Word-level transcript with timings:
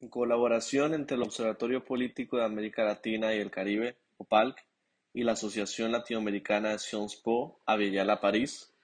en 0.00 0.08
colaboración 0.08 0.94
entre 0.94 1.16
el 1.16 1.22
Observatorio 1.22 1.84
Político 1.84 2.36
de 2.36 2.44
América 2.44 2.84
Latina 2.84 3.34
y 3.34 3.38
el 3.38 3.50
Caribe, 3.50 3.96
OPALC, 4.18 4.56
y 5.14 5.24
la 5.24 5.32
Asociación 5.32 5.92
Latinoamericana 5.92 6.70
de 6.70 6.78
Sciences 6.78 7.18
Po, 7.22 7.62
Avellala 7.64 8.20
París, 8.20 8.74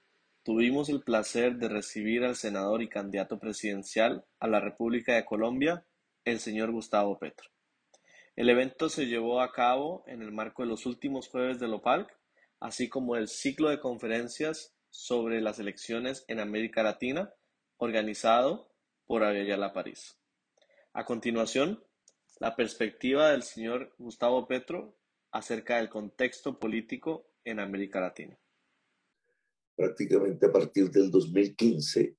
tuvimos 0.42 0.88
el 0.88 1.02
placer 1.02 1.56
de 1.56 1.68
recibir 1.68 2.24
al 2.24 2.36
senador 2.36 2.82
y 2.82 2.88
candidato 2.88 3.38
presidencial 3.38 4.24
a 4.40 4.48
la 4.48 4.58
República 4.58 5.14
de 5.14 5.26
Colombia, 5.26 5.84
el 6.24 6.40
señor 6.40 6.72
Gustavo 6.72 7.18
Petro. 7.18 7.50
El 8.34 8.48
evento 8.48 8.88
se 8.88 9.06
llevó 9.06 9.42
a 9.42 9.52
cabo 9.52 10.04
en 10.06 10.22
el 10.22 10.32
marco 10.32 10.62
de 10.62 10.68
los 10.68 10.86
últimos 10.86 11.28
jueves 11.28 11.60
del 11.60 11.74
OPALC, 11.74 12.10
así 12.60 12.88
como 12.88 13.16
el 13.16 13.28
ciclo 13.28 13.68
de 13.68 13.80
conferencias 13.80 14.74
sobre 14.88 15.42
las 15.42 15.58
elecciones 15.58 16.24
en 16.28 16.40
América 16.40 16.82
Latina, 16.82 17.34
organizado 17.76 18.70
por 19.04 19.22
Avellala 19.22 19.74
París. 19.74 20.21
A 20.94 21.06
continuación, 21.06 21.82
la 22.38 22.54
perspectiva 22.54 23.30
del 23.30 23.42
señor 23.42 23.94
Gustavo 23.96 24.46
Petro 24.46 24.98
acerca 25.30 25.78
del 25.78 25.88
contexto 25.88 26.58
político 26.58 27.32
en 27.44 27.60
América 27.60 27.98
Latina. 27.98 28.38
Prácticamente 29.74 30.44
a 30.44 30.52
partir 30.52 30.90
del 30.90 31.10
2015 31.10 32.14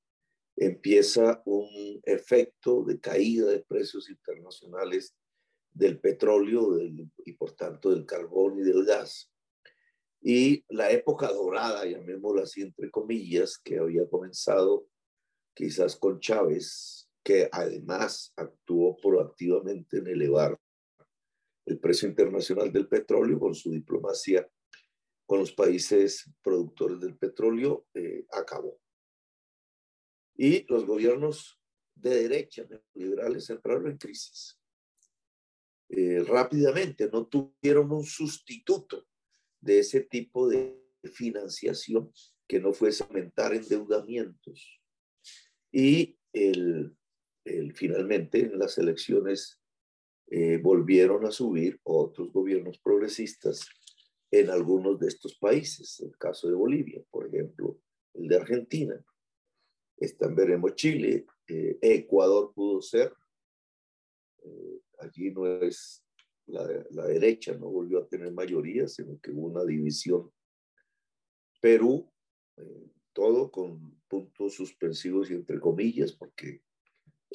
empieza 0.56 1.44
un 1.46 2.02
efecto 2.04 2.84
de 2.84 3.00
caída 3.00 3.46
de 3.52 3.60
precios 3.60 4.10
internacionales 4.10 5.16
del 5.72 6.00
petróleo 6.00 6.80
y 6.82 7.34
por 7.34 7.52
tanto 7.52 7.92
del 7.92 8.08
carbón 8.08 8.58
y 8.58 8.64
del 8.64 8.86
gas. 8.86 9.32
Y 10.20 10.66
la 10.70 10.90
época 10.90 11.28
dorada, 11.28 11.86
llamémosla 11.86 12.42
así 12.42 12.64
entre 12.64 12.90
comillas, 12.90 13.60
que 13.60 13.78
había 13.78 14.10
comenzado 14.10 14.88
quizás 15.54 15.96
con 15.96 16.20
Chávez, 16.20 17.03
que 17.24 17.50
además 17.52 18.34
actuó 18.36 18.98
proactivamente 18.98 19.98
en 19.98 20.08
elevar 20.08 20.60
el 21.66 21.80
precio 21.80 22.08
internacional 22.10 22.72
del 22.72 22.88
petróleo 22.88 23.40
con 23.40 23.56
su 23.56 23.72
diplomacia 23.72 24.48
con 25.26 25.40
los 25.40 25.54
países 25.54 26.30
productores 26.42 27.00
del 27.00 27.18
petróleo, 27.18 27.88
eh, 27.94 28.26
acabó. 28.32 28.80
Y 30.36 30.66
los 30.72 30.86
gobiernos 30.86 31.60
de 31.96 32.24
derecha, 32.24 32.68
liberales, 32.94 33.50
entraron 33.50 33.88
en 33.88 33.98
crisis. 33.98 34.60
Eh, 35.90 36.24
rápidamente, 36.28 37.10
no 37.12 37.26
tuvieron 37.28 37.92
un 37.92 38.04
sustituto 38.04 39.08
de 39.62 39.80
ese 39.80 40.02
tipo 40.02 40.48
de 40.48 40.80
financiación 41.14 42.12
que 42.48 42.60
no 42.60 42.74
fuese 42.74 43.04
aumentar 43.04 43.54
endeudamientos. 43.54 44.82
Y 45.72 46.18
el, 46.34 46.96
finalmente 47.74 48.40
en 48.40 48.58
las 48.58 48.78
elecciones 48.78 49.60
eh, 50.28 50.58
volvieron 50.58 51.26
a 51.26 51.32
subir 51.32 51.80
otros 51.84 52.32
gobiernos 52.32 52.80
progresistas 52.80 53.68
en 54.32 54.50
algunos 54.50 55.00
de 55.00 55.08
estos 55.08 55.36
países, 55.36 56.00
el 56.00 56.18
caso 56.18 56.48
de 56.48 56.56
Bolivia, 56.56 57.04
por 57.12 57.28
ejemplo, 57.28 57.78
el 58.16 58.28
de 58.28 58.36
Argentina. 58.38 59.06
Están 59.96 60.36
veremos 60.36 60.74
Chile, 60.74 61.28
eh, 61.48 61.78
Ecuador 61.82 62.52
pudo 62.52 62.82
ser, 62.82 63.14
eh, 64.44 64.82
allí 65.00 65.30
no 65.30 65.46
es 65.62 66.04
la, 66.48 66.68
la, 66.90 67.06
derecha, 67.06 67.54
no 67.54 67.70
volvió 67.70 68.00
a 68.00 68.08
tener 68.08 68.32
mayoría, 68.32 68.88
sino 68.88 69.20
que 69.20 69.30
hubo 69.30 69.48
una 69.48 69.64
división. 69.64 70.32
Perú, 71.62 72.12
eh, 72.58 72.92
todo 73.14 73.52
con 73.52 74.02
puntos 74.08 74.56
suspensivos 74.56 75.30
y 75.30 75.36
entre 75.36 75.60
comillas, 75.60 76.12
porque 76.12 76.63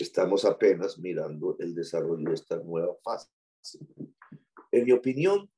estamos 0.04 0.44
apenas 0.44 0.98
mirando 0.98 1.56
el 1.58 1.74
desarrollo 1.74 2.28
de 2.28 2.34
esta 2.34 2.56
nueva 2.58 2.96
fase. 3.02 3.28
En 4.70 4.84
mi 4.84 4.92
opinión, 4.92 5.50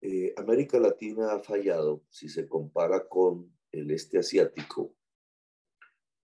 eh, 0.00 0.32
América 0.36 0.78
Latina 0.78 1.32
ha 1.32 1.40
fallado 1.40 2.04
si 2.08 2.28
se 2.28 2.48
compara 2.48 3.08
con 3.08 3.54
el 3.72 3.90
este 3.90 4.18
asiático 4.18 4.94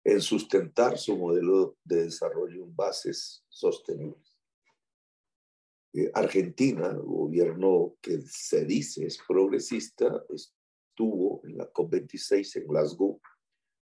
en 0.04 0.22
sustentar 0.22 0.98
su 0.98 1.18
modelo 1.18 1.78
de 1.84 2.04
desarrollo 2.04 2.64
en 2.64 2.76
bases 2.76 3.44
sostenibles. 3.50 4.38
Eh, 5.94 6.12
Argentina, 6.14 6.94
gobierno 6.94 7.96
que 8.02 8.22
se 8.22 8.66
dice 8.66 9.06
es 9.08 9.18
progresista, 9.28 10.24
estuvo 10.30 11.42
en 11.46 11.58
la 11.58 11.72
COP26 11.72 12.62
en 12.62 12.68
Glasgow 12.68 13.20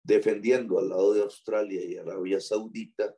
defendiendo 0.03 0.79
al 0.79 0.89
lado 0.89 1.15
de 1.15 1.23
Australia 1.23 1.85
y 1.85 1.97
Arabia 1.97 2.41
Saudita 2.41 3.17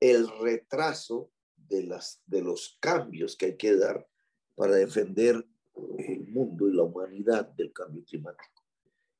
el 0.00 0.28
retraso 0.40 1.30
de, 1.56 1.84
las, 1.84 2.22
de 2.26 2.42
los 2.42 2.76
cambios 2.80 3.36
que 3.36 3.46
hay 3.46 3.56
que 3.56 3.76
dar 3.76 4.06
para 4.54 4.76
defender 4.76 5.46
el 5.98 6.26
mundo 6.28 6.68
y 6.68 6.74
la 6.74 6.82
humanidad 6.82 7.48
del 7.48 7.72
cambio 7.72 8.04
climático. 8.04 8.64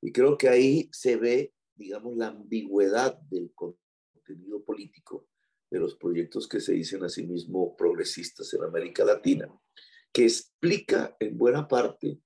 Y 0.01 0.11
creo 0.11 0.37
que 0.37 0.49
ahí 0.49 0.89
se 0.91 1.15
ve, 1.15 1.53
digamos, 1.75 2.15
la 2.15 2.27
ambigüedad 2.27 3.19
del 3.21 3.51
contenido 3.53 4.63
político 4.63 5.27
de 5.69 5.79
los 5.79 5.95
proyectos 5.95 6.47
que 6.47 6.59
se 6.59 6.73
dicen 6.73 7.03
a 7.03 7.09
sí 7.09 7.23
mismo 7.25 7.75
progresistas 7.75 8.53
en 8.53 8.63
América 8.63 9.03
Latina, 9.03 9.49
que 10.11 10.23
explica 10.23 11.15
en 11.19 11.37
buena 11.37 11.67
parte 11.67 12.21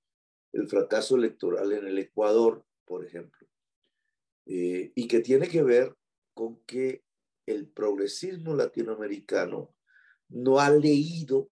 el 0.52 0.68
fracaso 0.68 1.16
electoral 1.16 1.72
en 1.72 1.86
el 1.86 1.98
Ecuador, 1.98 2.64
por 2.84 3.04
ejemplo, 3.04 3.46
eh, 4.46 4.92
y 4.94 5.08
que 5.08 5.20
tiene 5.20 5.48
que 5.48 5.62
ver 5.62 5.96
con 6.34 6.60
que 6.64 7.04
el 7.46 7.68
progresismo 7.68 8.54
latinoamericano 8.54 9.74
no 10.28 10.58
ha 10.58 10.70
leído 10.70 11.50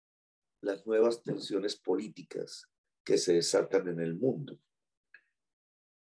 las 0.61 0.87
nuevas 0.87 1.23
tensiones 1.23 1.77
políticas 1.77 2.69
que 3.05 3.19
se 3.19 3.35
desatan 3.35 3.89
en 3.89 4.01
el 4.01 4.15
mundo. 4.15 4.59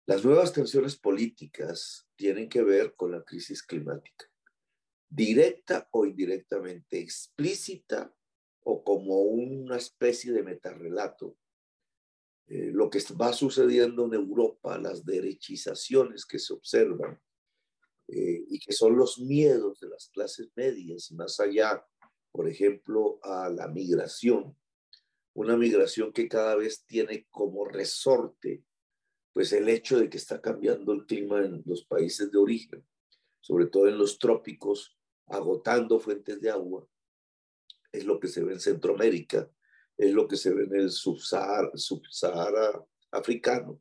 Las 0.06 0.24
nuevas 0.24 0.52
tensiones 0.52 0.96
políticas 0.96 2.08
tienen 2.16 2.48
que 2.48 2.62
ver 2.62 2.94
con 2.94 3.12
la 3.12 3.22
crisis 3.22 3.62
climática, 3.62 4.24
directa 5.08 5.88
o 5.92 6.06
indirectamente, 6.06 7.00
explícita 7.00 8.14
o 8.64 8.82
como 8.82 9.20
una 9.22 9.76
especie 9.76 10.32
de 10.32 10.42
metarrelato. 10.42 11.36
Eh, 12.48 12.70
lo 12.72 12.88
que 12.88 13.00
va 13.20 13.32
sucediendo 13.32 14.06
en 14.06 14.14
Europa, 14.14 14.78
las 14.78 15.04
derechizaciones 15.04 16.24
que 16.24 16.38
se 16.38 16.52
observan 16.52 17.20
eh, 18.08 18.44
y 18.48 18.58
que 18.58 18.72
son 18.72 18.96
los 18.96 19.18
miedos 19.18 19.80
de 19.80 19.88
las 19.88 20.08
clases 20.08 20.48
medias, 20.54 21.10
más 21.12 21.40
allá 21.40 21.84
por 22.36 22.50
ejemplo, 22.50 23.18
a 23.22 23.48
la 23.48 23.66
migración, 23.66 24.54
una 25.32 25.56
migración 25.56 26.12
que 26.12 26.28
cada 26.28 26.54
vez 26.54 26.84
tiene 26.84 27.26
como 27.30 27.64
resorte, 27.64 28.62
pues 29.32 29.54
el 29.54 29.70
hecho 29.70 29.98
de 29.98 30.10
que 30.10 30.18
está 30.18 30.42
cambiando 30.42 30.92
el 30.92 31.06
clima 31.06 31.38
en 31.38 31.62
los 31.64 31.86
países 31.86 32.30
de 32.30 32.36
origen, 32.36 32.86
sobre 33.40 33.68
todo 33.68 33.88
en 33.88 33.96
los 33.96 34.18
trópicos, 34.18 34.98
agotando 35.28 35.98
fuentes 35.98 36.38
de 36.38 36.50
agua, 36.50 36.86
es 37.90 38.04
lo 38.04 38.20
que 38.20 38.28
se 38.28 38.44
ve 38.44 38.52
en 38.52 38.60
Centroamérica, 38.60 39.50
es 39.96 40.12
lo 40.12 40.28
que 40.28 40.36
se 40.36 40.52
ve 40.52 40.64
en 40.64 40.74
el 40.74 40.90
subsahara, 40.90 41.70
subsahara 41.74 42.84
africano, 43.12 43.80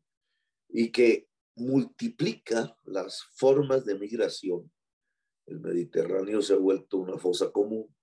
y 0.70 0.94
que 0.94 1.28
multiplica 1.56 2.78
las 2.84 3.24
formas 3.36 3.86
de 3.86 3.98
migración. 3.98 4.72
El 5.46 5.60
Mediterráneo 5.60 6.42
se 6.42 6.54
ha 6.54 6.58
vuelto 6.58 6.98
una 6.98 7.18
fosa 7.18 7.52
común 7.52 7.96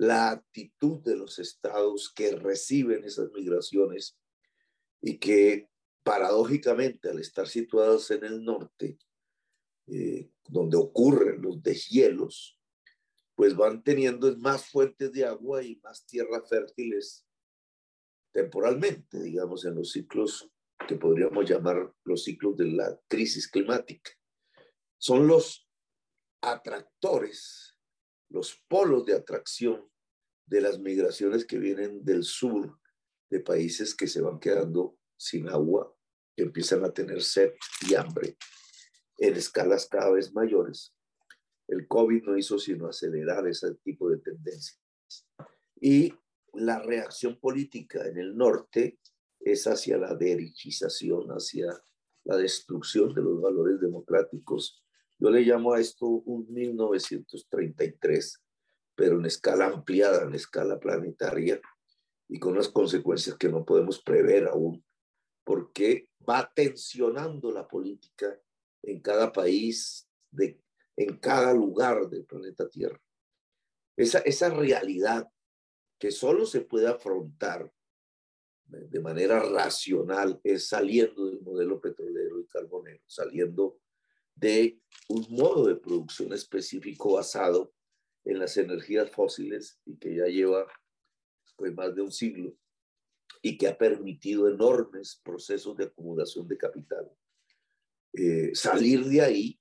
la 0.00 0.30
actitud 0.30 1.02
de 1.02 1.14
los 1.14 1.38
estados 1.38 2.10
que 2.10 2.34
reciben 2.34 3.04
esas 3.04 3.30
migraciones 3.32 4.18
y 5.02 5.18
que 5.18 5.68
paradójicamente 6.02 7.10
al 7.10 7.18
estar 7.18 7.46
situados 7.46 8.10
en 8.10 8.24
el 8.24 8.42
norte, 8.42 8.98
eh, 9.88 10.30
donde 10.48 10.78
ocurren 10.78 11.42
los 11.42 11.62
deshielos, 11.62 12.58
pues 13.34 13.54
van 13.54 13.82
teniendo 13.82 14.34
más 14.38 14.70
fuentes 14.70 15.12
de 15.12 15.26
agua 15.26 15.62
y 15.62 15.76
más 15.82 16.06
tierras 16.06 16.48
fértiles 16.48 17.26
temporalmente, 18.32 19.20
digamos, 19.20 19.66
en 19.66 19.74
los 19.74 19.92
ciclos 19.92 20.50
que 20.86 20.96
podríamos 20.96 21.48
llamar 21.48 21.92
los 22.04 22.24
ciclos 22.24 22.56
de 22.56 22.66
la 22.66 22.98
crisis 23.08 23.48
climática. 23.48 24.10
Son 24.98 25.26
los 25.26 25.68
atractores, 26.42 27.76
los 28.30 28.62
polos 28.68 29.04
de 29.06 29.14
atracción 29.14 29.90
de 30.46 30.60
las 30.60 30.78
migraciones 30.78 31.44
que 31.44 31.58
vienen 31.58 32.04
del 32.04 32.24
sur, 32.24 32.78
de 33.30 33.40
países 33.40 33.94
que 33.94 34.08
se 34.08 34.20
van 34.20 34.40
quedando 34.40 34.98
sin 35.16 35.48
agua, 35.48 35.94
que 36.36 36.42
empiezan 36.42 36.84
a 36.84 36.92
tener 36.92 37.22
sed 37.22 37.52
y 37.88 37.94
hambre 37.94 38.36
en 39.18 39.36
escalas 39.36 39.86
cada 39.86 40.10
vez 40.10 40.32
mayores. 40.32 40.94
El 41.68 41.86
COVID 41.86 42.24
no 42.24 42.36
hizo 42.36 42.58
sino 42.58 42.88
acelerar 42.88 43.46
ese 43.46 43.74
tipo 43.84 44.08
de 44.10 44.18
tendencias. 44.18 44.80
Y 45.80 46.12
la 46.54 46.80
reacción 46.80 47.38
política 47.38 48.06
en 48.06 48.18
el 48.18 48.36
norte 48.36 48.98
es 49.40 49.66
hacia 49.66 49.98
la 49.98 50.14
derechización, 50.14 51.30
hacia 51.30 51.82
la 52.24 52.36
destrucción 52.36 53.14
de 53.14 53.22
los 53.22 53.40
valores 53.40 53.80
democráticos. 53.80 54.84
Yo 55.18 55.30
le 55.30 55.40
llamo 55.40 55.72
a 55.72 55.80
esto 55.80 56.06
un 56.06 56.46
1933 56.52 58.40
pero 59.00 59.18
en 59.18 59.24
escala 59.24 59.64
ampliada, 59.64 60.24
en 60.24 60.34
escala 60.34 60.78
planetaria, 60.78 61.58
y 62.28 62.38
con 62.38 62.52
unas 62.52 62.68
consecuencias 62.68 63.34
que 63.38 63.48
no 63.48 63.64
podemos 63.64 64.02
prever 64.02 64.46
aún, 64.46 64.84
porque 65.42 66.10
va 66.28 66.52
tensionando 66.54 67.50
la 67.50 67.66
política 67.66 68.38
en 68.82 69.00
cada 69.00 69.32
país, 69.32 70.06
de, 70.30 70.60
en 70.96 71.16
cada 71.16 71.54
lugar 71.54 72.10
del 72.10 72.26
planeta 72.26 72.68
Tierra. 72.68 73.00
Esa, 73.96 74.18
esa 74.18 74.50
realidad 74.50 75.26
que 75.98 76.10
solo 76.10 76.44
se 76.44 76.60
puede 76.60 76.86
afrontar 76.86 77.72
de 78.70 79.00
manera 79.00 79.40
racional 79.40 80.40
es 80.44 80.68
saliendo 80.68 81.26
del 81.26 81.40
modelo 81.40 81.80
petrolero 81.80 82.40
y 82.40 82.46
carbonero, 82.46 83.02
saliendo 83.06 83.78
de 84.34 84.80
un 85.08 85.26
modo 85.30 85.66
de 85.66 85.76
producción 85.76 86.32
específico 86.32 87.14
basado 87.14 87.72
en 88.24 88.38
las 88.38 88.56
energías 88.56 89.10
fósiles 89.10 89.80
y 89.84 89.96
que 89.96 90.16
ya 90.16 90.26
lleva 90.26 90.66
pues, 91.56 91.74
más 91.74 91.94
de 91.94 92.02
un 92.02 92.12
siglo 92.12 92.54
y 93.42 93.56
que 93.56 93.68
ha 93.68 93.76
permitido 93.76 94.48
enormes 94.48 95.20
procesos 95.24 95.76
de 95.76 95.84
acumulación 95.84 96.46
de 96.46 96.58
capital. 96.58 97.10
Eh, 98.12 98.50
salir 98.54 99.04
de 99.04 99.20
ahí 99.20 99.60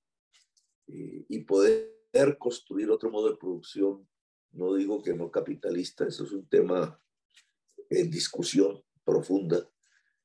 eh, 0.88 1.26
y 1.28 1.40
poder 1.44 2.38
construir 2.38 2.90
otro 2.90 3.10
modo 3.10 3.32
de 3.32 3.38
producción, 3.38 4.08
no 4.52 4.74
digo 4.74 5.02
que 5.02 5.14
no 5.14 5.30
capitalista, 5.30 6.08
eso 6.08 6.24
es 6.24 6.32
un 6.32 6.48
tema 6.48 7.00
en 7.90 8.10
discusión 8.10 8.84
profunda, 9.10 9.68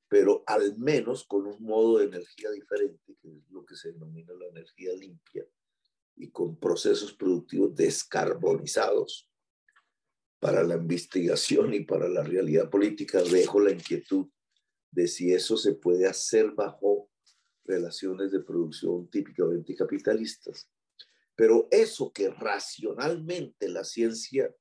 pero 0.08 0.44
al 0.46 0.76
menos 0.78 1.24
con 1.24 1.46
un 1.46 1.62
modo 1.62 1.98
de 1.98 2.06
energía 2.06 2.50
diferente, 2.50 3.16
que 3.20 3.28
es 3.28 3.50
lo 3.50 3.64
que 3.64 3.74
se 3.74 3.92
denomina 3.92 4.32
la 4.34 4.46
energía 4.48 4.92
limpia, 4.94 5.46
y 6.16 6.30
con 6.30 6.56
procesos 6.58 7.12
productivos 7.12 7.74
descarbonizados. 7.74 9.28
Para 10.38 10.62
la 10.62 10.74
investigación 10.74 11.72
y 11.74 11.80
para 11.80 12.08
la 12.08 12.22
realidad 12.22 12.68
política 12.68 13.22
dejo 13.22 13.60
la 13.60 13.72
inquietud 13.72 14.28
de 14.90 15.08
si 15.08 15.32
eso 15.32 15.56
se 15.56 15.74
puede 15.74 16.06
hacer 16.06 16.52
bajo 16.52 17.10
relaciones 17.64 18.30
de 18.30 18.40
producción 18.40 19.08
típicamente 19.08 19.74
capitalistas. 19.74 20.70
Pero 21.34 21.66
eso 21.70 22.12
que 22.12 22.30
racionalmente 22.30 23.68
la 23.68 23.84
ciencia 23.84 24.54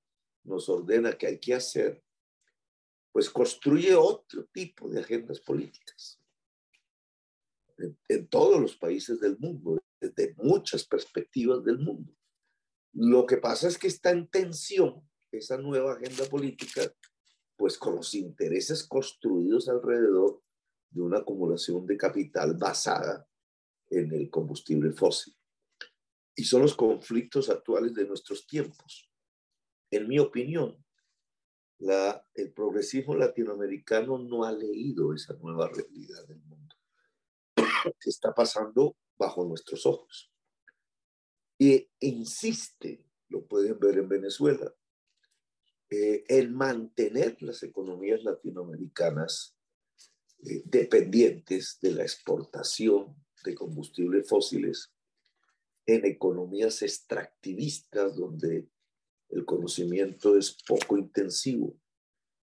nos 0.44 0.70
ordena 0.70 1.14
que 1.14 1.28
hay 1.28 1.40
que 1.40 1.54
hacer, 1.54 2.04
pues 3.14 3.30
construye 3.30 3.96
otro 3.96 4.46
tipo 4.52 4.90
de 4.90 5.00
agendas 5.00 5.40
políticas 5.40 6.20
en, 8.10 8.28
todos 8.28 8.60
los 8.60 8.76
países 8.76 9.20
del 9.20 9.38
mundo, 9.38 9.80
desde 10.00 10.34
muchas 10.38 10.84
perspectivas 10.86 11.64
del 11.64 11.80
mundo. 11.80 12.14
Lo 12.94 13.26
que 13.26 13.38
pasa 13.38 13.68
es 13.68 13.78
que 13.78 13.88
está 13.88 14.12
en 14.12 14.28
tensión 14.28 15.08
esa 15.32 15.58
nueva 15.58 15.94
agenda 15.94 16.26
política, 16.26 16.82
pues 17.56 17.78
con 17.78 17.96
los 17.96 18.14
intereses 18.14 18.84
construidos 18.84 19.70
alrededor 19.70 20.42
de 20.90 21.02
una 21.02 21.20
acumulación 21.20 21.86
de 21.88 21.98
capital 21.98 22.56
basada 22.56 23.28
en 23.90 24.12
el 24.12 24.30
combustible 24.30 24.92
fósil. 24.92 25.36
Y 26.36 26.44
son 26.44 26.64
los 26.64 26.76
conflictos 26.76 27.50
actuales 27.50 27.94
de 27.94 28.06
nuestros 28.06 28.46
tiempos. 28.48 29.10
En 29.92 30.08
mi 30.08 30.20
opinión, 30.20 30.84
la, 31.80 32.26
el 32.34 32.52
progresismo 32.54 33.16
latinoamericano 33.16 34.18
no 34.18 34.44
ha 34.44 34.52
leído 34.52 35.14
esa 35.14 35.34
nueva 35.36 35.70
realidad 35.70 36.26
del 36.28 36.42
mundo 36.42 36.76
que 38.00 38.10
está 38.10 38.34
pasando 38.34 38.96
bajo 39.18 39.46
nuestros 39.46 39.86
ojos. 39.86 40.32
Y 41.58 41.90
insiste, 42.00 43.06
lo 43.30 43.46
pueden 43.46 43.80
ver 43.80 43.98
en 44.00 44.10
Venezuela, 44.10 44.74
eh, 45.90 46.24
en 46.28 46.54
mantener 46.54 47.42
las 47.42 47.62
economías 47.64 48.24
latinoamericanas 48.24 49.56
eh, 50.46 50.64
dependientes 50.66 51.78
de 51.82 51.92
la 51.92 52.04
exportación 52.04 53.16
de 53.44 53.56
combustibles 53.56 54.28
fósiles 54.28 54.92
en 55.86 56.06
economías 56.06 56.82
extractivistas 56.82 58.16
donde 58.16 58.68
el 59.34 59.46
conocimiento 59.46 60.38
es 60.38 60.56
poco 60.68 60.98
intensivo, 60.98 61.76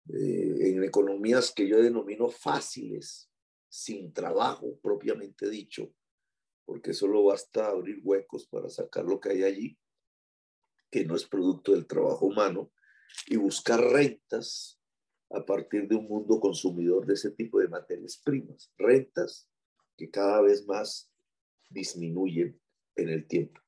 eh, 0.08 0.70
en 0.70 0.84
economías 0.84 1.52
que 1.52 1.68
yo 1.68 1.82
denomino 1.82 2.28
fáciles, 2.28 3.30
sin 3.68 4.12
trabajo 4.12 4.78
propiamente 4.80 5.50
dicho, 5.50 5.92
porque 6.64 6.94
solo 6.94 7.24
basta 7.24 7.68
abrir 7.68 8.00
huecos 8.02 8.46
para 8.46 8.68
sacar 8.70 9.04
lo 9.04 9.20
que 9.20 9.30
hay 9.30 9.42
allí, 9.42 9.78
que 10.90 11.04
no 11.04 11.16
es 11.16 11.26
producto 11.26 11.72
del 11.72 11.86
trabajo 11.86 12.26
humano, 12.26 12.72
y 13.26 13.36
buscar 13.36 13.80
rentas 13.80 14.80
a 15.30 15.44
partir 15.44 15.88
de 15.88 15.96
un 15.96 16.06
mundo 16.06 16.40
consumidor 16.40 17.06
de 17.06 17.14
ese 17.14 17.30
tipo 17.32 17.58
de 17.58 17.68
materias 17.68 18.20
primas, 18.24 18.72
rentas 18.78 19.48
que 19.96 20.10
cada 20.10 20.40
vez 20.40 20.66
más 20.66 21.10
disminuyen 21.68 22.58
en 22.96 23.08
el 23.10 23.26
tiempo. 23.26 23.60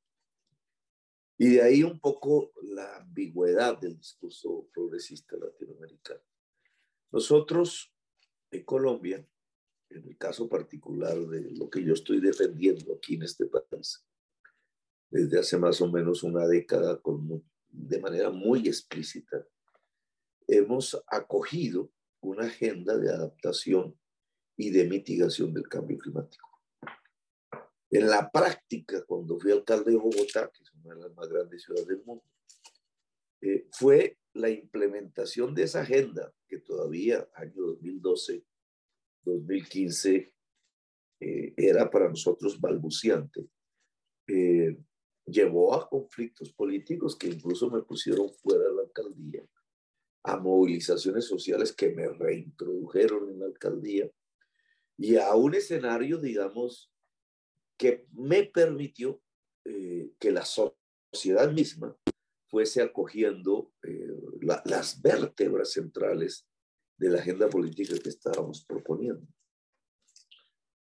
Y 1.42 1.48
de 1.54 1.62
ahí 1.62 1.82
un 1.82 1.98
poco 1.98 2.52
la 2.64 2.98
ambigüedad 2.98 3.80
del 3.80 3.96
discurso 3.96 4.68
progresista 4.74 5.38
latinoamericano. 5.38 6.20
Nosotros 7.10 7.94
en 8.50 8.62
Colombia, 8.62 9.26
en 9.88 10.04
el 10.04 10.18
caso 10.18 10.50
particular 10.50 11.16
de 11.16 11.50
lo 11.52 11.70
que 11.70 11.82
yo 11.82 11.94
estoy 11.94 12.20
defendiendo 12.20 12.92
aquí 12.92 13.14
en 13.14 13.22
este 13.22 13.46
país, 13.46 14.04
desde 15.08 15.38
hace 15.38 15.56
más 15.56 15.80
o 15.80 15.90
menos 15.90 16.22
una 16.24 16.46
década 16.46 17.00
con, 17.00 17.42
de 17.70 17.98
manera 17.98 18.28
muy 18.28 18.68
explícita, 18.68 19.42
hemos 20.46 21.02
acogido 21.06 21.90
una 22.20 22.48
agenda 22.48 22.98
de 22.98 23.14
adaptación 23.14 23.98
y 24.58 24.68
de 24.72 24.86
mitigación 24.86 25.54
del 25.54 25.66
cambio 25.70 25.96
climático. 25.96 26.49
En 27.90 28.08
la 28.08 28.30
práctica, 28.30 29.04
cuando 29.04 29.38
fui 29.38 29.50
alcalde 29.50 29.90
de 29.90 29.96
Bogotá, 29.96 30.50
que 30.52 30.62
es 30.62 30.72
una 30.74 30.94
de 30.94 31.00
las 31.00 31.14
más 31.14 31.28
grandes 31.28 31.62
ciudades 31.62 31.88
del 31.88 32.04
mundo, 32.04 32.24
eh, 33.40 33.66
fue 33.72 34.18
la 34.34 34.48
implementación 34.48 35.54
de 35.54 35.64
esa 35.64 35.80
agenda 35.80 36.32
que 36.46 36.58
todavía, 36.58 37.28
año 37.34 37.62
2012, 37.62 38.44
2015, 39.24 40.32
eh, 41.20 41.54
era 41.56 41.90
para 41.90 42.08
nosotros 42.08 42.60
balbuciante. 42.60 43.48
Eh, 44.28 44.76
llevó 45.26 45.74
a 45.74 45.88
conflictos 45.88 46.52
políticos 46.52 47.16
que 47.16 47.28
incluso 47.28 47.70
me 47.70 47.82
pusieron 47.82 48.30
fuera 48.34 48.68
de 48.68 48.74
la 48.74 48.82
alcaldía, 48.82 49.44
a 50.22 50.36
movilizaciones 50.36 51.24
sociales 51.24 51.72
que 51.72 51.90
me 51.90 52.08
reintrodujeron 52.08 53.30
en 53.30 53.40
la 53.40 53.46
alcaldía 53.46 54.08
y 54.96 55.16
a 55.16 55.34
un 55.34 55.54
escenario, 55.54 56.18
digamos, 56.18 56.89
que 57.80 58.06
me 58.12 58.44
permitió 58.44 59.22
eh, 59.64 60.12
que 60.18 60.30
la 60.30 60.44
sociedad 60.44 61.50
misma 61.50 61.96
fuese 62.46 62.82
acogiendo 62.82 63.72
eh, 63.82 64.06
las 64.64 65.00
vértebras 65.00 65.72
centrales 65.72 66.46
de 66.98 67.08
la 67.08 67.20
agenda 67.20 67.48
política 67.48 67.96
que 67.98 68.10
estábamos 68.10 68.66
proponiendo. 68.66 69.26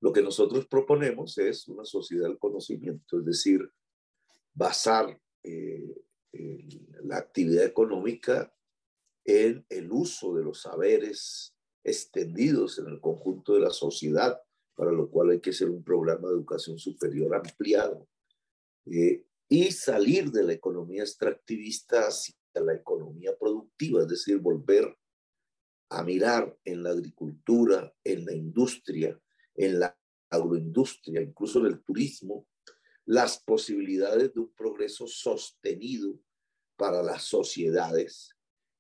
Lo 0.01 0.13
que 0.13 0.23
nosotros 0.23 0.67
proponemos 0.67 1.39
es 1.39 1.69
una 1.69 1.85
sociedad 1.85 2.27
del 2.27 2.39
conocimiento, 2.41 3.21
es 3.21 3.25
decir, 3.25 3.61
basar 4.53 5.21
eh, 5.45 6.03
la 7.05 7.19
actividad 7.19 7.65
económica 7.65 8.53
en 9.25 9.65
el 9.69 9.93
uso 9.93 10.35
de 10.35 10.43
los 10.43 10.63
saberes 10.63 11.55
extendidos 11.85 12.81
en 12.81 12.89
el 12.89 13.01
conjunto 13.01 13.55
de 13.55 13.61
la 13.61 13.71
sociedad, 13.71 14.43
para 14.79 14.93
lo 14.93 15.11
cual 15.11 15.31
hay 15.31 15.41
que 15.41 15.51
hacer 15.51 15.69
un 15.69 15.83
programa 15.83 16.29
de 16.29 16.35
educación 16.35 16.79
superior 16.79 17.35
ampliado, 17.35 18.09
eh, 18.87 19.25
y 19.49 19.73
salir 19.73 20.31
de 20.31 20.45
la 20.45 20.53
economía 20.53 21.03
extractivista 21.03 22.07
hacia 22.07 22.37
la 22.55 22.75
economía 22.75 23.37
productiva, 23.37 24.03
es 24.03 24.09
decir, 24.09 24.39
volver 24.39 24.97
a 25.91 26.05
mirar 26.05 26.57
en 26.65 26.85
la 26.85 26.91
agricultura, 26.91 27.93
en 28.05 28.25
la 28.25 28.33
industria, 28.33 29.21
en 29.57 29.81
la 29.81 29.99
agroindustria, 30.31 31.23
incluso 31.23 31.59
en 31.59 31.67
el 31.67 31.83
turismo, 31.83 32.47
las 33.05 33.43
posibilidades 33.43 34.33
de 34.33 34.41
un 34.41 34.55
progreso 34.55 35.09
sostenido 35.09 36.21
para 36.77 37.03
las 37.03 37.25
sociedades, 37.25 38.31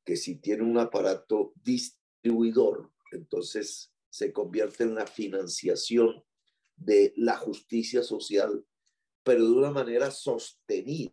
que 0.04 0.14
si 0.14 0.36
tienen 0.36 0.70
un 0.70 0.78
aparato 0.78 1.52
distribuidor, 1.64 2.92
entonces 3.10 3.92
se 4.10 4.32
convierte 4.32 4.84
en 4.84 4.94
la 4.94 5.06
financiación 5.06 6.24
de 6.76 7.12
la 7.16 7.36
justicia 7.36 8.02
social, 8.02 8.64
pero 9.22 9.44
de 9.44 9.52
una 9.52 9.70
manera 9.70 10.10
sostenida, 10.10 11.12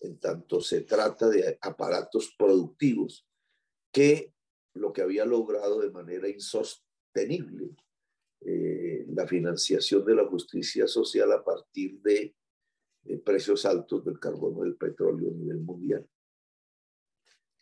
en 0.00 0.18
tanto 0.18 0.60
se 0.60 0.82
trata 0.82 1.28
de 1.28 1.58
aparatos 1.60 2.34
productivos, 2.36 3.26
que 3.92 4.32
lo 4.74 4.92
que 4.92 5.02
había 5.02 5.24
logrado 5.24 5.80
de 5.80 5.90
manera 5.90 6.28
insostenible 6.28 7.70
eh, 8.40 9.06
la 9.08 9.26
financiación 9.26 10.04
de 10.04 10.14
la 10.16 10.26
justicia 10.26 10.86
social 10.86 11.32
a 11.32 11.44
partir 11.44 12.00
de 12.00 12.34
precios 13.24 13.64
altos 13.64 14.04
del 14.04 14.18
carbono 14.18 14.60
y 14.60 14.68
del 14.68 14.76
petróleo 14.76 15.30
a 15.30 15.34
nivel 15.34 15.60
mundial. 15.60 16.08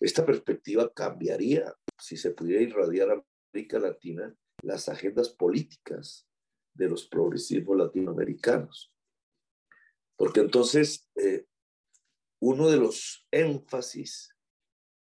Esta 0.01 0.25
perspectiva 0.25 0.93
cambiaría, 0.93 1.73
si 1.99 2.17
se 2.17 2.31
pudiera 2.33 2.62
irradiar 2.62 3.11
a 3.11 3.25
América 3.52 3.78
Latina, 3.78 4.35
las 4.62 4.88
agendas 4.88 5.28
políticas 5.28 6.26
de 6.75 6.88
los 6.88 7.06
progresismos 7.06 7.76
latinoamericanos. 7.76 8.94
Porque 10.16 10.40
entonces 10.40 11.11
eh, 11.16 11.47
uno 12.40 12.71
de 12.71 12.78
los 12.78 13.26
énfasis 13.30 14.35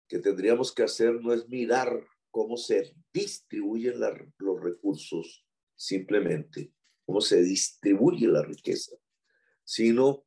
que 0.07 0.19
tendríamos 0.19 0.73
que 0.73 0.83
hacer 0.83 1.15
no 1.21 1.33
es 1.33 1.49
mirar 1.49 2.07
cómo 2.31 2.55
se 2.55 2.95
distribuyen 3.11 3.99
los 4.37 4.63
recursos 4.63 5.45
simplemente, 5.75 6.73
cómo 7.05 7.19
se 7.19 7.41
distribuye 7.41 8.27
la 8.27 8.43
riqueza, 8.43 8.95
sino 9.65 10.25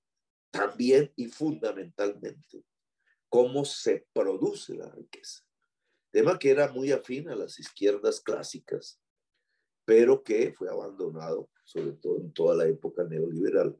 también 0.50 1.12
y 1.16 1.26
fundamentalmente 1.26 2.64
cómo 3.30 3.64
se 3.64 4.06
produce 4.12 4.74
la 4.74 4.90
riqueza. 4.90 5.42
Tema 6.10 6.38
que 6.38 6.50
era 6.50 6.72
muy 6.72 6.90
afín 6.92 7.28
a 7.28 7.36
las 7.36 7.58
izquierdas 7.58 8.20
clásicas, 8.20 9.00
pero 9.84 10.22
que 10.22 10.52
fue 10.52 10.68
abandonado, 10.68 11.50
sobre 11.64 11.92
todo 11.92 12.20
en 12.20 12.32
toda 12.32 12.56
la 12.56 12.66
época 12.66 13.04
neoliberal, 13.04 13.78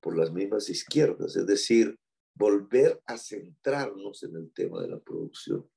por 0.00 0.16
las 0.16 0.32
mismas 0.32 0.68
izquierdas, 0.68 1.36
es 1.36 1.46
decir, 1.46 1.98
volver 2.34 3.00
a 3.06 3.18
centrarnos 3.18 4.22
en 4.22 4.36
el 4.36 4.52
tema 4.52 4.80
de 4.82 4.88
la 4.88 4.98
producción. 4.98 5.68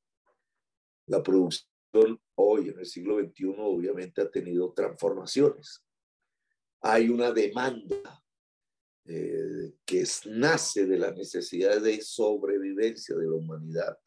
La 1.08 1.22
producción 1.22 2.20
hoy, 2.36 2.70
en 2.70 2.80
el 2.80 2.86
siglo 2.86 3.20
XXI, 3.20 3.56
obviamente 3.58 4.22
ha 4.22 4.30
tenido 4.30 4.74
transformaciones. 4.74 5.84
Hay 6.82 7.10
una 7.10 7.32
demanda 7.32 8.24
eh, 9.06 9.76
que 9.86 10.04
nace 10.26 10.88
de 10.88 10.98
la 10.98 11.12
necesidad 11.12 11.80
de 11.82 12.02
sobrevivencia 12.02 13.16
de 13.16 13.28
la 13.28 13.36
humanidad. 13.36 13.98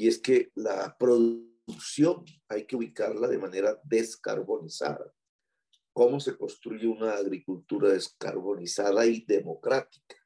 Y 0.00 0.08
es 0.08 0.18
que 0.18 0.50
la 0.54 0.96
producción 0.98 2.24
hay 2.48 2.64
que 2.64 2.74
ubicarla 2.74 3.28
de 3.28 3.36
manera 3.36 3.78
descarbonizada. 3.84 5.12
¿Cómo 5.92 6.18
se 6.20 6.38
construye 6.38 6.86
una 6.86 7.16
agricultura 7.16 7.90
descarbonizada 7.90 9.04
y 9.04 9.20
democrática? 9.26 10.16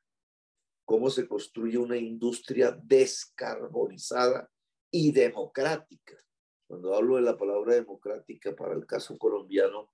¿Cómo 0.85 1.11
se 1.11 1.26
construye 1.26 1.76
una 1.76 1.97
industria 1.97 2.71
descarbonizada 2.85 4.49
y 4.93 5.11
democrática? 5.11 6.25
Cuando 6.69 6.95
hablo 6.95 7.16
de 7.16 7.23
la 7.23 7.37
palabra 7.37 7.75
democrática 7.75 8.54
para 8.54 8.75
el 8.75 8.87
caso 8.87 9.19
colombiano, 9.19 9.90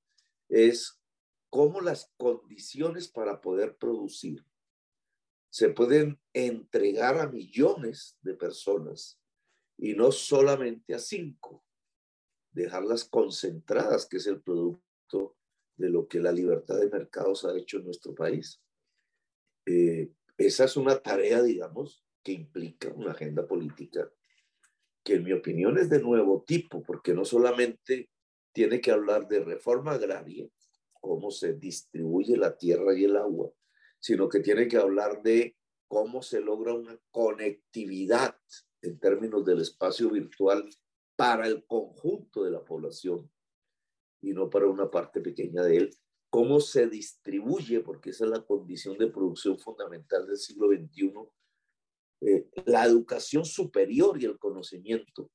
es 0.50 1.00
cómo 1.48 1.80
las 1.80 2.12
condiciones 2.18 3.08
para 3.08 3.40
poder 3.40 3.78
producir 3.78 4.44
se 5.48 5.70
pueden 5.70 6.20
entregar 6.34 7.18
a 7.18 7.28
millones 7.28 8.18
de 8.20 8.34
personas 8.34 9.19
y 9.82 9.94
no 9.94 10.12
solamente 10.12 10.94
a 10.94 10.98
cinco, 10.98 11.64
dejarlas 12.52 13.04
concentradas, 13.04 14.06
que 14.06 14.18
es 14.18 14.26
el 14.26 14.42
producto 14.42 15.38
de 15.76 15.88
lo 15.88 16.06
que 16.06 16.20
la 16.20 16.32
libertad 16.32 16.78
de 16.78 16.90
mercados 16.90 17.46
ha 17.46 17.56
hecho 17.56 17.78
en 17.78 17.84
nuestro 17.84 18.14
país. 18.14 18.60
Eh, 19.64 20.12
esa 20.36 20.64
es 20.64 20.76
una 20.76 20.98
tarea, 20.98 21.42
digamos, 21.42 22.04
que 22.22 22.32
implica 22.32 22.92
una 22.92 23.12
agenda 23.12 23.46
política 23.46 24.12
que 25.02 25.14
en 25.14 25.24
mi 25.24 25.32
opinión 25.32 25.78
es 25.78 25.88
de 25.88 26.02
nuevo 26.02 26.44
tipo, 26.46 26.82
porque 26.82 27.14
no 27.14 27.24
solamente 27.24 28.10
tiene 28.52 28.82
que 28.82 28.90
hablar 28.90 29.28
de 29.28 29.40
reforma 29.40 29.92
agraria, 29.92 30.46
cómo 30.92 31.30
se 31.30 31.54
distribuye 31.54 32.36
la 32.36 32.58
tierra 32.58 32.94
y 32.94 33.04
el 33.04 33.16
agua, 33.16 33.50
sino 33.98 34.28
que 34.28 34.40
tiene 34.40 34.68
que 34.68 34.76
hablar 34.76 35.22
de 35.22 35.56
cómo 35.88 36.20
se 36.20 36.40
logra 36.40 36.74
una 36.74 37.00
conectividad 37.10 38.36
en 38.82 38.98
términos 38.98 39.44
del 39.44 39.60
espacio 39.60 40.10
virtual 40.10 40.68
para 41.16 41.46
el 41.46 41.64
conjunto 41.66 42.44
de 42.44 42.50
la 42.50 42.64
población 42.64 43.30
y 44.22 44.32
no 44.32 44.48
para 44.48 44.66
una 44.66 44.90
parte 44.90 45.20
pequeña 45.20 45.62
de 45.62 45.76
él, 45.76 45.98
cómo 46.30 46.60
se 46.60 46.86
distribuye, 46.86 47.80
porque 47.80 48.10
esa 48.10 48.24
es 48.24 48.30
la 48.30 48.44
condición 48.44 48.96
de 48.96 49.08
producción 49.08 49.58
fundamental 49.58 50.26
del 50.26 50.36
siglo 50.36 50.68
XXI, 50.68 51.12
eh, 52.22 52.48
la 52.66 52.84
educación 52.84 53.44
superior 53.44 54.20
y 54.20 54.26
el 54.26 54.38
conocimiento, 54.38 55.30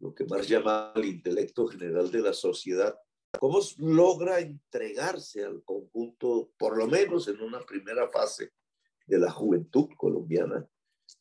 lo 0.00 0.14
que 0.14 0.24
más 0.24 0.48
llama 0.48 0.92
el 0.96 1.04
intelecto 1.04 1.66
general 1.66 2.10
de 2.10 2.20
la 2.20 2.32
sociedad, 2.32 2.98
cómo 3.38 3.60
logra 3.78 4.40
entregarse 4.40 5.44
al 5.44 5.62
conjunto, 5.64 6.50
por 6.58 6.76
lo 6.76 6.86
menos 6.86 7.28
en 7.28 7.40
una 7.40 7.60
primera 7.60 8.10
fase 8.10 8.52
de 9.06 9.18
la 9.18 9.30
juventud 9.30 9.88
colombiana, 9.96 10.66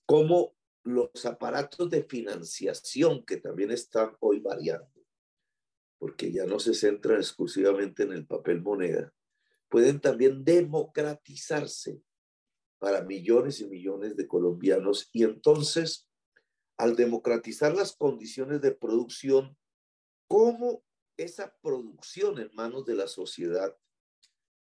cómo 0.05 0.55
los 0.83 1.25
aparatos 1.25 1.89
de 1.89 2.03
financiación 2.03 3.25
que 3.25 3.37
también 3.37 3.71
están 3.71 4.15
hoy 4.19 4.39
variando, 4.39 5.05
porque 5.97 6.31
ya 6.31 6.45
no 6.45 6.59
se 6.59 6.73
centran 6.73 7.17
exclusivamente 7.17 8.03
en 8.03 8.11
el 8.13 8.25
papel 8.25 8.61
moneda, 8.61 9.13
pueden 9.69 9.99
también 9.99 10.43
democratizarse 10.43 12.01
para 12.79 13.01
millones 13.01 13.61
y 13.61 13.65
millones 13.65 14.17
de 14.17 14.27
colombianos. 14.27 15.09
Y 15.13 15.23
entonces 15.23 16.09
al 16.77 16.95
democratizar 16.95 17.73
las 17.73 17.95
condiciones 17.95 18.61
de 18.61 18.71
producción, 18.71 19.57
¿cómo 20.27 20.83
esa 21.17 21.55
producción 21.61 22.39
en 22.39 22.49
manos 22.53 22.85
de 22.85 22.95
la 22.95 23.07
sociedad, 23.07 23.75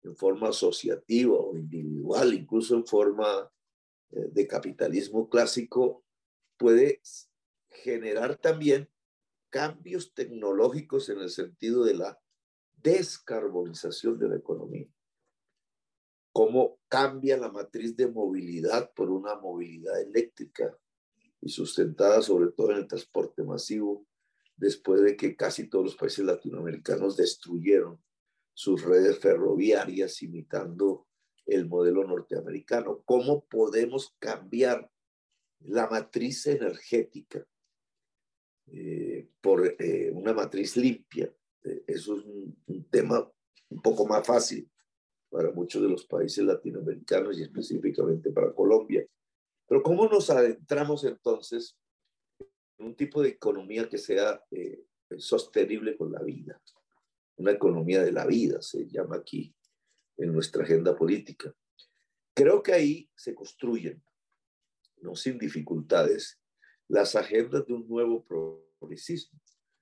en 0.04 0.16
forma 0.16 0.50
asociativa 0.50 1.36
o 1.36 1.56
individual, 1.56 2.34
incluso 2.34 2.76
en 2.76 2.86
forma 2.86 3.52
de 4.12 4.48
capitalismo 4.48 5.30
clásico, 5.30 6.04
puede 6.58 7.02
generar 7.70 8.38
también 8.38 8.90
cambios 9.50 10.14
tecnológicos 10.14 11.10
en 11.10 11.20
el 11.20 11.30
sentido 11.30 11.84
de 11.84 11.96
la 11.96 12.20
descarbonización 12.82 14.18
de 14.20 14.30
la 14.30 14.38
economía. 14.38 14.88
Cómo 16.34 16.80
cambia 16.88 17.38
la 17.38 17.52
matriz 17.52 17.96
de 17.96 18.08
movilidad 18.08 18.94
por 18.94 19.10
una 19.10 19.36
movilidad 19.36 20.02
eléctrica 20.02 20.78
y 21.42 21.50
sustentada 21.50 22.22
sobre 22.22 22.52
todo 22.52 22.72
en 22.72 22.78
el 22.78 22.88
transporte 22.88 23.44
masivo, 23.44 24.06
después 24.56 25.02
de 25.02 25.18
que 25.18 25.36
casi 25.36 25.68
todos 25.68 25.86
los 25.86 25.96
países 25.96 26.24
latinoamericanos 26.24 27.18
destruyeron 27.18 28.02
sus 28.54 28.84
redes 28.84 29.20
ferroviarias 29.20 30.22
imitando 30.22 31.08
el 31.54 31.68
modelo 31.68 32.04
norteamericano. 32.06 33.02
¿Cómo 33.06 33.46
podemos 33.46 34.16
cambiar 34.20 34.90
la 35.60 35.88
matriz 35.88 36.48
energética 36.48 37.46
eh, 38.68 39.30
por 39.42 39.76
eh, 39.80 40.12
una 40.14 40.34
matriz 40.34 40.78
limpia? 40.78 41.34
Eh, 41.64 41.84
eso 41.88 42.18
es 42.18 42.26
un 42.26 42.90
tema 42.90 43.30
un 43.70 43.82
poco 43.82 44.08
más 44.08 44.26
fácil 44.26 44.70
para 45.30 45.52
muchos 45.52 45.82
de 45.82 45.90
los 45.90 46.06
países 46.06 46.44
latinoamericanos 46.44 47.38
y 47.38 47.44
específicamente 47.44 48.32
para 48.32 48.54
Colombia. 48.54 49.06
Pero 49.68 49.84
¿cómo 49.84 50.08
nos 50.08 50.30
adentramos 50.30 51.04
entonces 51.04 51.78
un 52.78 52.96
tipo 52.96 53.22
de 53.22 53.30
economía 53.30 53.88
que 53.88 53.98
sea 53.98 54.44
sostenible 55.18 55.96
con 55.96 56.12
la 56.12 56.22
vida. 56.24 56.60
Una 57.38 57.52
economía 57.52 58.02
de 58.04 58.12
la 58.12 58.26
vida 58.26 58.62
se 58.62 58.88
llama 58.88 59.18
aquí 59.18 59.54
en 60.22 60.32
nuestra 60.34 60.64
agenda 60.64 60.96
política. 60.96 61.54
Creo 62.34 62.62
que 62.62 62.74
ahí 62.74 63.10
se 63.16 63.34
construyen, 63.34 64.04
no 64.98 65.16
sin 65.16 65.38
dificultades, 65.38 66.40
las 66.88 67.16
agendas 67.16 67.66
de 67.66 67.74
un 67.74 67.88
nuevo 67.88 68.24
progresismo, 68.24 69.40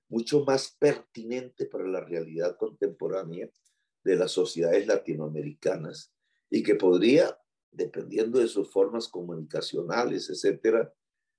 mucho 0.08 0.44
más 0.44 0.76
pertinente 0.78 1.66
para 1.66 1.86
la 1.86 2.00
realidad 2.00 2.56
contemporánea 2.56 3.48
de 4.02 4.16
las 4.16 4.32
sociedades 4.32 4.86
latinoamericanas 4.86 6.12
y 6.48 6.62
que 6.62 6.74
podría, 6.74 7.38
dependiendo 7.70 8.38
de 8.38 8.48
sus 8.48 8.70
formas 8.70 9.08
comunicacionales, 9.08 10.30
etcétera, 10.30 10.92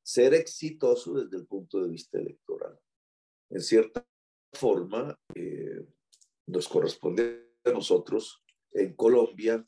ser 0.03 0.33
exitoso 0.33 1.13
desde 1.13 1.37
el 1.37 1.47
punto 1.47 1.81
de 1.81 1.89
vista 1.89 2.19
electoral. 2.19 2.79
En 3.49 3.61
cierta 3.61 4.07
forma, 4.53 5.19
eh, 5.35 5.85
nos 6.47 6.67
corresponde 6.67 7.55
a 7.65 7.71
nosotros 7.71 8.43
en 8.73 8.93
Colombia 8.95 9.67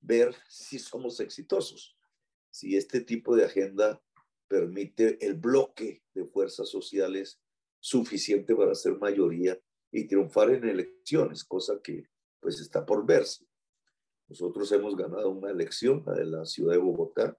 ver 0.00 0.34
si 0.48 0.78
somos 0.78 1.20
exitosos, 1.20 1.96
si 2.50 2.76
este 2.76 3.00
tipo 3.00 3.36
de 3.36 3.44
agenda 3.44 4.02
permite 4.46 5.24
el 5.24 5.34
bloque 5.34 6.02
de 6.14 6.24
fuerzas 6.24 6.68
sociales 6.68 7.40
suficiente 7.80 8.54
para 8.54 8.74
ser 8.74 8.98
mayoría 8.98 9.58
y 9.90 10.06
triunfar 10.06 10.50
en 10.50 10.68
elecciones, 10.68 11.44
cosa 11.44 11.80
que 11.82 12.08
pues 12.40 12.60
está 12.60 12.84
por 12.86 13.04
verse. 13.06 13.46
Nosotros 14.28 14.70
hemos 14.72 14.96
ganado 14.96 15.30
una 15.30 15.50
elección, 15.50 16.02
la 16.06 16.14
de 16.14 16.26
la 16.26 16.44
ciudad 16.44 16.72
de 16.72 16.78
Bogotá, 16.78 17.38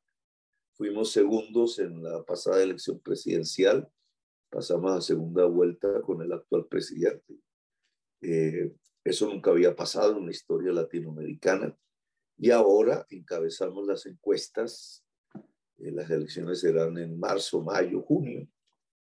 Fuimos 0.80 1.12
segundos 1.12 1.78
en 1.80 2.02
la 2.02 2.24
pasada 2.24 2.64
elección 2.64 3.02
presidencial, 3.02 3.92
pasamos 4.50 4.94
a 4.94 5.02
segunda 5.02 5.44
vuelta 5.44 6.02
con 6.04 6.22
el 6.22 6.32
actual 6.32 6.68
presidente. 6.68 7.38
Eh, 8.22 8.74
eso 9.10 9.28
nunca 9.28 9.52
había 9.52 9.76
pasado 9.76 10.18
en 10.18 10.26
la 10.26 10.32
historia 10.32 10.72
latinoamericana. 10.72 11.78
Y 12.38 12.52
ahora 12.52 13.06
encabezamos 13.10 13.86
las 13.86 14.06
encuestas 14.06 15.04
Eh, 15.80 15.92
las 15.92 16.10
elecciones 16.10 16.60
serán 16.60 16.98
en 16.98 17.18
marzo, 17.18 17.62
mayo, 17.62 18.02
junio, 18.02 18.48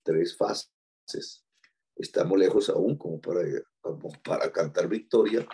tres 0.04 0.36
fases. 0.38 1.46
Estamos 1.96 2.39
lejos 2.39 2.70
aún 2.70 2.98
como 2.98 3.20
para, 3.20 3.42
como 3.82 4.10
para 4.24 4.51
cantar 4.51 4.88
victoria, 4.88 5.46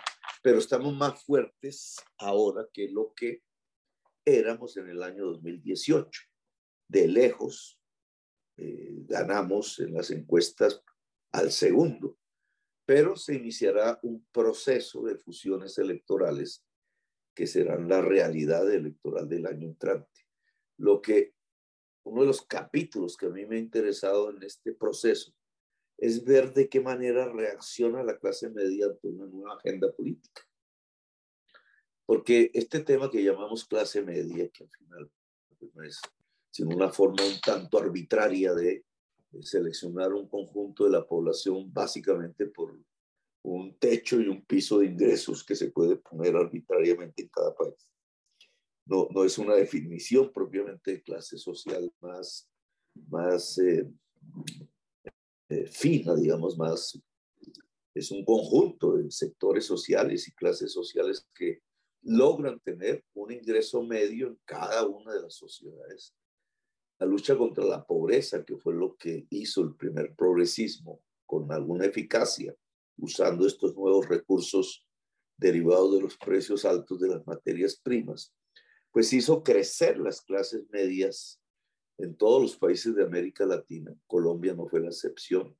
pero 0.42 0.58
estamos 0.58 0.94
más 0.94 1.24
fuertes 1.24 1.96
ahora 2.18 2.68
que 2.72 2.88
lo 2.88 3.12
que 3.14 3.42
éramos 4.24 4.76
en 4.76 4.88
el 4.88 5.02
año 5.02 5.26
2018. 5.26 6.22
De 6.88 7.08
lejos 7.08 7.80
eh, 8.56 9.02
ganamos 9.08 9.80
en 9.80 9.94
las 9.94 10.10
encuestas 10.12 10.80
al 11.32 11.50
segundo, 11.50 12.18
pero 12.86 13.16
se 13.16 13.34
iniciará 13.34 13.98
un 14.02 14.24
proceso 14.32 15.02
de 15.02 15.16
fusiones 15.16 15.76
electorales 15.76 16.64
que 17.34 17.46
serán 17.46 17.88
la 17.88 18.00
realidad 18.00 18.72
electoral 18.72 19.28
del 19.28 19.46
año 19.46 19.66
entrante. 19.66 20.26
Lo 20.78 21.02
que 21.02 21.34
uno 22.04 22.22
de 22.22 22.28
los 22.28 22.42
capítulos 22.42 23.16
que 23.16 23.26
a 23.26 23.30
mí 23.30 23.44
me 23.44 23.56
ha 23.56 23.58
interesado 23.58 24.30
en 24.30 24.42
este 24.44 24.72
proceso 24.72 25.34
es 25.98 26.24
ver 26.24 26.54
de 26.54 26.68
qué 26.68 26.80
manera 26.80 27.30
reacciona 27.30 28.04
la 28.04 28.16
clase 28.18 28.48
media 28.50 28.86
ante 28.86 29.08
una 29.08 29.26
nueva 29.26 29.56
agenda 29.56 29.92
política. 29.92 30.42
Porque 32.06 32.52
este 32.54 32.80
tema 32.80 33.10
que 33.10 33.24
llamamos 33.24 33.66
clase 33.66 34.02
media, 34.02 34.48
que 34.50 34.64
al 34.64 34.70
final 34.70 35.10
pues, 35.58 35.74
no 35.74 35.82
es 35.82 36.00
sino 36.56 36.74
una 36.74 36.88
forma 36.88 37.22
un 37.22 37.38
tanto 37.38 37.78
arbitraria 37.78 38.54
de 38.54 38.85
seleccionar 39.42 40.12
un 40.12 40.28
conjunto 40.28 40.84
de 40.84 40.90
la 40.90 41.06
población 41.06 41.72
básicamente 41.72 42.46
por 42.46 42.78
un 43.42 43.78
techo 43.78 44.20
y 44.20 44.28
un 44.28 44.44
piso 44.44 44.78
de 44.78 44.86
ingresos 44.86 45.44
que 45.44 45.54
se 45.54 45.70
puede 45.70 45.96
poner 45.96 46.34
arbitrariamente 46.36 47.22
en 47.22 47.28
cada 47.28 47.54
país. 47.54 47.90
No, 48.84 49.08
no 49.10 49.24
es 49.24 49.38
una 49.38 49.54
definición 49.54 50.32
propiamente 50.32 50.92
de 50.92 51.02
clase 51.02 51.38
social 51.38 51.92
más, 52.00 52.48
más 53.08 53.58
eh, 53.58 53.88
eh, 55.48 55.66
fina, 55.66 56.14
digamos, 56.14 56.56
más, 56.58 57.00
es 57.94 58.10
un 58.10 58.24
conjunto 58.24 58.96
de 58.96 59.10
sectores 59.10 59.64
sociales 59.64 60.28
y 60.28 60.34
clases 60.34 60.72
sociales 60.72 61.26
que 61.34 61.62
logran 62.02 62.60
tener 62.60 63.04
un 63.14 63.32
ingreso 63.32 63.82
medio 63.82 64.28
en 64.28 64.38
cada 64.44 64.86
una 64.86 65.14
de 65.14 65.22
las 65.22 65.34
sociedades. 65.34 66.14
La 66.98 67.06
lucha 67.06 67.36
contra 67.36 67.64
la 67.64 67.84
pobreza, 67.84 68.44
que 68.44 68.56
fue 68.56 68.74
lo 68.74 68.96
que 68.96 69.26
hizo 69.30 69.62
el 69.62 69.74
primer 69.74 70.14
progresismo 70.14 71.02
con 71.26 71.50
alguna 71.52 71.86
eficacia, 71.86 72.54
usando 72.98 73.46
estos 73.46 73.74
nuevos 73.74 74.08
recursos 74.08 74.86
derivados 75.36 75.94
de 75.94 76.00
los 76.00 76.16
precios 76.16 76.64
altos 76.64 77.00
de 77.00 77.08
las 77.08 77.26
materias 77.26 77.76
primas, 77.76 78.34
pues 78.90 79.12
hizo 79.12 79.42
crecer 79.42 79.98
las 79.98 80.22
clases 80.22 80.64
medias 80.70 81.40
en 81.98 82.16
todos 82.16 82.40
los 82.40 82.56
países 82.56 82.94
de 82.94 83.04
América 83.04 83.44
Latina. 83.44 83.94
Colombia 84.06 84.54
no 84.54 84.66
fue 84.66 84.80
la 84.80 84.88
excepción. 84.88 85.56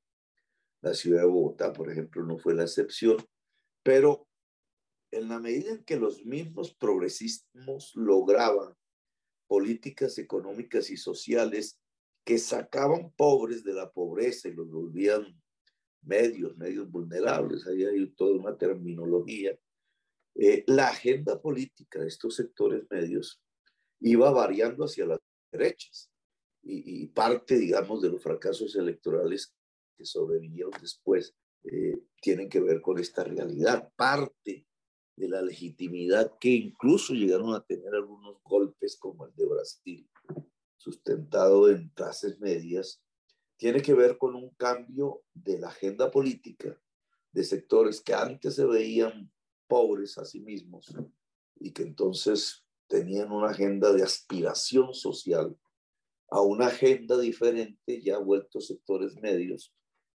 La 0.81 0.93
ciudad 0.93 1.21
de 1.21 1.27
Bogotá, 1.27 1.73
por 1.73 1.91
ejemplo, 1.91 2.23
no 2.23 2.37
fue 2.37 2.53
la 2.55 2.63
excepción. 2.63 3.17
Pero 3.83 4.27
en 5.11 5.29
la 5.29 5.39
medida 5.39 5.71
en 5.71 5.83
que 5.83 5.97
los 5.97 6.25
mismos 6.25 6.73
progresismos 6.75 7.95
lograban 7.95 8.75
políticas 9.47 10.17
económicas 10.17 10.89
y 10.89 10.97
sociales 10.97 11.79
que 12.25 12.37
sacaban 12.37 13.11
pobres 13.15 13.63
de 13.63 13.73
la 13.73 13.91
pobreza 13.91 14.49
y 14.49 14.53
los 14.53 14.69
volvían 14.69 15.41
medios, 16.01 16.57
medios 16.57 16.89
vulnerables, 16.89 17.65
ahí 17.67 17.85
hay 17.85 18.09
toda 18.11 18.37
una 18.37 18.57
terminología. 18.57 19.57
Eh, 20.35 20.63
la 20.67 20.89
agenda 20.89 21.41
política 21.41 21.99
de 21.99 22.07
estos 22.07 22.35
sectores 22.35 22.83
medios 22.89 23.41
iba 23.99 24.29
variando 24.31 24.85
hacia 24.85 25.05
las 25.05 25.19
derechas 25.51 26.11
y, 26.63 27.07
parte, 27.07 27.57
digamos, 27.57 28.01
de 28.01 28.09
los 28.09 28.21
fracasos 28.21 28.75
electorales 28.75 29.53
que 29.97 30.05
sobrevinieron 30.05 30.73
después 30.81 31.33
eh, 31.63 31.97
tienen 32.21 32.49
que 32.49 32.59
ver 32.59 32.81
con 32.81 32.99
esta 32.99 33.23
realidad. 33.23 33.89
Parte 33.95 34.67
de 35.17 35.27
la 35.27 35.41
legitimidad 35.41 36.37
que 36.39 36.49
incluso 36.49 37.13
llegaron 37.13 37.53
a 37.53 37.65
tener 37.65 37.93
algunos 37.95 38.41
golpes 38.43 38.95
como 38.95 39.25
el 39.25 39.35
de 39.35 39.45
Brasil, 39.47 40.09
sustentado 40.77 41.69
en 41.69 41.89
clases 41.89 42.39
medias, 42.39 43.01
tiene 43.57 43.81
que 43.81 43.95
ver 43.95 44.19
con 44.19 44.35
un 44.35 44.51
cambio 44.51 45.23
de 45.33 45.59
la 45.59 45.69
agenda 45.69 46.11
política 46.11 46.79
de 47.31 47.43
sectores 47.43 47.99
que 47.99 48.13
antes 48.13 48.55
se 48.55 48.65
veían 48.65 49.31
pobres 49.67 50.19
a 50.19 50.25
sí 50.25 50.39
mismos 50.39 50.95
y 51.55 51.71
que 51.71 51.81
entonces 51.81 52.63
tenían 52.87 53.31
una 53.31 53.49
agenda 53.49 53.91
de 53.91 54.03
aspiración 54.03 54.93
social 54.93 55.57
a 56.29 56.41
una 56.41 56.67
agenda 56.67 57.17
diferente 57.17 58.01
ya 58.01 58.19
vueltos 58.19 58.67
sectores 58.67 59.15
medios 59.15 59.73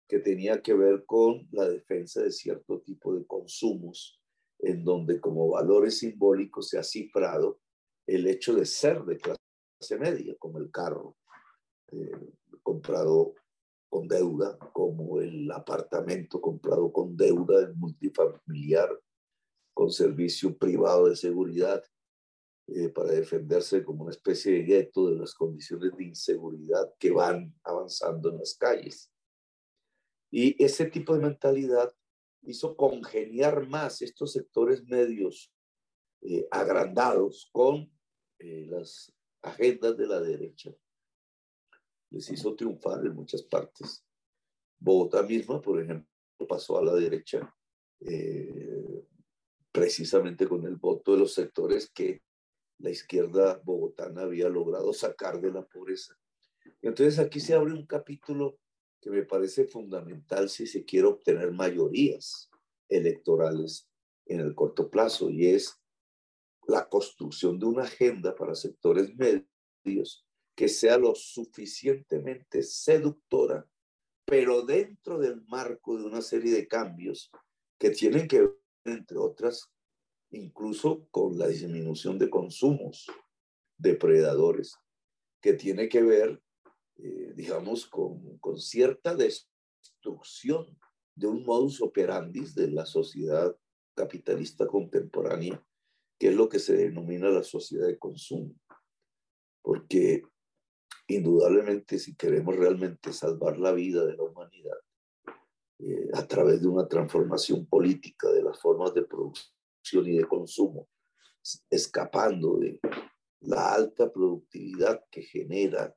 que 0.08 0.20
tenía 0.20 0.62
que 0.62 0.76
ver 0.76 1.06
con 1.06 1.48
la 1.52 1.68
defensa 1.68 2.22
de 2.22 2.32
cierto 2.32 2.82
tipo 2.82 3.16
de 3.16 3.26
consumos 3.26 4.21
en 4.62 4.84
donde 4.84 5.20
como 5.20 5.50
valores 5.50 6.00
simbólicos 6.00 6.70
se 6.70 6.78
ha 6.78 6.84
cifrado 6.84 7.60
el 8.08 8.28
hecho 8.28 8.54
de 8.54 8.66
ser 8.66 9.04
de 9.04 9.18
clase 9.18 9.98
media, 10.00 10.36
como 10.38 10.60
el 10.60 10.70
carro, 10.72 11.18
eh, 11.92 12.12
comprado 12.62 13.34
con 13.90 14.08
deuda, 14.08 14.58
como 14.74 15.20
el 15.20 15.52
apartamento 15.52 16.40
comprado 16.40 16.92
con 16.92 17.18
deuda 17.18 17.64
en 17.64 17.78
multifamiliar, 17.78 18.90
con 19.74 19.92
servicio 19.92 20.58
privado 20.58 21.10
de 21.10 21.16
seguridad, 21.16 21.84
eh, 22.68 22.90
para 22.90 23.12
defenderse 23.12 23.84
como 23.84 24.04
una 24.04 24.12
especie 24.12 24.54
de 24.54 24.64
gueto 24.64 25.10
de 25.10 25.18
las 25.18 25.34
condiciones 25.34 25.92
de 25.98 26.06
inseguridad 26.06 26.94
que 27.00 27.12
van 27.12 27.54
avanzando 27.64 28.30
en 28.30 28.38
las 28.38 28.56
calles. 28.56 29.12
Y 30.32 30.64
ese 30.64 30.86
tipo 30.86 31.14
de 31.14 31.22
mentalidad 31.22 31.94
hizo 32.44 32.76
congeniar 32.76 33.68
más 33.68 34.02
estos 34.02 34.34
sectores 34.34 34.84
medios 34.84 35.52
eh, 36.22 36.48
agrandados 36.52 37.50
con 37.52 37.92
eh, 38.40 38.66
las 38.68 39.14
agendas 39.42 39.98
de 39.98 40.08
la 40.08 40.20
derecha 40.20 40.72
les 42.12 42.30
hizo 42.30 42.56
triunfar 42.56 43.06
en 43.06 43.16
muchas 43.16 43.42
partes. 43.42 44.06
Bogotá 44.80 45.24
misma, 45.24 45.62
por 45.62 45.82
ejemplo, 45.82 46.08
pasó 46.48 46.78
a 46.78 46.84
la 46.84 46.94
derecha 46.94 47.54
eh, 48.02 49.06
precisamente 49.72 50.48
con 50.48 50.66
el 50.66 50.76
voto 50.76 51.14
de 51.14 51.20
los 51.20 51.34
sectores 51.34 51.90
que 51.90 52.22
la 52.80 52.90
izquierda 52.90 53.62
bogotana 53.64 54.24
había 54.24 54.50
logrado 54.50 54.92
sacar 54.92 55.40
de 55.40 55.52
la 55.52 55.66
pobreza. 55.66 56.18
entonces 56.82 57.20
aquí 57.20 57.40
se 57.40 57.54
abre 57.54 57.74
un 57.74 57.86
capítulo 57.86 58.58
que 59.02 59.10
me 59.10 59.24
parece 59.24 59.66
fundamental 59.66 60.48
si 60.50 60.68
se 60.68 60.86
quiere 60.86 61.08
obtener 61.08 61.52
mayorías 61.52 62.50
electorales 62.88 63.90
en 64.26 64.40
el 64.40 64.54
corto 64.54 64.90
plazo 64.90 65.30
y 65.30 65.48
es 65.48 65.82
la 66.68 66.88
construcción 66.88 67.60
de 67.60 67.66
una 67.66 67.84
agenda 67.84 68.36
para 68.36 68.54
sectores 68.56 69.12
medios 69.16 70.26
que 70.56 70.70
sea 70.70 70.98
lo 70.98 71.16
suficientemente 71.16 72.62
seductora, 72.62 73.68
pero 74.26 74.64
dentro 74.64 75.18
del 75.18 75.42
marco 75.48 75.98
de 75.98 76.06
una 76.06 76.22
serie 76.22 76.54
de 76.54 76.68
cambios 76.68 77.32
que 77.80 77.90
tienen 77.90 78.28
que 78.28 78.42
ver, 78.42 78.62
entre 78.86 79.18
otras, 79.18 79.72
incluso 80.30 81.08
con 81.10 81.38
la 81.38 81.48
disminución 81.48 82.20
de 82.20 82.30
consumos 82.30 83.08
depredadores, 83.78 84.78
que 85.42 85.54
tiene 85.54 85.90
que 85.90 86.04
ver, 86.04 86.42
eh, 87.04 87.34
digamos, 87.36 87.88
con, 87.88 88.38
con 88.38 88.60
cierta 88.60 89.16
destrucción 89.16 90.78
de 91.16 91.28
un 91.28 91.44
modus 91.44 91.82
operandi 91.82 92.42
de 92.54 92.70
la 92.70 92.86
sociedad 92.86 93.56
capitalista 93.96 94.68
contemporánea, 94.68 95.64
que 96.20 96.30
es 96.30 96.36
lo 96.36 96.48
que 96.48 96.60
se 96.60 96.76
denomina 96.76 97.30
la 97.30 97.44
sociedad 97.44 97.88
de 97.88 97.98
consumo. 97.98 98.54
Porque 99.64 100.24
indudablemente 101.08 102.00
si 102.00 102.16
queremos 102.16 102.56
realmente 102.56 103.14
salvar 103.14 103.58
la 103.58 103.72
vida 103.72 104.06
de 104.06 104.16
la 104.16 104.24
humanidad 104.24 104.78
eh, 105.80 106.10
a 106.14 106.28
través 106.28 106.62
de 106.62 106.68
una 106.68 106.88
transformación 106.88 107.66
política 107.66 108.30
de 108.30 108.44
las 108.44 108.60
formas 108.62 108.94
de 108.94 109.04
producción 109.04 110.08
y 110.08 110.18
de 110.18 110.26
consumo, 110.26 110.88
escapando 111.70 112.60
de 112.60 112.80
la 113.40 113.74
alta 113.74 114.12
productividad 114.12 115.04
que 115.10 115.24
genera 115.24 115.96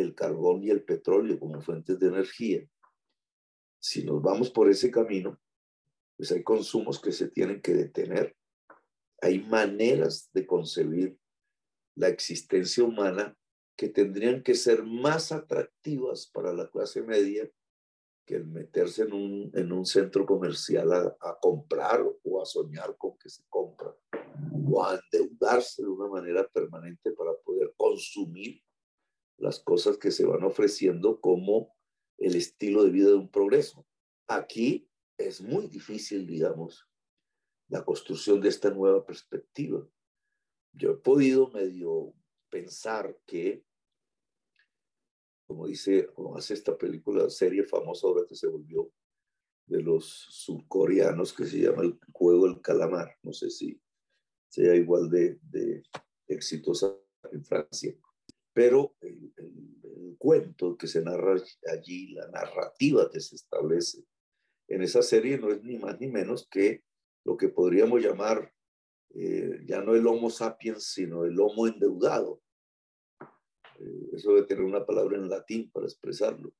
el 0.00 0.14
carbón 0.14 0.62
y 0.62 0.70
el 0.70 0.82
petróleo 0.82 1.38
como 1.38 1.60
fuentes 1.60 1.98
de 1.98 2.08
energía. 2.08 2.68
Si 3.78 4.04
nos 4.04 4.22
vamos 4.22 4.50
por 4.50 4.68
ese 4.68 4.90
camino, 4.90 5.40
pues 6.16 6.32
hay 6.32 6.42
consumos 6.42 7.00
que 7.00 7.12
se 7.12 7.28
tienen 7.28 7.60
que 7.60 7.74
detener. 7.74 8.36
Hay 9.20 9.40
maneras 9.40 10.30
de 10.32 10.46
concebir 10.46 11.18
la 11.94 12.08
existencia 12.08 12.84
humana 12.84 13.36
que 13.76 13.88
tendrían 13.88 14.42
que 14.42 14.54
ser 14.54 14.82
más 14.84 15.32
atractivas 15.32 16.26
para 16.32 16.52
la 16.52 16.68
clase 16.70 17.02
media 17.02 17.50
que 18.26 18.34
el 18.34 18.46
meterse 18.46 19.02
en 19.02 19.12
un, 19.12 19.50
en 19.54 19.70
un 19.70 19.86
centro 19.86 20.26
comercial 20.26 20.92
a, 20.92 21.16
a, 21.20 21.38
comprar 21.40 22.04
o 22.24 22.42
a 22.42 22.44
soñar 22.44 22.96
con 22.98 23.16
que 23.18 23.28
se 23.28 23.44
compra 23.48 23.94
o 24.68 24.84
a 24.84 24.98
endeudarse 24.98 25.82
de 25.82 25.88
una 25.88 26.08
manera 26.08 26.46
permanente 26.48 27.12
para 27.12 27.32
poder 27.44 27.72
consumir 27.76 28.60
las 29.38 29.60
cosas 29.60 29.98
que 29.98 30.10
se 30.10 30.24
van 30.24 30.44
ofreciendo 30.44 31.20
como 31.20 31.74
el 32.18 32.34
estilo 32.36 32.84
de 32.84 32.90
vida 32.90 33.08
de 33.08 33.16
un 33.16 33.30
progreso. 33.30 33.86
Aquí 34.28 34.88
es 35.18 35.40
muy 35.40 35.68
difícil, 35.68 36.26
digamos, 36.26 36.88
la 37.68 37.84
construcción 37.84 38.40
de 38.40 38.48
esta 38.48 38.70
nueva 38.70 39.04
perspectiva. 39.04 39.86
Yo 40.72 40.92
he 40.92 40.96
podido 40.96 41.50
medio 41.50 42.14
pensar 42.50 43.18
que, 43.26 43.64
como 45.46 45.66
dice, 45.66 46.06
como 46.14 46.36
hace 46.36 46.54
esta 46.54 46.76
película, 46.76 47.28
serie 47.30 47.64
famosa 47.64 48.06
ahora 48.06 48.26
que 48.26 48.36
se 48.36 48.46
volvió 48.46 48.90
de 49.66 49.82
los 49.82 50.04
surcoreanos 50.30 51.32
que 51.32 51.46
se 51.46 51.60
llama 51.60 51.82
El 51.82 51.98
Juego 52.12 52.46
del 52.46 52.60
Calamar, 52.60 53.18
no 53.22 53.32
sé 53.32 53.50
si 53.50 53.80
sea 54.48 54.74
igual 54.76 55.10
de, 55.10 55.38
de 55.42 55.82
exitosa 56.28 56.96
en 57.32 57.44
Francia, 57.44 57.94
pero 58.56 58.96
el, 59.02 59.34
cuento 60.16 60.78
que 60.78 60.86
se 60.86 61.02
narra 61.02 61.36
allí, 61.70 62.14
la 62.14 62.26
narrativa 62.28 63.10
que 63.12 63.20
se 63.20 63.36
establece 63.36 64.02
en 64.66 64.80
esa 64.80 65.02
serie 65.02 65.36
no 65.36 65.50
es 65.50 65.62
ni 65.62 65.76
más 65.76 66.00
ni 66.00 66.08
menos 66.08 66.48
que 66.50 66.82
lo 67.24 67.36
que 67.36 67.50
podríamos 67.50 68.00
llamar 68.00 68.50
eh, 69.14 69.60
ya 69.66 69.82
no 69.82 69.94
el 69.94 70.06
Homo 70.06 70.30
sapiens, 70.30 70.84
sino 70.84 71.26
el 71.26 71.38
Homo 71.38 71.66
endeudado. 71.66 72.40
Eh, 73.78 74.10
eso 74.14 74.30
debe 74.30 74.46
tener 74.46 74.64
una 74.64 74.86
palabra 74.86 75.18
en 75.18 75.28
latín 75.28 75.70
para 75.70 75.84
expresarlo. 75.84 76.54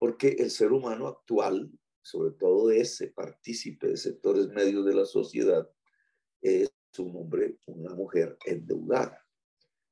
Porque 0.00 0.30
el 0.40 0.50
ser 0.50 0.72
humano 0.72 1.06
actual, 1.06 1.70
sobre 2.02 2.32
todo 2.32 2.72
ese 2.72 3.06
partícipe 3.12 3.86
de 3.86 3.96
sectores 3.96 4.48
medios 4.48 4.84
de 4.84 4.94
la 4.94 5.04
sociedad, 5.04 5.70
es 6.42 6.72
un 6.98 7.16
hombre, 7.16 7.56
una 7.66 7.94
mujer 7.94 8.36
endeudada, 8.44 9.23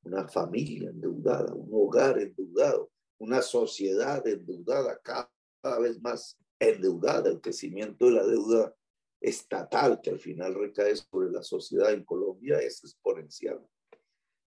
una 0.03 0.29
familia 0.29 0.91
endeudada, 0.91 1.55
un 1.55 1.69
hogar 1.73 2.19
endeudado, 2.19 2.91
una 3.19 3.43
sociedad 3.43 4.27
endeudada, 4.27 5.01
cada 5.03 5.79
vez 5.81 6.01
más 6.01 6.39
endeudada. 6.59 7.31
El 7.31 7.41
crecimiento 7.41 8.07
de 8.07 8.13
la 8.13 8.27
deuda 8.27 8.75
estatal 9.21 10.01
que 10.03 10.11
al 10.11 10.19
final 10.19 10.55
recae 10.55 10.97
sobre 10.97 11.31
la 11.31 11.43
sociedad 11.43 11.93
en 11.93 12.05
Colombia 12.05 12.59
es 12.59 12.83
exponencial. 12.83 13.61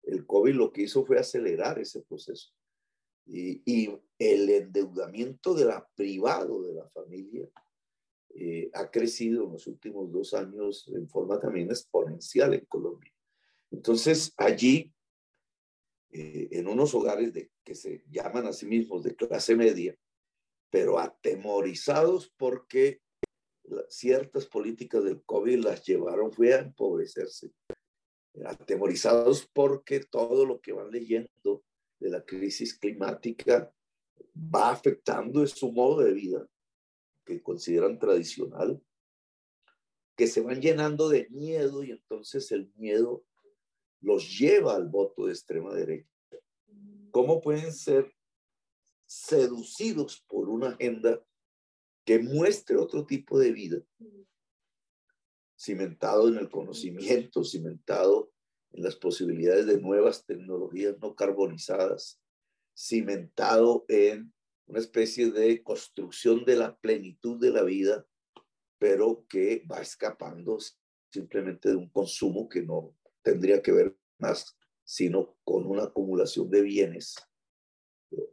El 0.02 0.26
COVID 0.26 0.54
lo 0.54 0.72
que 0.72 0.82
hizo 0.82 1.04
fue 1.04 1.18
acelerar 1.18 1.78
ese 1.78 2.02
proceso. 2.02 2.50
Y, 3.26 3.62
y 3.64 3.90
el 4.18 4.50
endeudamiento 4.50 5.54
de 5.54 5.64
la 5.64 5.86
privado 5.94 6.62
de 6.62 6.74
la 6.74 6.88
familia 6.90 7.48
eh, 8.36 8.70
ha 8.74 8.90
crecido 8.90 9.44
en 9.44 9.52
los 9.52 9.66
últimos 9.66 10.10
dos 10.10 10.34
años 10.34 10.88
en 10.88 11.08
forma 11.08 11.38
también 11.38 11.70
exponencial 11.70 12.52
en 12.54 12.64
Colombia. 12.64 13.12
Entonces, 13.70 14.32
allí, 14.36 14.92
eh, 16.16 16.46
en 16.52 16.68
unos 16.68 16.94
hogares 16.94 17.32
de, 17.32 17.50
que 17.64 17.74
se 17.74 18.04
llaman 18.08 18.46
a 18.46 18.52
sí 18.52 18.66
mismos 18.66 19.02
de 19.02 19.16
clase 19.16 19.56
media, 19.56 19.98
pero 20.70 21.00
atemorizados 21.00 22.32
porque 22.36 23.02
ciertas 23.88 24.46
políticas 24.46 25.02
del 25.02 25.24
COVID 25.24 25.64
las 25.64 25.84
llevaron 25.84 26.30
fue 26.30 26.54
a 26.54 26.60
empobrecerse, 26.60 27.50
atemorizados 28.46 29.50
porque 29.52 30.00
todo 30.00 30.46
lo 30.46 30.60
que 30.60 30.72
van 30.72 30.92
leyendo 30.92 31.64
de 31.98 32.10
la 32.10 32.24
crisis 32.24 32.78
climática 32.78 33.74
va 34.36 34.70
afectando 34.70 35.44
su 35.48 35.72
modo 35.72 36.02
de 36.02 36.12
vida 36.12 36.46
que 37.24 37.42
consideran 37.42 37.98
tradicional, 37.98 38.80
que 40.16 40.28
se 40.28 40.42
van 40.42 40.60
llenando 40.60 41.08
de 41.08 41.28
miedo 41.30 41.82
y 41.82 41.90
entonces 41.90 42.52
el 42.52 42.70
miedo 42.76 43.24
los 44.04 44.38
lleva 44.38 44.74
al 44.74 44.88
voto 44.88 45.26
de 45.26 45.32
extrema 45.32 45.72
derecha. 45.72 46.08
¿Cómo 47.10 47.40
pueden 47.40 47.72
ser 47.72 48.12
seducidos 49.06 50.24
por 50.28 50.48
una 50.48 50.68
agenda 50.68 51.24
que 52.04 52.18
muestre 52.18 52.76
otro 52.76 53.06
tipo 53.06 53.38
de 53.38 53.52
vida, 53.52 53.78
cimentado 55.58 56.28
en 56.28 56.36
el 56.36 56.50
conocimiento, 56.50 57.44
cimentado 57.44 58.30
en 58.72 58.82
las 58.82 58.96
posibilidades 58.96 59.66
de 59.66 59.80
nuevas 59.80 60.26
tecnologías 60.26 60.96
no 61.00 61.14
carbonizadas, 61.14 62.20
cimentado 62.76 63.86
en 63.88 64.34
una 64.66 64.80
especie 64.80 65.30
de 65.30 65.62
construcción 65.62 66.44
de 66.44 66.56
la 66.56 66.76
plenitud 66.76 67.40
de 67.40 67.50
la 67.50 67.62
vida, 67.62 68.06
pero 68.78 69.24
que 69.28 69.64
va 69.70 69.80
escapando 69.80 70.58
simplemente 71.10 71.70
de 71.70 71.76
un 71.76 71.88
consumo 71.88 72.48
que 72.48 72.62
no 72.62 72.94
tendría 73.24 73.60
que 73.62 73.72
ver 73.72 73.96
más 74.18 74.56
sino 74.84 75.38
con 75.44 75.66
una 75.66 75.84
acumulación 75.84 76.50
de 76.50 76.60
bienes 76.60 77.16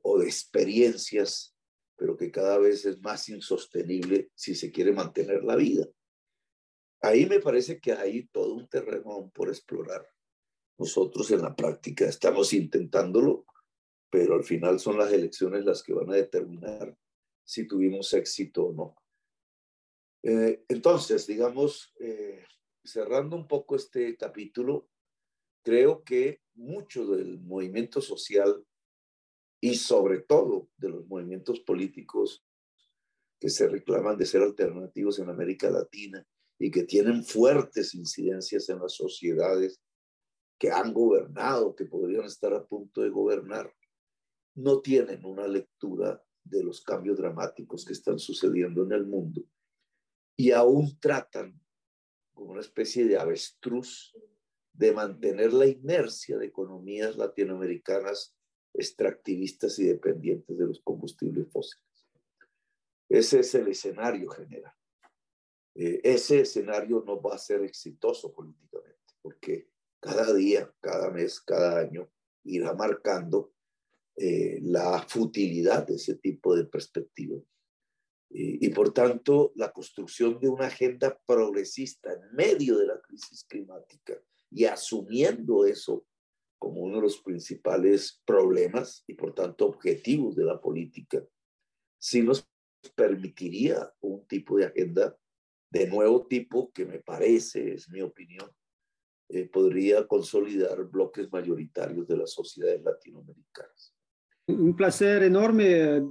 o 0.04 0.20
de 0.20 0.26
experiencias 0.28 1.56
pero 2.02 2.18
que 2.18 2.32
cada 2.32 2.58
vez 2.58 2.84
es 2.88 3.00
más 3.00 3.30
insostenible 3.30 4.32
si 4.34 4.56
se 4.56 4.72
quiere 4.72 4.92
mantener 4.92 5.44
la 5.44 5.56
vida. 5.56 5.88
Ahí 7.00 7.28
me 7.28 7.40
parece 7.40 7.80
que 7.80 7.92
hay 7.92 8.26
todo 8.30 8.56
un 8.56 8.68
terreno 8.68 9.30
por 9.32 9.50
explorar. 9.50 10.10
Nosotros 10.80 11.30
en 11.30 11.44
la 11.44 11.56
práctica 11.56 12.06
estamos 12.06 12.54
intentándolo, 12.54 13.46
pero 14.10 14.34
al 14.34 14.44
final 14.44 14.80
son 14.80 14.98
las 14.98 15.14
elecciones 15.14 15.64
las 15.64 15.84
que 15.84 15.94
van 15.94 16.10
a 16.10 16.16
determinar 16.16 16.98
si 17.44 17.68
tuvimos 17.68 18.12
éxito 18.16 18.64
o 18.64 18.74
no. 18.74 18.96
Eh, 20.24 20.66
entonces, 20.70 21.28
digamos, 21.28 21.94
eh, 22.00 22.44
cerrando 22.84 23.36
un 23.36 23.48
poco 23.48 23.76
este 23.76 24.16
capítulo, 24.18 24.90
creo 25.64 26.04
que 26.04 26.42
mucho 26.56 27.06
del 27.08 27.40
movimiento 27.40 28.02
social 28.02 28.66
y 29.62 29.76
sobre 29.76 30.20
todo 30.20 30.70
de 30.78 30.90
los 30.90 31.06
movimientos 31.08 31.60
políticos 31.60 32.44
que 33.40 33.50
se 33.50 33.68
reclaman 33.68 34.18
de 34.18 34.26
ser 34.26 34.42
alternativos 34.42 35.20
en 35.20 35.30
América 35.30 35.70
Latina 35.70 36.26
y 36.60 36.70
que 36.70 36.84
tienen 36.84 37.24
fuertes 37.24 37.96
incidencias 37.96 38.70
en 38.70 38.80
las 38.80 38.94
sociedades 38.94 39.82
que 40.60 40.72
han 40.72 40.94
gobernado, 40.94 41.76
que 41.76 41.86
podrían 41.86 42.26
estar 42.26 42.54
a 42.54 42.66
punto 42.66 43.02
de 43.02 43.10
gobernar, 43.10 43.74
no 44.56 44.82
tienen 44.82 45.26
una 45.26 45.48
lectura 45.48 46.24
de 46.44 46.64
los 46.64 46.82
cambios 46.84 47.18
dramáticos 47.18 47.86
que 47.86 47.94
están 47.94 48.20
sucediendo 48.20 48.84
en 48.84 48.92
el 48.92 49.06
mundo 49.06 49.42
y 50.36 50.52
aún 50.52 51.00
tratan 51.00 51.61
como 52.34 52.52
una 52.52 52.62
especie 52.62 53.06
de 53.06 53.18
avestruz 53.18 54.14
de 54.74 54.94
mantener 54.94 55.54
la 55.54 55.68
inercia 55.68 56.38
de 56.38 56.48
economías 56.48 57.18
latinoamericanas 57.18 58.36
extractivistas 58.74 59.78
y 59.80 59.86
dependientes 59.86 60.58
de 60.58 60.66
los 60.66 60.82
combustibles 60.82 61.48
fósiles. 61.52 61.86
Ese 63.10 63.42
es 63.42 63.56
el 63.56 63.68
escenario 63.68 64.30
general. 64.30 64.74
Eh, 65.76 66.00
ese 66.04 66.42
escenario 66.42 67.04
no 67.06 67.22
va 67.22 67.36
a 67.36 67.38
ser 67.38 67.62
exitoso 67.62 68.34
políticamente, 68.34 69.14
porque 69.22 69.70
cada 70.00 70.34
día, 70.34 70.74
cada 70.80 71.12
mes, 71.12 71.42
cada 71.42 71.80
año 71.80 72.10
irá 72.44 72.74
marcando 72.74 73.54
eh, 74.16 74.60
la 74.62 75.06
futilidad 75.08 75.88
de 75.88 75.96
ese 75.96 76.16
tipo 76.16 76.56
de 76.56 76.66
perspectiva. 76.66 77.38
Y, 78.34 78.70
por 78.70 78.94
tanto, 78.94 79.52
la 79.56 79.72
construcción 79.74 80.40
de 80.40 80.48
una 80.48 80.68
agenda 80.68 81.20
progresista 81.26 82.14
en 82.14 82.34
medio 82.34 82.78
de 82.78 82.88
la 82.88 83.02
crisis 83.02 83.44
climática 83.44 84.18
y 84.50 84.64
asumiendo 84.64 85.66
eso 85.66 86.06
como 86.58 86.82
uno 86.82 86.98
de 86.98 87.02
los 87.02 87.18
principales 87.22 88.22
problemas 88.24 89.04
y 89.08 89.16
por 89.16 89.34
tanto 89.34 89.66
objetivos 89.66 90.36
de 90.36 90.46
la 90.46 90.62
política, 90.62 91.26
sí 92.00 92.22
nos 92.22 92.48
permitiría 92.96 93.92
un 94.00 94.26
tipo 94.28 94.58
de 94.58 94.66
agenda 94.66 95.18
de 95.72 95.88
nuevo 95.88 96.28
tipo 96.28 96.72
que 96.72 96.86
me 96.86 97.00
parece, 97.00 97.74
es 97.74 97.90
mi 97.90 98.02
opinión, 98.02 98.50
eh, 99.30 99.50
podría 99.50 100.06
consolidar 100.08 100.84
bloques 100.86 101.32
mayoritarios 101.32 102.08
de 102.08 102.18
las 102.18 102.32
sociedades 102.32 102.82
latinoamericanas. 102.84 103.96
Un 104.48 104.76
placer 104.76 105.24
enorme 105.24 106.02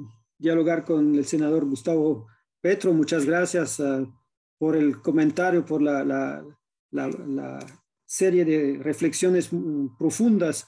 dialogar 0.41 0.85
con 0.85 1.15
el 1.15 1.25
senador 1.25 1.67
Gustavo 1.67 2.27
Petro. 2.61 2.93
Muchas 2.93 3.25
gracias 3.27 3.79
uh, 3.79 4.11
por 4.59 4.77
el 4.77 5.01
comentario, 5.01 5.65
por 5.65 5.83
la, 5.83 6.05
la, 6.05 6.45
la, 6.91 7.09
la 7.09 7.67
serie 8.05 8.45
de 8.45 8.81
reflexiones 8.83 9.53
mm, 9.53 9.97
profundas 9.97 10.67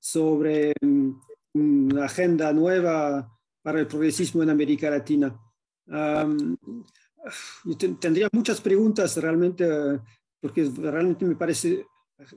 sobre 0.00 0.72
mm, 0.80 1.10
una 1.54 2.04
agenda 2.06 2.52
nueva 2.52 3.30
para 3.62 3.80
el 3.80 3.86
progresismo 3.86 4.42
en 4.42 4.50
América 4.50 4.90
Latina. 4.90 5.38
tendría 8.00 8.28
muchas 8.32 8.60
preguntas 8.60 9.16
realmente, 9.18 9.66
porque 10.40 10.70
realmente 10.76 11.26
me 11.26 11.36
parece 11.36 11.86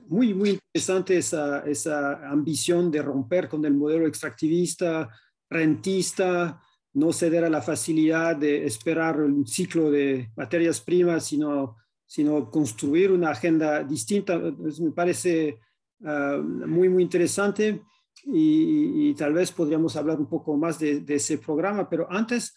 muy, 0.08 0.34
muy 0.34 0.50
interesante 0.50 1.18
esa, 1.18 1.60
esa 1.60 2.28
ambición 2.28 2.90
de 2.90 3.02
romper 3.02 3.48
con 3.48 3.64
el 3.64 3.74
modelo 3.74 4.06
extractivista, 4.06 5.08
rentista, 5.50 6.60
no 6.94 7.12
ceder 7.12 7.44
a 7.44 7.50
la 7.50 7.60
facilidad 7.60 8.36
de 8.36 8.66
esperar 8.66 9.20
un 9.20 9.46
ciclo 9.46 9.90
de 9.90 10.30
materias 10.36 10.80
primas, 10.80 11.26
sino, 11.26 11.76
sino 12.06 12.50
construir 12.50 13.12
una 13.12 13.30
agenda 13.30 13.82
distinta. 13.82 14.38
me 14.38 14.90
parece 14.92 15.58
ah, 16.04 16.40
muy, 16.42 16.88
muy 16.88 17.02
interesante 17.02 17.82
y, 18.26 19.12
tal 19.14 19.34
vez 19.34 19.52
podríamos 19.52 19.96
hablar 19.96 20.18
un 20.18 20.28
poco 20.28 20.56
más 20.56 20.78
de, 20.78 21.04
ese 21.08 21.38
programa, 21.38 21.88
pero 21.88 22.10
antes 22.10 22.56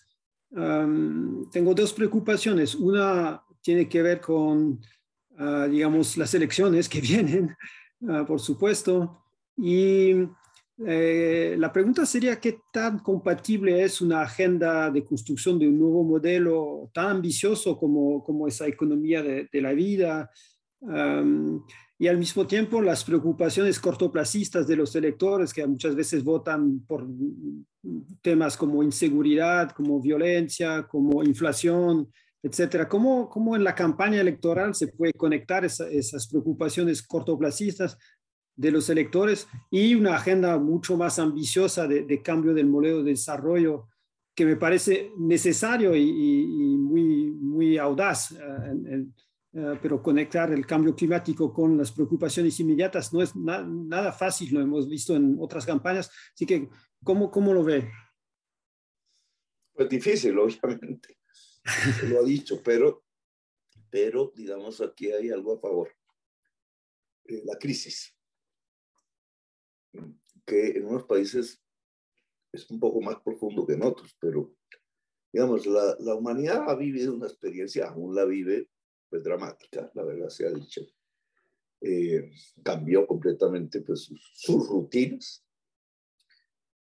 tengo 0.50 1.74
dos 1.74 1.92
preocupaciones. 1.92 2.74
Una 2.76 3.44
tiene 3.62 3.90
que 3.90 4.02
ver 4.02 4.22
con, 4.22 4.80
ah, 5.38 5.68
digamos, 5.70 6.16
las 6.18 6.34
elecciones 6.34 6.88
que 6.88 7.02
vienen, 7.12 7.56
ah, 8.08 8.24
por 8.26 8.40
supuesto, 8.40 9.24
y 9.58 10.14
eh, 10.86 11.56
la 11.58 11.74
pregunta 11.74 12.06
sería 12.06 12.40
qué 12.40 12.60
tan 12.72 13.00
compatible 13.00 13.84
es 13.84 14.00
una 14.02 14.22
agenda 14.22 14.92
de 14.92 15.04
construcción 15.04 15.58
de 15.58 15.68
un 15.68 15.80
nuevo 15.80 16.04
modelo 16.04 16.92
tan 16.94 17.18
ambicioso 17.18 17.78
como, 17.78 18.24
como 18.24 18.48
esa 18.48 18.68
economía 18.68 19.24
de, 19.24 19.50
la 19.54 19.74
vida 19.74 20.30
y 22.00 22.08
al 22.08 22.18
mismo 22.20 22.46
tiempo 22.46 22.80
las 22.82 23.04
preocupaciones 23.04 23.80
cortoplacistas 23.80 24.68
de 24.68 24.76
los 24.76 24.96
electores 24.96 25.52
que 25.52 25.66
muchas 25.66 25.96
veces 25.96 26.24
votan 26.24 26.82
por 26.82 27.08
temas 28.22 28.56
como 28.56 28.84
inseguridad, 28.84 29.72
como 29.72 30.00
violencia, 30.00 30.84
como 30.88 31.24
inflación, 31.24 32.08
etcétera. 32.44 32.88
¿Cómo, 32.88 33.28
cómo 33.30 33.56
en 33.56 33.64
la 33.64 33.74
campaña 33.74 34.22
electoral 34.22 34.76
se 34.76 34.90
puede 34.90 35.14
conectar 35.14 35.66
esas 35.66 36.28
preocupaciones 36.28 37.02
cortoplacistas 37.02 37.98
de 38.58 38.72
los 38.72 38.90
electores 38.90 39.48
y 39.70 39.94
una 39.94 40.16
agenda 40.16 40.58
mucho 40.58 40.98
más 40.98 41.20
ambiciosa 41.20 41.88
de, 41.88 42.22
cambio 42.22 42.54
del 42.54 42.66
modelo 42.66 43.04
de 43.04 43.12
desarrollo 43.12 43.88
que 44.36 44.46
me 44.46 44.56
parece 44.56 45.12
necesario 45.18 45.96
y, 45.96 46.78
muy, 46.78 47.32
muy 47.32 47.78
audaz, 47.78 48.32
eh, 48.32 49.06
eh, 49.54 49.80
pero 49.82 50.02
conectar 50.02 50.52
el 50.52 50.66
cambio 50.66 50.96
climático 50.96 51.54
con 51.54 51.78
las 51.78 51.92
preocupaciones 51.92 52.60
inmediatas 52.60 53.14
no 53.14 53.22
es 53.22 53.36
nada 53.36 54.12
fácil, 54.12 54.54
lo 54.54 54.62
hemos 54.62 54.88
visto 54.88 55.16
en 55.16 55.38
otras 55.40 55.66
campañas, 55.66 56.12
así 56.34 56.46
que 56.46 56.68
¿cómo, 57.04 57.32
cómo 57.32 57.54
lo 57.54 57.64
ve? 57.64 57.90
Pues 59.74 59.90
difícil, 59.90 60.38
obviamente, 60.38 61.20
lo 62.10 62.20
ha 62.20 62.24
dicho, 62.24 62.62
pero, 62.64 63.04
pero 63.90 64.32
digamos 64.36 64.82
aquí 64.82 65.12
hay 65.12 65.30
algo 65.30 65.56
a 65.56 65.60
favor. 65.60 65.90
Eh, 67.26 67.44
la 67.46 67.58
crisis 67.58 68.17
que 70.46 70.78
en 70.78 70.86
unos 70.86 71.06
países 71.06 71.62
es 72.52 72.70
un 72.70 72.80
poco 72.80 73.02
más 73.02 73.18
profundo 73.22 73.66
que 73.66 73.74
en 73.74 73.84
otros, 73.84 74.16
pero 74.20 74.54
digamos, 75.32 75.66
la, 75.66 75.96
la 76.00 76.16
humanidad 76.16 76.70
ha 76.70 76.76
vivido 76.76 77.14
una 77.14 77.28
experiencia, 77.28 77.90
aún 77.90 78.16
la 78.16 78.26
vive, 78.26 78.70
pues 79.10 79.24
dramática, 79.24 79.92
la 79.94 80.04
verdad 80.04 80.30
sea 80.30 80.52
dicha. 80.52 80.82
Eh, 81.82 82.32
cambió 82.64 83.06
completamente 83.06 83.82
pues, 83.82 84.06
sus, 84.06 84.32
sus 84.34 84.68
rutinas. 84.68 85.46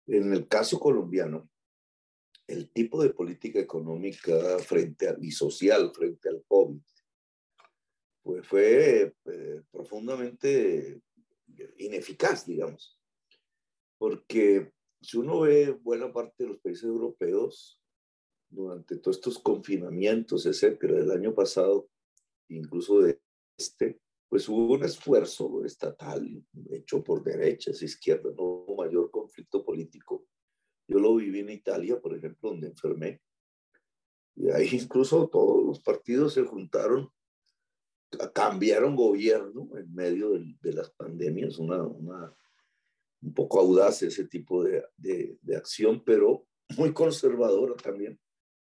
En 0.08 0.34
el 0.34 0.48
caso 0.48 0.80
colombiano, 0.80 1.50
el 2.48 2.70
tipo 2.72 3.02
de 3.02 3.12
política 3.12 3.60
económica 3.60 4.60
frente 4.60 5.08
a, 5.08 5.16
y 5.22 5.32
social 5.32 5.92
frente 5.94 6.28
al 6.28 6.44
COVID 6.46 6.82
pues 8.24 8.48
fue 8.48 9.14
eh, 9.26 9.62
profundamente 9.70 11.02
ineficaz, 11.78 12.46
digamos. 12.46 13.00
Porque 13.98 14.72
si 15.02 15.18
uno 15.18 15.42
ve 15.42 15.72
buena 15.72 16.12
parte 16.12 16.44
de 16.44 16.50
los 16.50 16.60
países 16.60 16.84
europeos, 16.84 17.80
durante 18.50 18.98
todos 18.98 19.18
estos 19.18 19.40
confinamientos, 19.40 20.46
etcétera, 20.46 20.96
del 20.96 21.12
año 21.12 21.34
pasado, 21.34 21.90
incluso 22.50 23.02
de 23.02 23.20
este, 23.58 24.00
pues 24.30 24.48
hubo 24.50 24.74
un 24.74 24.84
esfuerzo 24.84 25.64
estatal 25.66 26.28
hecho 26.72 27.04
por 27.04 27.24
derechas, 27.24 27.82
izquierdas, 27.82 28.34
no 28.36 28.44
hubo 28.44 28.76
mayor 28.78 29.12
conflicto 29.12 29.64
político. 29.64 30.26
Yo 30.88 31.00
lo 31.00 31.16
viví 31.16 31.40
en 31.40 31.50
Italia, 31.50 32.00
por 32.00 32.16
ejemplo, 32.16 32.50
donde 32.50 32.68
enfermé. 32.68 33.22
Y 34.36 34.50
ahí 34.50 34.70
incluso 34.72 35.28
todos 35.30 35.64
los 35.64 35.80
partidos 35.82 36.34
se 36.34 36.44
juntaron 36.44 37.10
cambiaron 38.34 38.96
gobierno 38.96 39.70
en 39.78 39.94
medio 39.94 40.32
de, 40.32 40.74
las 40.74 40.90
pandemias, 40.92 41.58
una, 41.58 41.84
un 41.84 43.34
poco 43.34 43.60
audaz 43.60 44.04
ese 44.04 44.26
tipo 44.26 44.64
de, 44.64 44.84
de, 44.98 45.56
acción, 45.56 46.04
pero 46.04 46.48
muy 46.78 46.94
conservadora 46.94 47.76
también, 47.76 48.20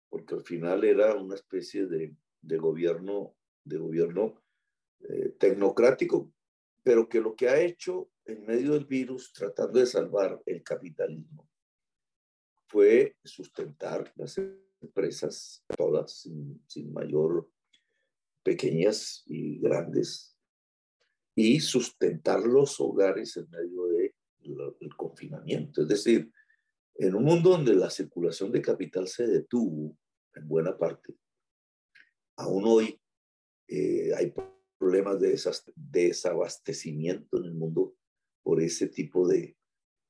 porque 0.10 0.36
al 0.36 0.44
final 0.44 0.84
era 0.84 1.16
una 1.16 1.36
especie 1.36 1.86
de, 1.88 2.16
gobierno, 2.58 3.36
de 3.64 3.78
gobierno 3.78 4.42
eh, 5.02 5.36
tecnocrático, 5.40 6.32
pero 6.84 7.08
que 7.08 7.22
lo 7.22 7.36
que 7.36 7.50
ha 7.50 7.60
hecho 7.60 8.10
en 8.26 8.46
medio 8.46 8.74
del 8.74 8.86
virus, 8.86 9.34
tratando 9.34 9.80
de 9.80 9.86
salvar 9.86 10.42
el 10.46 10.64
capitalismo, 10.64 11.50
fue 12.68 13.18
sustentar 13.24 14.12
las 14.16 14.40
empresas 14.82 15.64
todas 15.76 16.22
sin, 16.22 16.62
sin 16.68 16.94
mayor 16.94 17.50
pequeñas 18.50 19.22
y 19.28 19.60
grandes, 19.60 20.36
y 21.36 21.60
sustentar 21.60 22.40
los 22.40 22.80
hogares 22.80 23.38
en 23.38 23.48
medio 23.52 23.84
del 24.80 24.96
confinamiento. 24.98 25.84
Es 25.84 25.88
decir, 25.88 26.32
en 26.96 27.14
un 27.14 27.26
mundo 27.26 27.52
donde 27.52 27.76
la 27.76 27.92
circulación 27.92 28.52
de 28.52 28.64
capital 28.64 29.08
se 29.08 29.28
detuvo 29.28 29.96
en 30.34 30.48
buena 30.48 30.76
parte, 30.76 31.14
aún 32.38 32.64
hoy 32.66 33.00
eh, 33.68 34.16
hay 34.18 34.34
problemas 34.80 35.20
de 35.20 35.40
desabastecimiento 35.76 37.38
en 37.38 37.44
el 37.44 37.54
mundo 37.54 37.96
por 38.42 38.64
ese 38.64 38.88
tipo 38.88 39.28
de, 39.28 39.56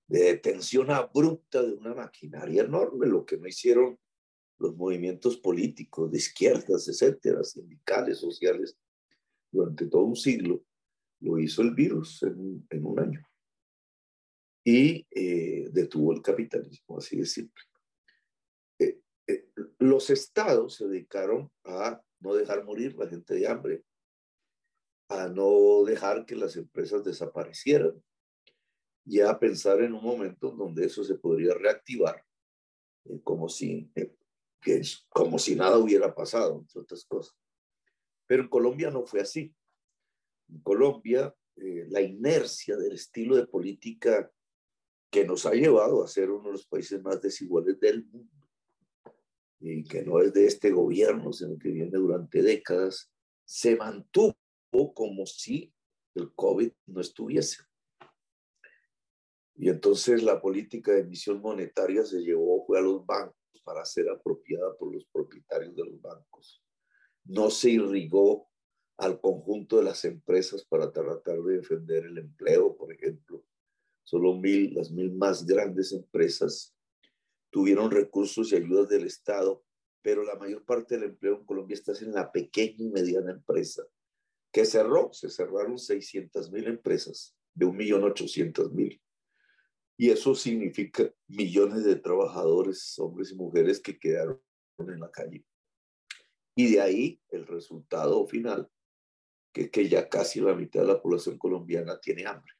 de 0.07 0.19
detención 0.19 0.91
abrupta 0.91 1.61
de 1.61 1.73
una 1.73 1.93
maquinaria 1.93 2.63
enorme, 2.63 3.05
lo 3.05 3.25
que 3.25 3.37
no 3.37 3.47
hicieron 3.49 3.99
los 4.59 4.75
movimientos 4.75 5.37
políticos 5.37 6.11
de 6.11 6.17
izquierdas, 6.17 6.87
etcétera, 6.87 7.43
sindicales, 7.43 8.19
sociales, 8.19 8.77
durante 9.51 9.87
todo 9.87 10.03
un 10.03 10.15
siglo, 10.15 10.63
lo 11.21 11.39
hizo 11.39 11.61
el 11.61 11.73
virus 11.73 12.23
en, 12.23 12.65
en 12.69 12.85
un 12.85 12.99
año. 12.99 13.25
Y 14.63 15.07
eh, 15.09 15.69
detuvo 15.71 16.13
el 16.13 16.21
capitalismo, 16.21 16.97
así 16.97 17.17
de 17.17 17.25
simple. 17.25 17.63
Eh, 18.79 18.99
eh, 19.27 19.47
los 19.79 20.09
estados 20.09 20.75
se 20.75 20.87
dedicaron 20.87 21.49
a 21.63 22.01
no 22.19 22.35
dejar 22.35 22.63
morir 22.65 22.95
la 22.97 23.07
gente 23.07 23.33
de 23.33 23.47
hambre, 23.47 23.83
a 25.09 25.27
no 25.27 25.83
dejar 25.85 26.25
que 26.25 26.35
las 26.35 26.55
empresas 26.55 27.03
desaparecieran 27.03 27.93
y 29.05 29.21
a 29.21 29.39
pensar 29.39 29.81
en 29.81 29.93
un 29.93 30.03
momento 30.03 30.51
donde 30.51 30.85
eso 30.85 31.03
se 31.03 31.15
podría 31.15 31.55
reactivar, 31.55 32.23
como 33.23 33.49
si 33.49 33.89
que 34.61 34.77
es 34.77 35.05
como 35.09 35.39
si 35.39 35.55
nada 35.55 35.77
hubiera 35.77 36.13
pasado, 36.13 36.59
entre 36.59 36.81
otras 36.81 37.05
cosas. 37.05 37.35
Pero 38.27 38.43
en 38.43 38.49
Colombia 38.49 38.91
no 38.91 39.05
fue 39.05 39.21
así. 39.21 39.53
En 40.49 40.59
Colombia, 40.61 41.33
eh, 41.55 41.85
la 41.89 42.01
inercia 42.01 42.75
del 42.77 42.93
estilo 42.93 43.35
de 43.35 43.47
política 43.47 44.31
que 45.09 45.25
nos 45.25 45.45
ha 45.45 45.53
llevado 45.53 46.03
a 46.03 46.07
ser 46.07 46.29
uno 46.29 46.45
de 46.45 46.51
los 46.53 46.67
países 46.67 47.01
más 47.01 47.21
desiguales 47.21 47.79
del 47.79 48.05
mundo, 48.05 48.47
y 49.59 49.83
que 49.83 50.03
no 50.03 50.21
es 50.21 50.33
de 50.33 50.45
este 50.45 50.71
gobierno, 50.71 51.33
sino 51.33 51.57
que 51.57 51.69
viene 51.69 51.97
durante 51.97 52.41
décadas, 52.41 53.11
se 53.43 53.75
mantuvo 53.75 54.35
como 54.93 55.25
si 55.25 55.73
el 56.15 56.33
COVID 56.33 56.71
no 56.85 57.01
estuviese. 57.01 57.63
Y 59.55 59.67
entonces 59.67 60.23
la 60.23 60.39
política 60.39 60.93
de 60.93 61.01
emisión 61.01 61.41
monetaria 61.41 62.05
se 62.05 62.21
llevó 62.21 62.65
fue 62.65 62.79
a 62.79 62.81
los 62.81 63.05
bancos 63.05 63.38
para 63.69 63.85
ser 63.85 64.09
apropiada 64.09 64.75
por 64.75 64.91
los 64.91 65.05
propietarios 65.05 65.75
de 65.75 65.85
los 65.85 66.01
bancos. 66.01 66.59
No 67.25 67.51
se 67.51 67.69
irrigó 67.69 68.49
al 68.97 69.21
conjunto 69.21 69.77
de 69.77 69.83
las 69.83 70.05
empresas 70.05 70.65
para 70.65 70.91
tratar 70.91 71.39
de 71.43 71.57
defender 71.57 72.03
el 72.05 72.17
empleo, 72.17 72.75
por 72.75 72.91
ejemplo. 72.91 73.45
Solo 74.01 74.33
las 74.71 74.89
mil 74.89 75.13
más 75.13 75.45
grandes 75.45 75.91
empresas 75.91 76.75
tuvieron 77.51 77.91
recursos 77.91 78.51
y 78.51 78.55
ayudas 78.55 78.89
del 78.89 79.05
Estado, 79.05 79.63
pero 80.01 80.23
la 80.23 80.33
mayor 80.33 80.65
parte 80.65 80.95
del 80.95 81.11
empleo 81.11 81.35
en 81.35 81.45
Colombia 81.45 81.75
está 81.75 81.91
en 82.03 82.11
la 82.11 82.31
pequeña 82.31 82.75
y 82.79 82.89
mediana 82.89 83.33
empresa, 83.33 83.83
que 84.51 84.65
cerró, 84.65 85.13
se 85.13 85.29
cerraron 85.29 85.77
600 85.77 86.51
mil 86.51 86.65
empresas 86.65 87.37
de 87.53 87.67
1.800.000. 87.67 88.99
Y 89.99 90.11
eso 90.11 90.33
significa 90.33 91.13
millones 91.27 91.83
de 91.83 91.97
trabajadores, 91.97 92.97
hombres 92.99 93.33
y 93.33 93.35
mujeres, 93.35 93.81
que 93.81 93.99
quedaron 93.99 94.41
en 94.77 94.97
la 94.97 95.11
calle. 95.11 95.43
Y 96.55 96.71
de 96.71 96.79
ahí 96.79 97.21
el 97.31 97.45
resultado 97.45 98.25
final, 98.25 98.71
que, 99.53 99.69
que 99.69 99.89
ya 99.89 100.07
casi 100.07 100.39
la 100.39 100.55
mitad 100.55 100.83
de 100.83 100.87
la 100.87 101.01
población 101.01 101.37
colombiana 101.37 101.99
tiene 101.99 102.25
hambre, 102.25 102.53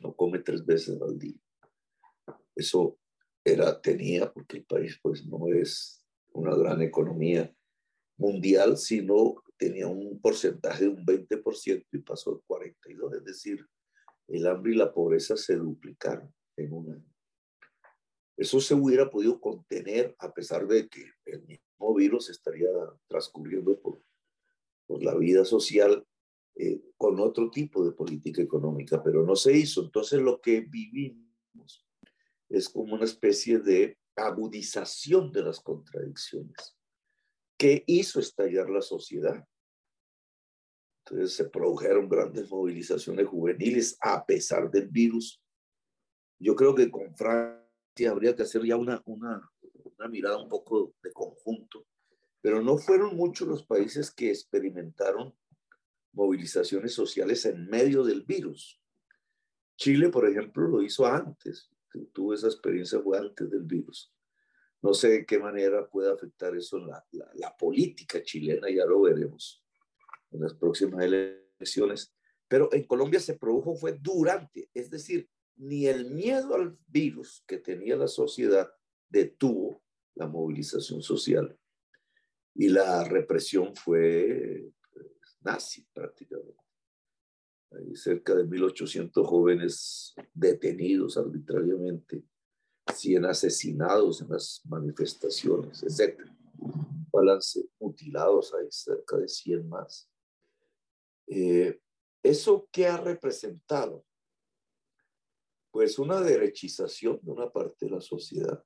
no 0.00 0.16
come 0.16 0.38
tres 0.38 0.64
veces 0.64 0.98
al 1.02 1.18
día. 1.18 1.36
Eso 2.56 2.98
era, 3.44 3.78
tenía, 3.78 4.32
porque 4.32 4.56
el 4.56 4.64
país 4.64 4.98
pues 5.02 5.26
no 5.26 5.48
es 5.48 6.02
una 6.32 6.56
gran 6.56 6.80
economía 6.80 7.54
mundial, 8.16 8.78
sino 8.78 9.34
tenía 9.58 9.86
un 9.86 10.18
porcentaje 10.18 10.84
de 10.84 10.88
un 10.88 11.04
20% 11.04 11.86
y 11.92 11.98
pasó 11.98 12.30
al 12.30 12.40
42%, 12.48 13.18
es 13.18 13.24
decir, 13.26 13.66
el 14.28 14.46
hambre 14.46 14.72
y 14.72 14.76
la 14.76 14.94
pobreza 14.94 15.36
se 15.36 15.56
duplicaron 15.56 16.32
Eso 18.36 18.60
se 18.60 18.74
hubiera 18.74 19.10
podido 19.10 19.40
contener 19.40 20.14
a 20.18 20.32
pesar 20.32 20.66
de 20.66 20.88
que 20.88 21.04
el 21.26 21.42
mismo 21.42 21.94
virus 21.94 22.30
estaría 22.30 22.68
transcurriendo 23.06 23.78
por, 23.80 24.02
por 24.86 25.02
la 25.02 25.14
vida 25.14 25.44
social 25.44 26.06
eh, 26.56 26.82
con 26.96 27.20
otro 27.20 27.50
tipo 27.50 27.84
de 27.84 27.92
política 27.92 28.42
económica, 28.42 29.02
pero 29.02 29.24
no 29.24 29.36
se 29.36 29.56
hizo. 29.56 29.82
Entonces 29.82 30.20
lo 30.20 30.40
que 30.40 30.60
vivimos 30.60 31.86
es 32.48 32.68
como 32.68 32.94
una 32.94 33.04
especie 33.04 33.58
de 33.58 33.98
agudización 34.16 35.32
de 35.32 35.42
las 35.42 35.60
contradicciones 35.60 36.76
que 37.56 37.84
hizo 37.86 38.20
estallar 38.20 38.70
la 38.70 38.82
sociedad. 38.82 39.46
Entonces 41.04 41.34
se 41.34 41.48
produjeron 41.48 42.08
grandes 42.08 42.50
movilizaciones 42.50 43.26
juveniles 43.26 43.96
a 44.00 44.24
pesar 44.24 44.70
del 44.70 44.88
virus. 44.88 45.42
Yo 46.40 46.56
creo 46.56 46.74
que 46.74 46.90
con 46.90 47.14
Francia 47.14 48.10
habría 48.10 48.34
que 48.34 48.42
hacer 48.42 48.64
ya 48.64 48.76
una, 48.76 49.02
una, 49.04 49.52
una 49.84 50.08
mirada 50.08 50.42
un 50.42 50.48
poco 50.48 50.94
de 51.02 51.12
conjunto, 51.12 51.86
pero 52.40 52.62
no 52.62 52.78
fueron 52.78 53.14
muchos 53.14 53.46
los 53.46 53.62
países 53.64 54.10
que 54.10 54.30
experimentaron 54.30 55.36
movilizaciones 56.12 56.94
sociales 56.94 57.44
en 57.44 57.66
medio 57.66 58.02
del 58.02 58.22
virus. 58.22 58.80
Chile, 59.76 60.08
por 60.08 60.26
ejemplo, 60.26 60.66
lo 60.66 60.82
hizo 60.82 61.06
antes, 61.06 61.70
tuvo 62.12 62.32
esa 62.32 62.46
experiencia 62.46 63.00
fue 63.00 63.18
antes 63.18 63.50
del 63.50 63.62
virus. 63.62 64.12
No 64.80 64.94
sé 64.94 65.08
de 65.08 65.26
qué 65.26 65.38
manera 65.38 65.86
puede 65.88 66.10
afectar 66.10 66.56
eso 66.56 66.78
la, 66.78 67.04
la, 67.12 67.30
la 67.34 67.54
política 67.54 68.22
chilena, 68.22 68.70
ya 68.70 68.86
lo 68.86 69.02
veremos 69.02 69.62
en 70.30 70.40
las 70.40 70.54
próximas 70.54 71.04
elecciones. 71.04 72.14
Pero 72.48 72.72
en 72.72 72.84
Colombia 72.84 73.20
se 73.20 73.34
produjo 73.34 73.76
fue 73.76 73.92
durante, 74.00 74.70
es 74.72 74.88
decir, 74.90 75.28
ni 75.60 75.86
el 75.86 76.10
miedo 76.10 76.54
al 76.54 76.78
virus 76.86 77.44
que 77.46 77.58
tenía 77.58 77.94
la 77.94 78.08
sociedad 78.08 78.72
detuvo 79.10 79.82
la 80.14 80.26
movilización 80.26 81.02
social 81.02 81.56
y 82.54 82.68
la 82.68 83.04
represión 83.04 83.74
fue 83.76 84.72
pues, 84.92 85.38
nazi 85.42 85.86
prácticamente. 85.92 86.56
Hay 87.72 87.94
cerca 87.94 88.34
de 88.34 88.44
1.800 88.44 89.24
jóvenes 89.24 90.14
detenidos 90.32 91.16
arbitrariamente, 91.16 92.24
100 92.92 93.26
asesinados 93.26 94.22
en 94.22 94.30
las 94.30 94.62
manifestaciones, 94.64 95.82
etc. 95.82 96.20
Balance 97.12 97.68
mutilados, 97.78 98.52
hay 98.54 98.66
cerca 98.70 99.18
de 99.18 99.28
100 99.28 99.68
más. 99.68 100.10
Eh, 101.28 101.80
¿Eso 102.22 102.68
qué 102.72 102.88
ha 102.88 102.96
representado? 102.96 104.04
Pues 105.70 105.98
una 105.98 106.20
derechización 106.20 107.20
de 107.22 107.30
una 107.30 107.50
parte 107.50 107.86
de 107.86 107.92
la 107.92 108.00
sociedad, 108.00 108.64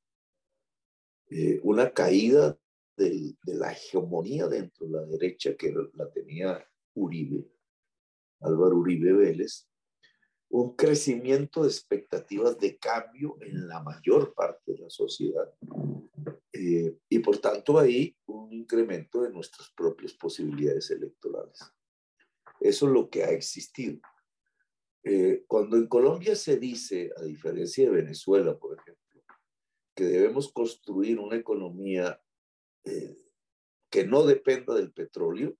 eh, 1.30 1.60
una 1.62 1.92
caída 1.92 2.58
de 2.96 3.36
la 3.44 3.72
hegemonía 3.72 4.46
dentro 4.46 4.86
de 4.86 4.92
la 4.92 5.02
derecha 5.02 5.56
que 5.56 5.74
la 5.94 6.10
tenía 6.12 6.64
Uribe, 6.94 7.50
Álvaro 8.40 8.76
Uribe 8.76 9.12
Vélez, 9.12 9.68
un 10.50 10.76
crecimiento 10.76 11.62
de 11.62 11.68
expectativas 11.68 12.58
de 12.58 12.78
cambio 12.78 13.36
en 13.40 13.66
la 13.66 13.82
mayor 13.82 14.34
parte 14.34 14.72
de 14.72 14.78
la 14.78 14.90
sociedad 14.90 15.52
eh, 16.52 16.96
y 17.08 17.18
por 17.18 17.38
tanto 17.38 17.76
ahí 17.78 18.16
un 18.26 18.52
incremento 18.52 19.22
de 19.22 19.30
nuestras 19.30 19.70
propias 19.76 20.12
posibilidades 20.12 20.90
electorales. 20.92 21.58
Eso 22.60 22.86
es 22.86 22.92
lo 22.92 23.10
que 23.10 23.24
ha 23.24 23.30
existido. 23.30 24.00
Eh, 25.04 25.44
cuando 25.46 25.76
en 25.76 25.86
Colombia 25.86 26.34
se 26.34 26.58
dice, 26.58 27.12
a 27.16 27.22
diferencia 27.22 27.84
de 27.84 27.96
Venezuela, 27.96 28.56
por 28.58 28.78
ejemplo, 28.78 29.22
que 29.94 30.04
debemos 30.04 30.50
construir 30.52 31.20
una 31.20 31.36
economía 31.36 32.20
eh, 32.84 33.16
que 33.90 34.06
no 34.06 34.24
dependa 34.24 34.74
del 34.74 34.92
petróleo, 34.92 35.56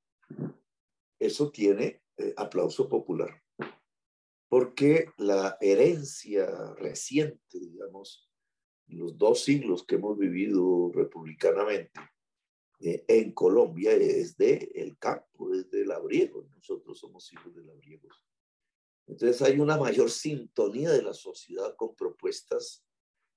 eso 1.18 1.50
tiene 1.50 2.02
eh, 2.16 2.34
aplauso 2.36 2.88
popular. 2.88 3.42
Porque 4.48 5.10
la 5.18 5.56
herencia 5.60 6.74
reciente, 6.74 7.58
digamos, 7.58 8.28
los 8.86 9.16
dos 9.16 9.44
siglos 9.44 9.84
que 9.84 9.96
hemos 9.96 10.18
vivido 10.18 10.90
republicanamente, 10.92 12.00
eh, 12.80 13.04
en 13.08 13.32
Colombia 13.32 13.92
es 13.92 14.36
de 14.36 14.70
el 14.74 14.98
campo, 14.98 15.54
es 15.54 15.70
de 15.70 15.86
labriego. 15.86 16.46
Nosotros 16.54 16.98
somos 16.98 17.32
hijos 17.32 17.54
de 17.54 17.64
labriegos. 17.64 18.22
Entonces 19.06 19.42
hay 19.42 19.60
una 19.60 19.76
mayor 19.76 20.10
sintonía 20.10 20.90
de 20.90 21.02
la 21.02 21.14
sociedad 21.14 21.74
con 21.76 21.94
propuestas 21.94 22.84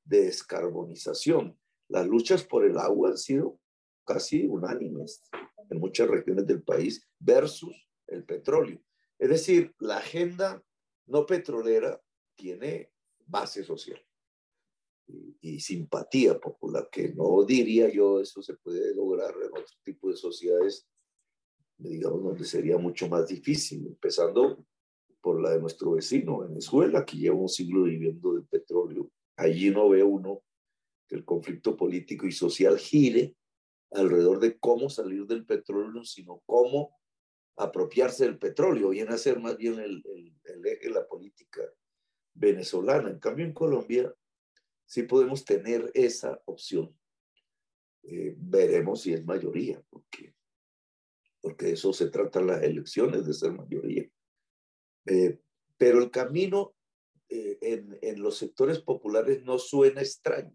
de 0.03 0.25
descarbonización. 0.25 1.59
Las 1.89 2.07
luchas 2.07 2.43
por 2.43 2.65
el 2.65 2.77
agua 2.77 3.09
han 3.09 3.17
sido 3.17 3.59
casi 4.05 4.45
unánimes 4.45 5.29
en 5.69 5.79
muchas 5.79 6.07
regiones 6.07 6.47
del 6.47 6.63
país 6.63 7.05
versus 7.19 7.75
el 8.07 8.23
petróleo. 8.23 8.81
Es 9.19 9.29
decir, 9.29 9.75
la 9.79 9.97
agenda 9.97 10.63
no 11.07 11.25
petrolera 11.25 12.01
tiene 12.35 12.91
base 13.25 13.63
social 13.63 14.01
y, 15.41 15.59
simpatía 15.59 16.39
popular, 16.39 16.89
que 16.91 17.09
no 17.13 17.43
diría 17.45 17.89
yo 17.89 18.19
eso 18.19 18.41
se 18.41 18.55
puede 18.55 18.93
lograr 18.93 19.33
en 19.41 19.49
otro 19.49 19.75
tipo 19.83 20.09
de 20.09 20.17
sociedades, 20.17 20.87
digamos, 21.77 22.23
donde 22.23 22.45
sería 22.45 22.77
mucho 22.77 23.07
más 23.07 23.27
difícil, 23.27 23.87
empezando 23.87 24.65
por 25.27 25.41
la 25.41 25.49
de 25.49 25.59
nuestro 25.59 25.91
vecino, 25.91 26.39
Venezuela, 26.39 27.03
que 27.03 27.17
lleva 27.17 27.35
un 27.35 27.49
siglo 27.49 27.83
viviendo 27.83 28.35
del 28.35 28.45
petróleo. 28.45 29.11
Allí 29.35 29.69
no 29.69 29.89
ve 29.89 30.01
uno 30.01 30.41
que 31.05 31.17
el 31.17 31.25
conflicto 31.25 31.75
político 31.75 32.25
y 32.25 32.31
social 32.31 32.77
gire 32.77 33.35
alrededor 33.91 34.39
de 34.39 34.57
cómo 34.57 34.89
salir 34.89 35.25
del 35.25 35.45
petróleo, 35.45 36.05
sino 36.05 36.41
cómo 36.45 36.97
apropiarse 37.57 38.23
del 38.23 38.39
petróleo, 38.39 38.91
viene 38.91 39.13
a 39.13 39.17
ser 39.17 39.37
más 39.41 39.57
bien 39.57 39.77
el, 39.79 40.01
el 40.45 40.65
eje 40.65 40.87
de 40.87 40.93
la 40.93 41.05
política 41.05 41.61
venezolana. 42.33 43.09
En 43.09 43.19
cambio, 43.19 43.43
en 43.43 43.53
Colombia 43.53 44.15
sí 44.85 45.03
podemos 45.03 45.43
tener 45.43 45.91
esa 45.93 46.41
opción. 46.45 46.97
Eh, 48.03 48.33
veremos 48.37 49.01
si 49.01 49.11
es 49.11 49.25
mayoría, 49.25 49.83
porque, 49.89 50.33
porque 51.41 51.65
de 51.65 51.71
eso 51.73 51.91
se 51.91 52.09
tratan 52.09 52.47
las 52.47 52.63
elecciones, 52.63 53.25
de 53.25 53.33
ser 53.33 53.51
mayoría. 53.51 54.09
Eh, 55.07 55.39
pero 55.77 55.99
el 55.99 56.11
camino 56.11 56.75
eh, 57.29 57.57
en, 57.61 57.97
en 58.01 58.21
los 58.21 58.37
sectores 58.37 58.79
populares 58.79 59.43
no 59.43 59.57
suena 59.57 60.01
extraño. 60.01 60.53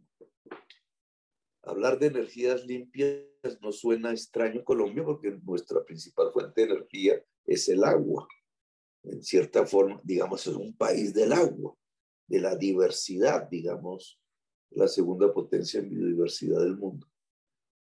Hablar 1.63 1.99
de 1.99 2.07
energías 2.09 2.65
limpias 2.67 3.25
no 3.61 3.73
suena 3.73 4.11
extraño 4.11 4.61
en 4.61 4.65
Colombia 4.65 5.05
porque 5.05 5.31
nuestra 5.43 5.85
principal 5.85 6.33
fuente 6.33 6.61
de 6.61 6.73
energía 6.73 7.25
es 7.47 7.69
el 7.69 7.85
agua. 7.85 8.27
En 9.05 9.23
cierta 9.23 9.67
forma, 9.67 10.01
digamos, 10.05 10.47
es 10.47 10.55
un 10.55 10.77
país 10.77 11.15
del 11.15 11.33
agua, 11.33 11.77
de 12.27 12.41
la 12.41 12.57
diversidad, 12.57 13.49
digamos, 13.49 14.21
la 14.71 14.89
segunda 14.89 15.33
potencia 15.33 15.81
en 15.81 15.89
biodiversidad 15.89 16.61
del 16.61 16.77
mundo, 16.77 17.07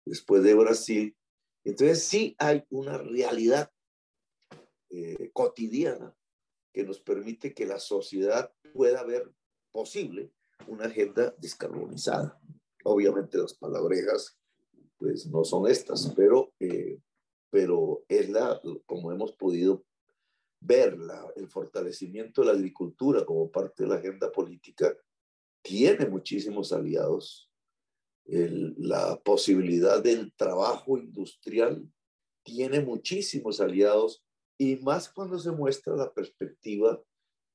después 0.05 0.43
de 0.43 0.53
Brasil. 0.53 1.15
Entonces 1.63 2.03
sí 2.03 2.35
hay 2.37 2.63
una 2.69 2.97
realidad 2.97 3.71
eh, 4.89 5.31
cotidiana 5.33 6.15
que 6.75 6.83
nos 6.83 6.99
permite 6.99 7.53
que 7.53 7.65
la 7.65 7.79
sociedad 7.79 8.51
pueda 8.73 9.01
ver 9.05 9.31
posible 9.71 10.33
una 10.67 10.87
agenda 10.87 11.33
descarbonizada. 11.37 12.37
Obviamente 12.83 13.37
las 13.37 13.53
palabrejas 13.53 14.37
pues 14.97 15.25
no 15.25 15.45
son 15.45 15.71
estas, 15.71 16.11
pero, 16.17 16.51
eh, 16.59 16.99
pero 17.49 18.03
es 18.09 18.29
la, 18.29 18.59
como 18.85 19.13
hemos 19.13 19.31
podido 19.31 19.85
ver, 20.59 20.97
la, 20.99 21.25
el 21.37 21.47
fortalecimiento 21.47 22.41
de 22.41 22.47
la 22.47 22.53
agricultura 22.53 23.23
como 23.23 23.49
parte 23.49 23.83
de 23.83 23.89
la 23.89 23.95
agenda 23.95 24.29
política 24.29 24.93
tiene 25.61 26.05
muchísimos 26.07 26.73
aliados. 26.73 27.49
la 28.25 29.17
posibilidad 29.23 30.03
del 30.03 30.33
trabajo 30.33 30.97
industrial 30.97 31.89
tiene 32.43 32.81
muchísimos 32.81 33.61
aliados 33.61 34.24
y 34.57 34.77
más 34.77 35.09
cuando 35.09 35.37
se 35.39 35.51
muestra 35.51 35.95
la 35.95 36.13
perspectiva 36.13 37.01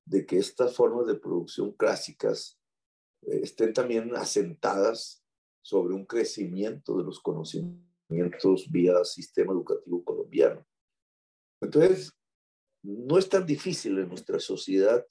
de 0.05 0.27
que 0.27 0.39
estas 0.39 0.75
formas 0.75 1.07
de 1.07 1.15
producción 1.15 1.73
clásicas 1.73 2.59
eh, 3.23 3.41
estén 3.43 3.73
también 3.73 4.15
asentadas 4.17 5.25
sobre 5.63 5.95
un 5.95 6.05
crecimiento 6.07 6.97
de 6.99 7.05
los 7.05 7.21
conocimientos 7.21 8.71
vía 8.71 9.05
sistema 9.05 9.53
educativo 9.53 10.03
colombiano. 10.05 10.67
Entonces, 11.61 12.13
no 12.83 13.19
es 13.19 13.29
tan 13.29 13.47
difícil 13.47 13.99
en 13.99 14.09
nuestra 14.09 14.41
sociedad 14.41 15.07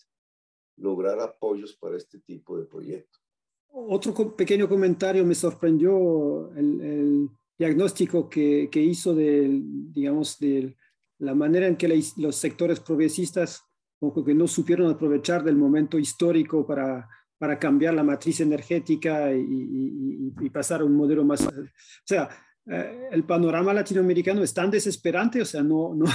lograr 0.77 1.19
apoyos 1.19 1.75
para 1.75 1.97
este 1.97 2.19
tipo 2.19 2.57
de 2.57 2.65
proyectos. 2.65 3.21
otro 3.67 4.35
pequeño 4.35 4.67
comentario 4.67 5.23
me 5.25 5.35
sorprendió 5.35 6.51
el, 6.55 7.29
diagnóstico 7.57 8.29
que, 8.29 8.69
que, 8.71 8.81
hizo 8.81 9.13
de, 9.13 9.61
digamos, 9.91 10.39
de 10.39 10.77
la 11.19 11.35
manera 11.35 11.67
en 11.67 11.75
que 11.75 11.87
los 12.17 12.35
sectores 12.35 12.79
progresistas 12.79 13.63
como 13.99 14.23
que 14.23 14.33
no 14.33 14.47
supieron 14.47 14.89
aprovechar 14.89 15.43
del 15.43 15.57
momento 15.57 15.99
histórico 15.99 16.65
para, 16.65 17.07
para 17.37 17.59
cambiar 17.59 17.93
la 17.93 18.03
matriz 18.03 18.39
energética 18.39 19.33
y, 19.33 20.33
y, 20.39 20.49
pasar 20.49 20.81
a 20.81 20.85
un 20.85 20.95
modelo 20.95 21.25
más... 21.25 21.45
O 21.45 21.51
sea, 22.05 22.29
eh, 22.65 23.09
el 23.11 23.25
panorama 23.25 23.73
latinoamericano 23.73 24.41
es 24.41 24.53
tan 24.53 24.71
desesperante, 24.71 25.41
o 25.41 25.45
sea, 25.45 25.61
no, 25.61 25.93
no, 25.95 26.05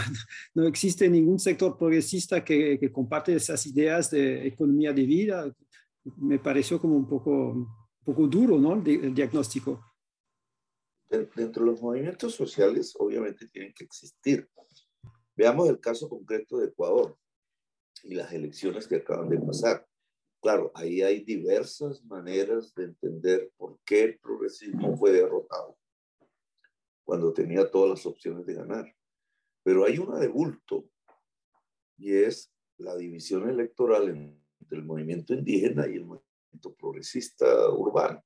no 0.54 0.66
existe 0.66 1.08
ningún 1.10 1.38
sector 1.38 1.76
progresista 1.76 2.42
que, 2.42 2.78
que 2.78 2.90
comparte 2.90 3.34
esas 3.34 3.66
ideas 3.66 4.10
de 4.10 4.46
economía 4.46 4.94
de 4.94 5.04
vida, 5.04 5.54
me 6.16 6.38
pareció 6.38 6.80
como 6.80 6.96
un 6.96 7.08
poco, 7.08 7.52
un 7.52 7.68
poco 8.04 8.26
duro, 8.26 8.58
¿no? 8.58 8.74
El, 8.74 9.14
diagnóstico. 9.14 9.82
Dentro 11.08 11.64
de 11.64 11.70
los 11.70 11.80
movimientos 11.80 12.34
sociales, 12.34 12.94
obviamente, 12.98 13.46
tienen 13.48 13.72
que 13.72 13.84
existir. 13.84 14.48
Veamos 15.36 15.68
el 15.68 15.80
caso 15.80 16.08
concreto 16.08 16.58
de 16.58 16.66
Ecuador 16.66 17.16
y 18.02 18.14
las 18.14 18.32
elecciones 18.32 18.86
que 18.86 18.96
acaban 18.96 19.28
de 19.28 19.38
pasar. 19.38 19.86
Claro, 20.40 20.70
ahí 20.74 21.02
hay 21.02 21.24
diversas 21.24 22.04
maneras 22.04 22.74
de 22.74 22.84
entender 22.84 23.50
por 23.56 23.78
qué 23.84 24.04
el 24.04 24.18
progresismo 24.18 24.96
fue 24.96 25.12
derrotado 25.12 25.76
cuando 27.02 27.32
tenía 27.32 27.70
todas 27.70 27.90
las 27.90 28.06
opciones 28.06 28.46
de 28.46 28.54
ganar. 28.54 28.94
Pero 29.62 29.84
hay 29.84 29.98
una 29.98 30.18
de 30.18 30.28
bulto 30.28 30.88
y 31.96 32.14
es 32.14 32.52
la 32.76 32.96
división 32.96 33.48
electoral 33.48 34.08
en 34.08 34.44
del 34.68 34.84
movimiento 34.84 35.34
indígena 35.34 35.86
y 35.88 35.96
el 35.96 36.04
movimiento 36.04 36.74
progresista 36.78 37.70
urbano. 37.70 38.22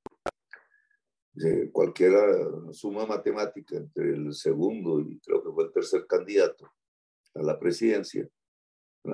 cualquiera 1.71 2.21
suma 2.71 3.05
matemática 3.05 3.77
entre 3.77 4.11
el 4.11 4.33
segundo 4.33 4.99
y 4.99 5.19
creo 5.19 5.43
que 5.43 5.51
fue 5.51 5.65
el 5.65 5.71
tercer 5.71 6.05
candidato 6.07 6.71
a 7.39 7.43
la 7.43 7.57
presidencia, 7.57 8.29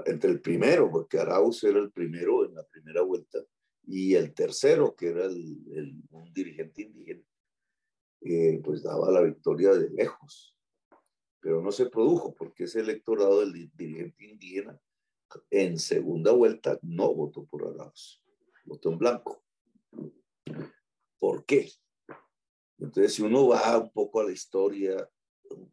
entre 0.05 0.31
el 0.31 0.41
primero, 0.41 0.89
porque 0.89 1.19
Arauz 1.19 1.63
era 1.63 1.79
el 1.79 1.91
primero 1.91 2.45
en 2.45 2.55
la 2.55 2.63
primera 2.63 3.01
vuelta, 3.01 3.39
y 3.87 4.15
el 4.15 4.33
tercero, 4.33 4.95
que 4.95 5.09
era 5.09 5.27
un 5.27 6.33
dirigente 6.33 6.81
indígena, 6.81 7.23
eh, 8.21 8.59
pues 8.63 8.81
daba 8.81 9.11
la 9.11 9.21
victoria 9.21 9.73
de 9.73 9.89
lejos. 9.91 10.57
Pero 11.39 11.61
no 11.61 11.71
se 11.71 11.85
produjo 11.85 12.33
porque 12.33 12.63
ese 12.63 12.79
electorado 12.79 13.41
del 13.41 13.69
dirigente 13.75 14.25
indígena 14.25 14.81
en 15.51 15.77
segunda 15.77 16.31
vuelta 16.31 16.79
no 16.81 17.13
votó 17.13 17.45
por 17.45 17.67
Arauz, 17.67 18.23
votó 18.63 18.91
en 18.91 18.97
blanco. 18.97 19.43
¿Por 21.19 21.45
qué? 21.45 21.69
Entonces, 22.79 23.13
si 23.13 23.21
uno 23.21 23.47
va 23.47 23.77
un 23.77 23.91
poco 23.91 24.19
a 24.19 24.23
la 24.23 24.31
historia 24.31 25.07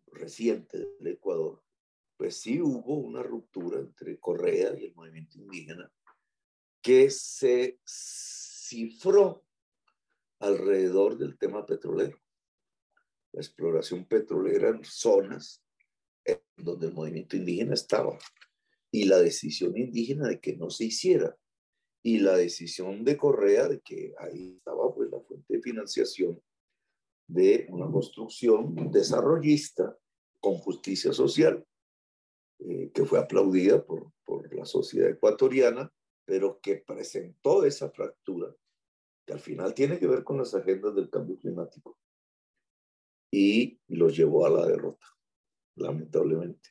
reciente 0.08 0.78
del 0.78 1.14
Ecuador, 1.14 1.62
pues 2.16 2.40
sí 2.40 2.60
hubo 2.60 2.98
una 2.98 3.22
ruptura 3.22 3.80
entre 3.80 4.18
Correa 4.18 4.78
y 4.78 4.86
el 4.86 4.94
movimiento 4.94 5.38
indígena 5.38 5.90
que 6.80 7.10
se 7.10 7.78
cifró 7.86 9.44
alrededor 10.40 11.16
del 11.16 11.38
tema 11.38 11.64
petrolero. 11.64 12.18
La 13.32 13.40
exploración 13.40 14.04
petrolera 14.04 14.68
en 14.68 14.84
zonas 14.84 15.62
en 16.24 16.40
donde 16.56 16.88
el 16.88 16.92
movimiento 16.92 17.36
indígena 17.36 17.74
estaba 17.74 18.18
y 18.90 19.04
la 19.04 19.18
decisión 19.18 19.76
indígena 19.76 20.28
de 20.28 20.40
que 20.40 20.56
no 20.56 20.70
se 20.70 20.84
hiciera 20.84 21.36
y 22.02 22.18
la 22.18 22.36
decisión 22.36 23.04
de 23.04 23.16
Correa 23.16 23.68
de 23.68 23.80
que 23.80 24.12
ahí 24.18 24.56
estaba 24.58 24.92
pues 24.94 25.10
la 25.10 25.20
fuente 25.20 25.54
de 25.54 25.62
financiación 25.62 26.42
de 27.28 27.66
una 27.70 27.90
construcción 27.90 28.90
desarrollista 28.90 29.96
con 30.40 30.54
justicia 30.54 31.12
social 31.12 31.64
eh, 32.68 32.90
que 32.92 33.04
fue 33.04 33.18
aplaudida 33.18 33.84
por, 33.84 34.12
por 34.24 34.54
la 34.54 34.64
sociedad 34.64 35.10
ecuatoriana 35.10 35.92
pero 36.24 36.60
que 36.60 36.76
presentó 36.76 37.64
esa 37.64 37.90
fractura 37.90 38.54
que 39.26 39.32
al 39.32 39.40
final 39.40 39.74
tiene 39.74 39.98
que 39.98 40.06
ver 40.06 40.24
con 40.24 40.38
las 40.38 40.54
agendas 40.54 40.94
del 40.94 41.10
cambio 41.10 41.36
climático 41.38 41.98
y 43.30 43.80
los 43.88 44.16
llevó 44.16 44.46
a 44.46 44.50
la 44.50 44.66
derrota, 44.66 45.06
lamentablemente. 45.76 46.70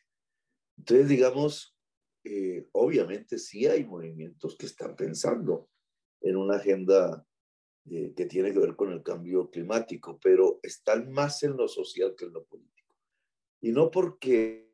Entonces, 0.78 1.08
digamos, 1.08 1.76
eh, 2.24 2.68
obviamente 2.74 3.40
sí 3.40 3.66
hay 3.66 3.86
movimientos 3.86 4.56
que 4.56 4.68
están 4.68 4.96
pensando 4.96 5.70
en 6.22 6.38
una 6.38 6.58
agenda 6.58 7.26
eh, 7.90 8.14
que 8.16 8.26
tiene 8.26 8.54
que 8.54 8.60
ver 8.60 8.76
con 8.76 8.92
el 8.92 9.02
cambio 9.02 9.50
climático, 9.50 10.20
pero 10.22 10.60
están 10.62 11.12
más 11.12 11.42
en 11.44 11.58
lo 11.58 11.68
social 11.68 12.16
que 12.16 12.26
en 12.26 12.34
lo 12.34 12.46
político. 12.46 12.96
Y 13.62 13.72
no 13.72 13.90
porque, 13.90 14.72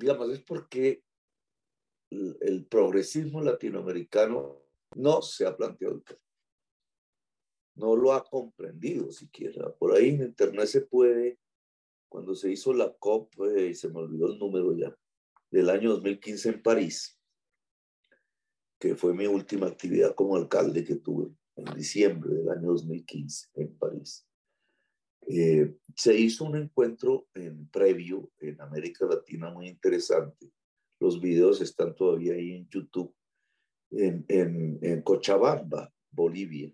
digamos, 0.00 0.30
es 0.30 0.40
porque 0.40 1.04
el, 2.10 2.66
progresismo 2.66 3.42
latinoamericano 3.42 4.62
no 4.96 5.22
se 5.22 5.46
ha 5.46 5.56
planteado 5.56 5.96
el 5.96 6.18
No 7.76 7.94
lo 7.94 8.12
ha 8.12 8.24
comprendido 8.24 9.12
siquiera. 9.12 9.72
Por 9.74 9.94
ahí 9.94 10.08
en 10.08 10.22
Internet 10.22 10.66
se 10.66 10.80
puede, 10.80 11.38
cuando 12.08 12.34
se 12.34 12.50
hizo 12.50 12.72
la 12.72 12.92
COP, 12.94 13.32
eh, 13.56 13.74
se 13.74 13.90
me 13.90 14.00
olvidó 14.00 14.32
el 14.32 14.38
número 14.38 14.74
ya, 14.74 14.96
del 15.50 15.68
año 15.68 15.90
2015 15.90 16.48
en 16.48 16.62
París, 16.62 17.20
que 18.80 18.96
fue 18.96 19.12
mi 19.12 19.26
última 19.26 19.66
actividad 19.66 20.14
como 20.14 20.36
alcalde 20.36 20.82
que 20.82 20.96
tuve 20.96 21.30
en 21.56 21.74
diciembre 21.74 22.32
del 22.32 22.48
año 22.48 22.68
2015 22.68 23.50
en 23.54 23.76
París. 23.76 24.26
Eh, 25.26 25.76
se 25.94 26.18
hizo 26.18 26.44
un 26.44 26.56
encuentro 26.56 27.28
en 27.34 27.68
previo 27.68 28.30
en 28.40 28.60
América 28.60 29.06
Latina 29.06 29.50
muy 29.50 29.68
interesante. 29.68 30.50
Los 30.98 31.20
videos 31.20 31.60
están 31.60 31.94
todavía 31.94 32.34
ahí 32.34 32.52
en 32.52 32.68
YouTube, 32.68 33.14
en, 33.90 35.02
Cochabamba, 35.02 35.92
Bolivia. 36.10 36.72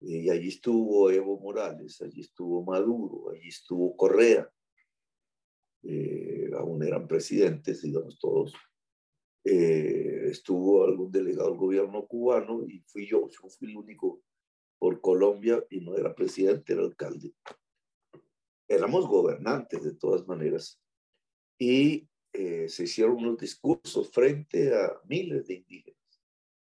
Y 0.00 0.30
allí 0.30 0.48
estuvo 0.48 1.10
Evo 1.10 1.38
Morales, 1.38 2.00
allí 2.00 2.20
estuvo 2.20 2.64
Maduro, 2.64 3.30
allí 3.30 3.48
estuvo 3.48 3.96
Correa, 3.96 4.50
eh, 5.82 6.50
aún 6.56 6.82
eran 6.82 7.06
presidentes, 7.06 7.82
digamos 7.82 8.18
todos. 8.18 8.54
Eh, 9.44 10.28
estuvo 10.30 10.84
algún 10.84 11.10
delegado 11.10 11.50
del 11.50 11.58
gobierno 11.58 12.06
cubano 12.06 12.66
y 12.68 12.80
fui 12.80 13.06
yo, 13.06 13.28
yo 13.30 13.48
fui 13.48 13.70
el 13.70 13.76
único 13.76 14.22
por 14.80 15.00
Colombia 15.02 15.62
y 15.68 15.82
no 15.82 15.94
era 15.94 16.14
presidente, 16.14 16.72
era 16.72 16.82
alcalde. 16.82 17.34
Éramos 18.66 19.06
gobernantes 19.06 19.84
de 19.84 19.94
todas 19.94 20.26
maneras. 20.26 20.80
Y 21.58 22.08
eh, 22.32 22.66
se 22.68 22.84
hicieron 22.84 23.16
unos 23.16 23.36
discursos 23.36 24.10
frente 24.10 24.74
a 24.74 24.98
miles 25.04 25.46
de 25.46 25.54
indígenas 25.54 26.22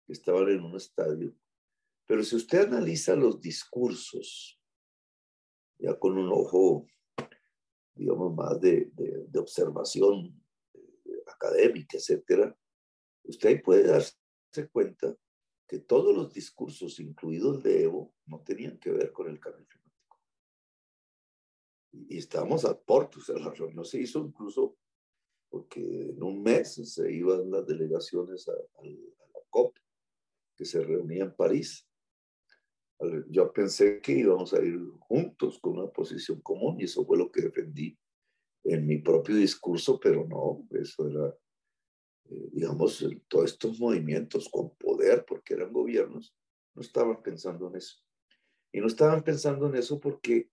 que 0.07 0.13
estaban 0.13 0.49
en 0.49 0.63
un 0.63 0.75
estadio. 0.75 1.35
Pero 2.07 2.23
si 2.23 2.35
usted 2.35 2.67
analiza 2.67 3.15
los 3.15 3.39
discursos, 3.39 4.59
ya 5.77 5.97
con 5.99 6.17
un 6.17 6.31
ojo 6.31 6.87
digamos, 7.93 8.33
más 8.33 8.59
de, 8.61 8.89
de, 8.93 9.39
observación 9.39 10.41
eh, 10.73 11.23
académica, 11.27 11.97
etcétera, 11.97 12.57
usted 13.23 13.61
puede 13.61 13.83
darse 13.83 14.15
cuenta 14.71 15.15
que 15.69 15.79
todos 15.79 16.15
los 16.15 16.33
discursos, 16.33 16.99
incluidos 16.99 17.57
el 17.57 17.63
de 17.63 17.83
Evo, 17.83 18.13
no 18.25 18.41
tenían 18.41 18.79
que 18.79 18.91
ver 18.91 19.13
con 19.13 19.29
el 19.29 19.39
cambio 19.39 19.65
climático. 19.67 20.19
Y, 21.91 22.17
estábamos 22.17 22.65
a 22.65 22.77
porto, 22.77 23.19
o 23.19 23.21
sea, 23.21 23.37
la 23.37 23.51
reunión 23.51 23.85
se 23.85 24.01
hizo 24.01 24.19
incluso 24.19 24.77
porque 25.49 25.79
en 25.79 26.21
un 26.21 26.43
mes 26.43 26.73
se 26.73 27.11
iban 27.11 27.49
las 27.49 27.65
delegaciones 27.65 28.47
a, 28.49 28.51
a 28.51 28.85
la 28.85 29.41
COP, 29.49 29.77
que 30.55 30.65
se 30.65 30.83
reunía 30.83 31.23
en 31.23 31.35
París, 31.35 31.89
yo 33.29 33.51
pensé 33.53 34.01
que 34.01 34.11
íbamos 34.11 34.53
a 34.53 34.61
ir 34.61 34.77
juntos 34.99 35.59
con 35.59 35.77
una 35.77 35.87
posición 35.87 36.41
común 36.41 36.79
y 36.79 36.83
eso 36.83 37.05
fue 37.05 37.17
lo 37.17 37.31
que 37.31 37.41
defendí 37.41 37.97
en 38.65 38.85
mi 38.85 38.97
propio 38.97 39.35
discurso, 39.35 39.99
pero 39.99 40.27
no, 40.27 40.67
eso 40.77 41.07
era, 41.07 41.33
digamos, 42.29 43.05
todos 43.27 43.51
estos 43.51 43.79
movimientos 43.79 44.49
con 44.49 44.75
poder, 44.75 45.25
porque 45.25 45.55
eran 45.55 45.73
gobiernos, 45.73 46.35
no 46.75 46.81
estaban 46.81 47.21
pensando 47.21 47.67
en 47.67 47.77
eso. 47.77 47.97
Y 48.71 48.79
no 48.79 48.87
estaban 48.87 49.23
pensando 49.23 49.67
en 49.67 49.75
eso 49.75 49.99
porque 49.99 50.49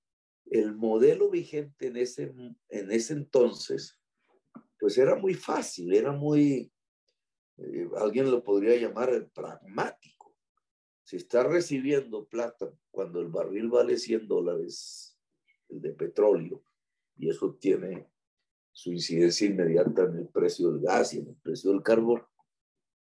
el 0.47 0.75
modelo 0.75 1.31
vigente 1.31 1.89
en 1.89 1.97
ese, 1.97 2.33
en 2.69 2.91
ese 2.91 3.13
entonces, 3.13 3.99
pues 4.79 4.97
era 4.97 5.17
muy 5.17 5.35
fácil, 5.35 5.93
era 5.95 6.13
muy, 6.13 6.73
eh, 7.59 7.89
alguien 7.99 8.31
lo 8.31 8.43
podría 8.43 8.77
llamar 8.77 9.29
pragmático 9.35 10.17
si 11.07 11.17
está 11.17 11.45
recibiendo 11.45 12.27
plata 12.27 12.69
cuando 12.91 13.21
el 13.21 13.29
barril 13.29 13.69
vale 13.69 13.97
100 13.97 14.27
dólares, 14.27 15.17
el 15.69 15.81
de 15.81 15.93
petróleo, 15.93 16.65
y 17.17 17.31
eso 17.31 17.55
tiene 17.55 18.09
su 18.77 18.93
incidencia 18.93 19.47
inmediata 19.47 20.03
en 20.03 20.19
el 20.19 20.29
precio 20.29 20.71
del 20.71 20.83
gas 20.83 21.15
y 21.15 21.21
en 21.21 21.29
el 21.29 21.37
precio 21.37 21.71
del 21.71 21.83
carbón, 21.83 22.23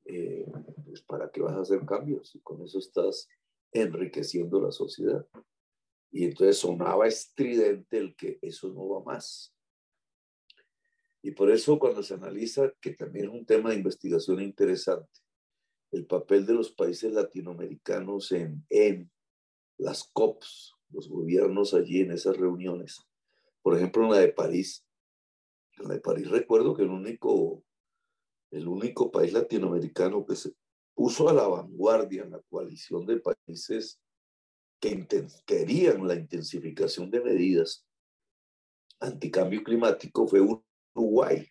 eh, 0.05 0.45
pues 0.85 1.01
para 1.01 1.31
qué 1.31 1.41
vas 1.41 1.55
a 1.55 1.63
hacer 1.63 1.87
cambios 1.87 2.35
y 2.35 2.41
con 2.41 2.63
eso 2.63 2.79
estás 2.79 3.27
enriqueciendo 3.73 4.61
la 4.61 4.71
sociedad. 4.71 5.27
Y 6.11 6.27
entonces 6.27 6.59
sonaba 6.59 7.09
estridente 7.09 7.97
el 7.97 8.15
que 8.15 8.39
eso 8.43 8.69
no 8.69 8.87
va 8.87 9.03
más. 9.03 9.57
Y 11.23 11.31
por 11.31 11.51
eso 11.51 11.79
cuando 11.79 12.03
se 12.03 12.13
analiza, 12.13 12.71
que 12.79 12.91
también 12.91 13.31
es 13.31 13.33
un 13.33 13.47
tema 13.47 13.71
de 13.71 13.77
investigación 13.77 14.43
interesante, 14.43 15.21
el 15.91 16.05
papel 16.05 16.45
de 16.45 16.53
los 16.53 16.71
países 16.71 17.15
latinoamericanos 17.15 18.31
en, 18.33 18.63
en 18.69 19.11
las 19.79 20.05
COPs, 20.13 20.75
los 20.91 21.09
gobiernos 21.09 21.73
allí 21.73 22.03
en 22.03 22.13
esas 22.13 22.37
reuniones. 22.37 23.01
Por 23.63 23.75
ejemplo, 23.75 24.05
en 24.05 24.11
la 24.11 24.19
de 24.19 24.35
París. 24.35 24.85
La 25.79 25.95
de 25.95 26.01
París 26.01 26.31
recuerdo 26.31 26.75
que 26.75 26.83
el 26.83 26.91
único, 26.91 27.63
el 28.51 28.69
único 28.69 29.11
país 29.11 29.33
latinoamericano 29.33 30.25
que 30.25 30.37
se 30.37 30.53
puso 30.95 31.29
a 31.29 31.33
la 31.33 31.47
vanguardia 31.47 32.23
en 32.23 32.31
la 32.31 32.41
coalición 32.43 33.07
de 33.07 33.21
países 33.21 34.01
que 34.81 35.07
querían 35.47 36.07
la 36.07 36.15
intensificación 36.15 37.11
de 37.11 37.21
medidas 37.21 37.87
anticambio 39.03 39.63
climático 39.63 40.27
fue 40.27 40.41
Uruguay. 40.95 41.47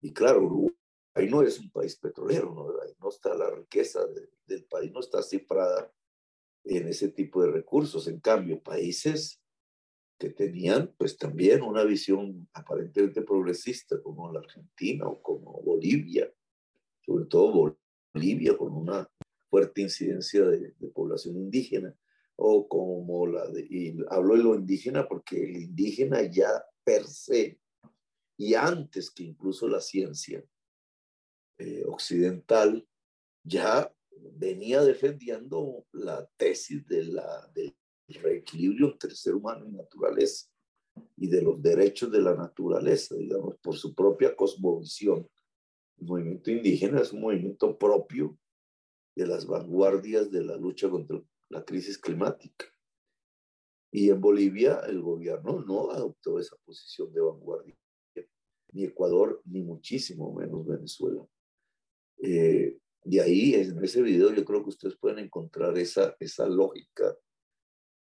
Y 0.00 0.12
claro, 0.12 0.44
Uruguay 0.44 1.28
no 1.28 1.42
es 1.42 1.58
un 1.58 1.70
país 1.70 1.96
petrolero, 1.96 2.54
no, 2.54 2.68
no 2.98 3.08
está 3.08 3.34
la 3.34 3.50
riqueza 3.50 4.00
del 4.46 4.64
país, 4.64 4.92
no 4.92 5.00
está 5.00 5.22
cifrada 5.22 5.92
en 6.64 6.88
ese 6.88 7.08
tipo 7.08 7.42
de 7.42 7.50
recursos. 7.50 8.08
En 8.08 8.20
cambio, 8.20 8.62
países 8.62 9.40
que 10.18 10.30
tenían 10.30 10.94
pues 10.96 11.18
también 11.18 11.62
una 11.62 11.84
visión 11.84 12.48
aparentemente 12.52 13.22
progresista 13.22 14.00
como 14.00 14.32
la 14.32 14.40
Argentina 14.40 15.06
o 15.06 15.20
como 15.20 15.62
Bolivia, 15.62 16.32
sobre 17.04 17.26
todo 17.26 17.76
Bolivia 18.14 18.56
con 18.56 18.72
una 18.72 19.08
fuerte 19.50 19.82
incidencia 19.82 20.44
de, 20.44 20.74
población 20.94 21.36
indígena, 21.36 21.94
o 22.36 22.68
como 22.68 23.26
la 23.26 23.46
de, 23.48 23.66
y 23.68 23.96
hablo 24.10 24.36
de 24.36 24.42
lo 24.42 24.54
indígena 24.54 25.06
porque 25.06 25.42
el 25.42 25.56
indígena 25.56 26.22
ya 26.22 26.64
per 26.84 27.04
se, 27.04 27.58
y 28.38 28.54
antes 28.54 29.10
que 29.10 29.24
incluso 29.24 29.68
la 29.68 29.80
ciencia 29.80 30.44
eh, 31.58 31.84
occidental, 31.86 32.86
ya 33.42 33.92
venía 34.34 34.82
defendiendo 34.82 35.86
la 35.92 36.26
tesis 36.36 36.86
de 36.86 37.04
la, 37.04 37.50
del 37.54 37.74
reequilibrio 38.14 38.92
entre 38.92 39.14
ser 39.14 39.34
humano 39.34 39.66
y 39.66 39.72
naturaleza 39.72 40.46
y 41.16 41.28
de 41.28 41.42
los 41.42 41.60
derechos 41.60 42.10
de 42.10 42.20
la 42.20 42.34
naturaleza, 42.34 43.14
digamos, 43.16 43.56
por 43.58 43.76
su 43.76 43.94
propia 43.94 44.34
cosmovisión. 44.34 45.28
El 45.98 46.06
movimiento 46.06 46.50
indígena 46.50 47.00
es 47.00 47.12
un 47.12 47.20
movimiento 47.20 47.76
propio 47.78 48.38
de 49.14 49.26
las 49.26 49.46
vanguardias 49.46 50.30
de 50.30 50.44
la 50.44 50.56
lucha 50.56 50.88
contra 50.88 51.22
la 51.48 51.64
crisis 51.64 51.98
climática. 51.98 52.66
Y 53.90 54.10
en 54.10 54.20
Bolivia 54.20 54.80
el 54.86 55.00
gobierno 55.00 55.62
no 55.62 55.90
adoptó 55.90 56.38
esa 56.38 56.56
posición 56.64 57.12
de 57.12 57.20
vanguardia, 57.20 57.74
ni 58.72 58.84
Ecuador, 58.84 59.40
ni 59.44 59.62
muchísimo 59.62 60.34
menos 60.34 60.66
Venezuela. 60.66 61.26
Eh, 62.18 62.78
y 63.04 63.18
ahí 63.20 63.54
en 63.54 63.82
ese 63.82 64.02
video 64.02 64.34
yo 64.34 64.44
creo 64.44 64.62
que 64.62 64.70
ustedes 64.70 64.96
pueden 64.96 65.20
encontrar 65.20 65.78
esa, 65.78 66.14
esa 66.18 66.46
lógica 66.46 67.16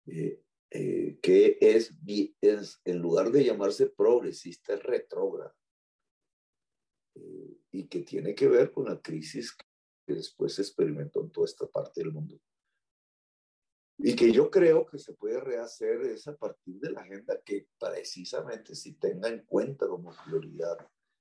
eh, 0.08 0.42
eh, 0.70 1.18
que 1.22 1.58
es, 1.62 1.94
es, 2.42 2.82
en 2.84 3.00
lugar 3.00 3.32
de 3.32 3.44
llamarse 3.44 3.88
progresista, 3.88 4.74
es 4.74 4.84
retrógrada. 4.84 5.56
Eh, 7.16 7.58
y 7.72 7.88
que 7.88 8.02
tiene 8.02 8.36
que 8.36 8.48
ver 8.48 8.72
con 8.72 8.86
la 8.86 9.02
crisis 9.02 9.56
que 10.06 10.14
después 10.14 10.56
se 10.56 10.62
experimentó 10.62 11.22
en 11.22 11.32
toda 11.32 11.46
esta 11.46 11.68
parte 11.68 12.02
del 12.02 12.12
mundo. 12.12 12.40
Y 14.00 14.16
que 14.16 14.32
yo 14.32 14.52
creo 14.52 14.86
que 14.86 15.00
se 15.00 15.14
puede 15.14 15.40
rehacer 15.40 16.02
es 16.02 16.28
a 16.28 16.36
partir 16.36 16.80
de 16.80 16.92
la 16.92 17.02
agenda 17.02 17.42
que 17.44 17.68
precisamente 17.80 18.76
si 18.76 18.94
tenga 18.94 19.28
en 19.28 19.44
cuenta 19.46 19.88
como 19.88 20.14
prioridad 20.26 20.78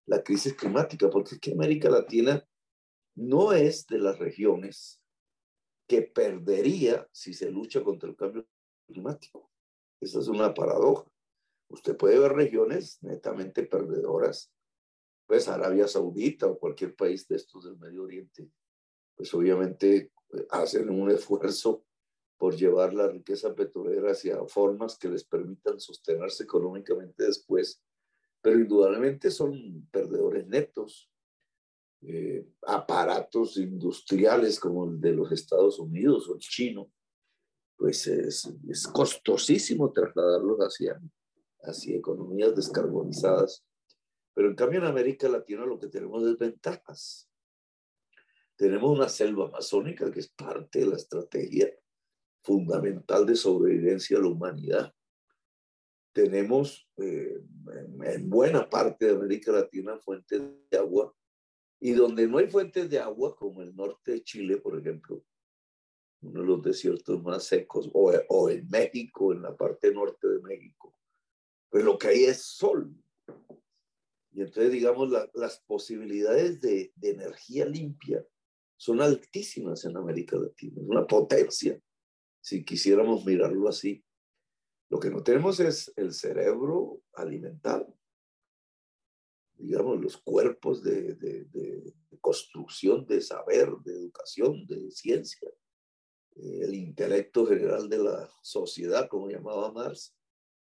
la 0.07 0.22
crisis 0.22 0.55
climática, 0.55 1.09
porque 1.09 1.37
es 1.37 1.41
que 1.41 1.53
América 1.53 1.89
Latina 1.89 2.47
no 3.16 3.53
es 3.53 3.87
de 3.87 3.99
las 3.99 4.18
regiones 4.18 5.03
que 5.89 6.03
perdería 6.03 7.09
si 7.12 7.32
se 7.32 7.51
lucha 7.51 7.82
contra 7.82 8.11
el 8.11 8.16
cambio 8.16 8.47
climático. 8.87 9.51
Esa 10.01 10.20
es 10.20 10.28
una 10.28 10.55
paradoja. 10.55 11.11
Usted 11.68 11.97
puede 11.97 12.18
ver 12.18 12.32
regiones 12.32 12.99
netamente 13.03 13.64
perdedoras, 13.64 14.53
pues 15.26 15.49
Arabia 15.49 15.89
Saudita 15.89 16.47
o 16.47 16.59
cualquier 16.59 16.95
país 16.95 17.26
de 17.26 17.37
estos 17.37 17.64
del 17.64 17.78
Medio 17.78 18.05
Oriente, 18.05 18.49
pues 19.16 19.32
obviamente 19.34 20.12
eh, 20.32 20.47
hacen 20.51 20.89
un 20.91 21.11
esfuerzo 21.11 21.84
por 22.39 22.55
llevar 22.55 22.95
la 22.95 23.09
riqueza 23.09 23.55
petrolera 23.55 24.12
hacia 24.12 24.45
formas 24.47 24.99
que 24.99 25.09
les 25.09 25.24
permitan 25.24 25.80
sostenerse 25.80 26.45
económicamente 26.45 27.24
después, 27.24 27.82
pero 28.41 28.59
indudablemente 28.59 29.30
son 29.30 29.89
perdedores 29.91 30.47
netos. 30.47 31.11
Eh, 32.03 32.47
aparatos 32.62 33.57
industriales 33.57 34.61
como 34.61 34.84
el 34.84 35.01
de 35.01 35.12
los 35.12 35.32
Estados 35.32 35.78
Unidos 35.78 36.28
o 36.28 36.34
el 36.34 36.41
chino, 36.41 36.93
pues 37.76 38.06
es, 38.06 38.50
es 38.68 38.86
costosísimo 38.86 39.92
trasladarlos 39.92 40.58
hacia, 40.58 41.00
hacia 41.62 41.96
economías 41.96 42.54
descarbonizadas. 42.54 43.64
Pero 44.34 44.48
en 44.48 44.54
cambio 44.54 44.80
en 44.80 44.86
América 44.86 45.28
Latina 45.28 45.64
lo 45.64 45.78
que 45.78 45.88
tenemos 45.88 46.22
es 46.24 46.38
ventajas. 46.38 47.30
Tenemos 48.56 48.90
una 48.90 49.08
selva 49.08 49.46
amazónica 49.46 50.10
que 50.10 50.20
es 50.20 50.28
parte 50.28 50.80
de 50.80 50.86
la 50.86 50.96
estrategia 50.96 51.70
fundamental 52.42 53.26
de 53.26 53.36
sobrevivencia 53.36 54.16
de 54.16 54.22
la 54.22 54.28
humanidad. 54.30 54.92
Tenemos 56.12 56.88
eh, 56.96 57.42
en 58.04 58.30
buena 58.30 58.70
parte 58.70 59.06
de 59.06 59.16
América 59.16 59.52
Latina 59.52 59.98
fuentes 59.98 60.40
de 60.70 60.78
agua 60.78 61.14
y 61.78 61.92
donde 61.92 62.26
no 62.26 62.38
hay 62.38 62.46
fuentes 62.46 62.88
de 62.88 62.98
agua, 62.98 63.36
como 63.36 63.60
el 63.60 63.74
norte 63.76 64.12
de 64.12 64.22
Chile, 64.22 64.56
por 64.56 64.78
ejemplo, 64.78 65.22
uno 66.26 66.40
de 66.40 66.46
los 66.46 66.62
desiertos 66.62 67.22
más 67.22 67.44
secos, 67.44 67.90
o, 67.92 68.12
o 68.28 68.50
en 68.50 68.68
México, 68.68 69.32
en 69.32 69.42
la 69.42 69.56
parte 69.56 69.92
norte 69.92 70.28
de 70.28 70.40
México, 70.40 70.94
pues 71.70 71.84
lo 71.84 71.98
que 71.98 72.08
hay 72.08 72.24
es 72.24 72.42
sol. 72.42 72.94
Y 74.32 74.42
entonces, 74.42 74.72
digamos, 74.72 75.10
las 75.34 75.60
posibilidades 75.60 76.60
de, 76.60 76.92
de 76.96 77.10
energía 77.10 77.64
limpia 77.64 78.24
son 78.76 79.00
altísimas 79.00 79.84
en 79.84 79.96
América 79.96 80.36
Latina, 80.36 80.82
es 80.82 80.88
una 80.88 81.06
potencia, 81.06 81.80
si 82.40 82.64
quisiéramos 82.64 83.24
mirarlo 83.24 83.68
así. 83.68 84.04
Lo 84.88 85.00
que 85.00 85.10
no 85.10 85.22
tenemos 85.22 85.58
es 85.58 85.92
el 85.96 86.12
cerebro 86.12 87.00
alimentado 87.14 87.96
digamos, 89.58 90.00
los 90.00 90.16
cuerpos 90.18 90.82
de, 90.82 91.14
de, 91.14 91.94
construcción 92.20 93.06
de 93.06 93.20
saber, 93.20 93.70
de 93.84 93.92
educación, 93.92 94.66
de 94.66 94.90
ciencia, 94.90 95.48
el 96.37 96.74
intelecto 96.74 97.47
general 97.47 97.89
de 97.89 97.99
la 97.99 98.30
sociedad, 98.43 99.09
como 99.09 99.28
llamaba 99.28 99.72
Marx, 99.72 100.14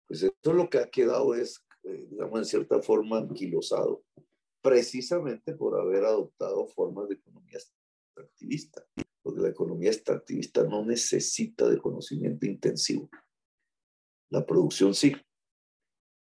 pues 0.06 0.22
eso 0.22 0.52
lo 0.52 0.68
que 0.68 0.78
ha 0.78 0.90
quedado 0.90 1.34
es, 1.34 1.64
eh, 1.84 2.06
digamos, 2.10 2.38
en 2.40 2.44
cierta 2.44 2.82
forma 2.82 3.18
anquilosado, 3.18 4.04
precisamente 4.60 5.54
por 5.54 5.78
haber 5.80 6.04
adoptado 6.04 6.66
formas 6.66 7.08
de 7.08 7.14
economía 7.14 7.58
extractivista, 7.58 8.84
porque 9.22 9.40
la 9.40 9.48
economía 9.48 9.90
extractivista 9.90 10.64
no 10.64 10.84
necesita 10.84 11.68
de 11.68 11.78
conocimiento 11.78 12.46
intensivo. 12.46 13.08
La 14.30 14.44
producción 14.44 14.94
sí, 14.94 15.14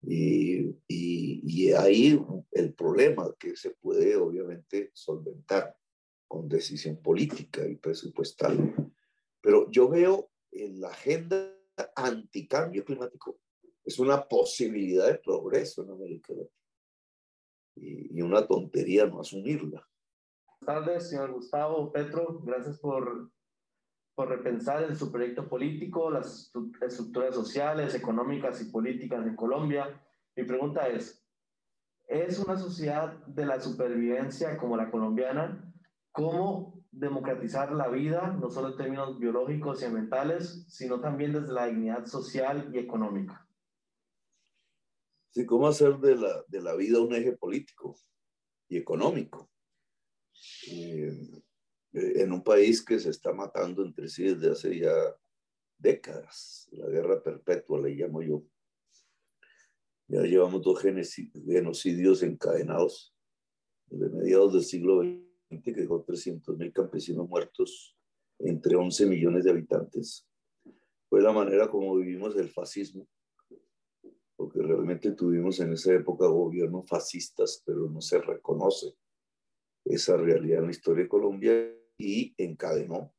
y, 0.08 1.72
ahí 1.74 2.20
el 2.52 2.74
problema 2.74 3.34
que 3.38 3.56
se 3.56 3.72
puede 3.72 4.16
obviamente 4.16 4.92
solventar 4.94 5.76
con 6.28 6.48
decisión 6.48 7.02
política 7.02 7.68
y 7.68 7.76
presupuestal. 7.76 8.85
Pero 9.46 9.70
yo 9.70 9.88
veo 9.88 10.32
en 10.52 10.82
la 10.82 10.88
agenda 10.88 11.54
anticambio 11.96 12.84
climático 12.84 13.38
es 13.84 14.00
una 14.00 14.28
posibilidad 14.28 15.06
de 15.06 15.20
progreso 15.20 15.84
en 15.84 15.91
América 15.91 16.34
Latina 16.34 16.50
y, 17.76 18.18
y 18.18 18.22
una 18.24 18.48
tontería 18.48 19.06
no 19.06 19.22
asumirla. 19.22 19.88
Buenas 20.62 20.86
tardes, 20.86 21.10
señor 21.12 21.32
Gustavo 21.34 21.91
Petro. 21.91 22.41
Gracias 22.43 22.80
por 22.80 23.32
por 24.16 24.30
repensar 24.30 24.84
en 24.84 24.96
su 24.96 25.12
proyecto 25.12 25.48
político, 25.48 26.10
las 26.10 26.52
estructuras 26.82 27.36
sociales, 27.36 27.93
económicas 27.93 28.62
y 28.62 28.72
políticas 28.72 29.28
en 29.28 29.36
Colombia. 29.36 30.02
Mi 30.36 30.46
pregunta 30.46 30.88
es, 30.88 31.24
¿es 32.08 32.39
una 32.39 32.58
sociedad 32.58 33.12
de 33.28 33.46
la 33.46 33.60
supervivencia 33.60 34.58
como 34.58 34.78
la 34.78 34.89
colombiana? 34.89 35.72
¿Cómo 36.14 36.75
democratizar 36.96 37.72
la 37.74 37.89
vida, 37.89 38.36
no 38.39 38.50
solo 38.50 38.70
en 38.70 38.78
términos 38.78 39.20
biológicos 39.20 39.82
y 39.82 39.86
ambientales, 39.86 40.66
sino 40.70 41.02
también 41.02 41.34
desde 41.34 41.52
la 41.52 41.68
dignidad 41.68 42.06
social 42.06 42.70
y 42.74 42.80
económica? 42.80 43.48
Sí, 45.32 45.46
¿cómo 45.46 45.68
hacer 45.68 45.98
de 45.98 46.16
la, 46.16 46.43
de 46.48 46.62
la 46.62 46.76
vida 46.76 47.02
un 47.02 47.14
eje 47.14 47.34
político 47.34 47.98
y 48.70 48.78
económico? 48.78 49.50
Eh, 50.68 51.12
eh, 51.93 52.14
en 52.22 52.32
un 52.32 52.41
país 52.41 52.84
que 52.84 53.00
se 53.00 53.10
está 53.10 53.34
matando 53.34 53.84
entre 53.84 54.08
sí 54.08 54.24
desde 54.24 54.52
hace 54.52 54.80
ya 54.80 54.96
décadas. 55.78 56.70
La 56.72 56.88
guerra 56.88 57.22
perpetua 57.22 57.82
le 57.82 57.89
llamo 57.89 58.22
yo. 58.22 58.43
Ya 60.08 60.22
llevamos 60.22 60.62
dos 60.62 60.82
genocidios 60.82 62.24
encadenados 62.24 63.14
de 63.88 64.08
mediados 64.10 64.54
del 64.54 64.64
siglo 64.64 65.02
XX 65.02 65.25
que 65.50 65.72
dejó 65.72 66.04
300 66.04 66.58
mil 66.58 66.72
campesinos 66.74 67.28
muertos 67.30 67.96
entre 68.39 68.76
11 68.76 69.06
millones 69.06 69.43
de 69.43 69.52
habitantes. 69.52 70.28
Fue 71.10 71.22
la 71.22 71.32
manera 71.32 71.70
como 71.70 71.96
vivimos 71.96 72.36
el 72.36 72.50
fascismo, 72.50 73.08
porque 74.36 74.62
realmente 74.62 75.12
tuvimos 75.12 75.60
en 75.60 75.74
esa 75.74 75.93
época 75.93 76.28
gobiernos 76.28 76.88
fascistas, 76.88 77.64
pero 77.66 77.89
no 77.89 78.02
se 78.02 78.20
reconoce 78.20 78.96
esa 79.86 80.18
realidad 80.18 80.60
en 80.60 80.66
la 80.66 80.72
historia 80.72 81.04
de 81.04 81.10
Colombia 81.10 81.74
y 81.98 82.34
encadenó 82.38 83.14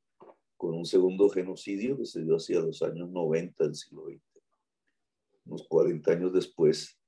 con 0.56 0.74
un 0.74 0.84
segundo 0.84 1.28
genocidio 1.28 1.96
que 1.96 2.06
se 2.06 2.22
dio 2.22 2.36
hacia 2.36 2.60
los 2.60 2.82
años 2.82 3.10
90 3.10 3.64
del 3.64 3.74
siglo 3.74 4.06
XX. 4.06 4.20
Unos 5.46 5.66
40 5.68 6.12
años 6.12 6.32
después, 6.32 6.98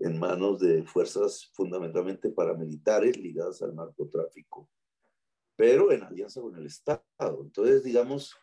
en 0.00 0.18
manos 0.18 0.58
de 0.60 0.82
fuerzas 0.84 1.50
fundamentalmente 1.52 2.30
paramilitares 2.30 3.18
ligadas 3.18 3.60
al 3.62 3.76
narcotráfico, 3.76 4.68
pero 5.54 5.92
en 5.92 6.02
alianza 6.02 6.40
con 6.40 6.56
el 6.56 6.66
Estado. 6.66 7.04
Entonces, 7.42 7.84
digamos, 7.84 8.34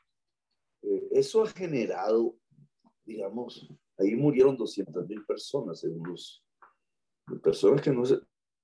eh, 0.83 1.07
eso 1.11 1.41
ha 1.41 1.47
generado, 1.47 2.37
digamos, 3.03 3.67
ahí 3.97 4.15
murieron 4.15 4.55
200 4.55 5.07
mil 5.07 5.25
personas, 5.25 5.79
según 5.79 6.07
los, 6.07 6.43
personas 7.41 7.81
que 7.81 7.91
no, 7.91 8.03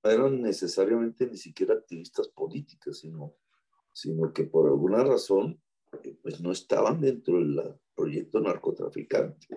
eran 0.04 0.40
necesariamente 0.40 1.26
ni 1.26 1.36
siquiera 1.36 1.74
activistas 1.74 2.28
políticas, 2.28 3.00
sino, 3.00 3.34
sino 3.92 4.32
que 4.32 4.44
por 4.44 4.68
alguna 4.68 5.02
razón 5.02 5.60
eh, 6.04 6.16
pues 6.22 6.40
no 6.40 6.52
estaban 6.52 7.00
dentro 7.00 7.38
del 7.38 7.74
proyecto 7.94 8.40
narcotraficante. 8.40 9.48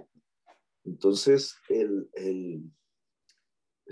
Entonces, 0.84 1.56
el, 1.70 2.10
el 2.14 2.72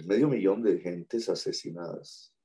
medio 0.04 0.28
millón 0.28 0.62
de 0.62 0.80
gentes 0.80 1.30
asesinadas. 1.30 2.36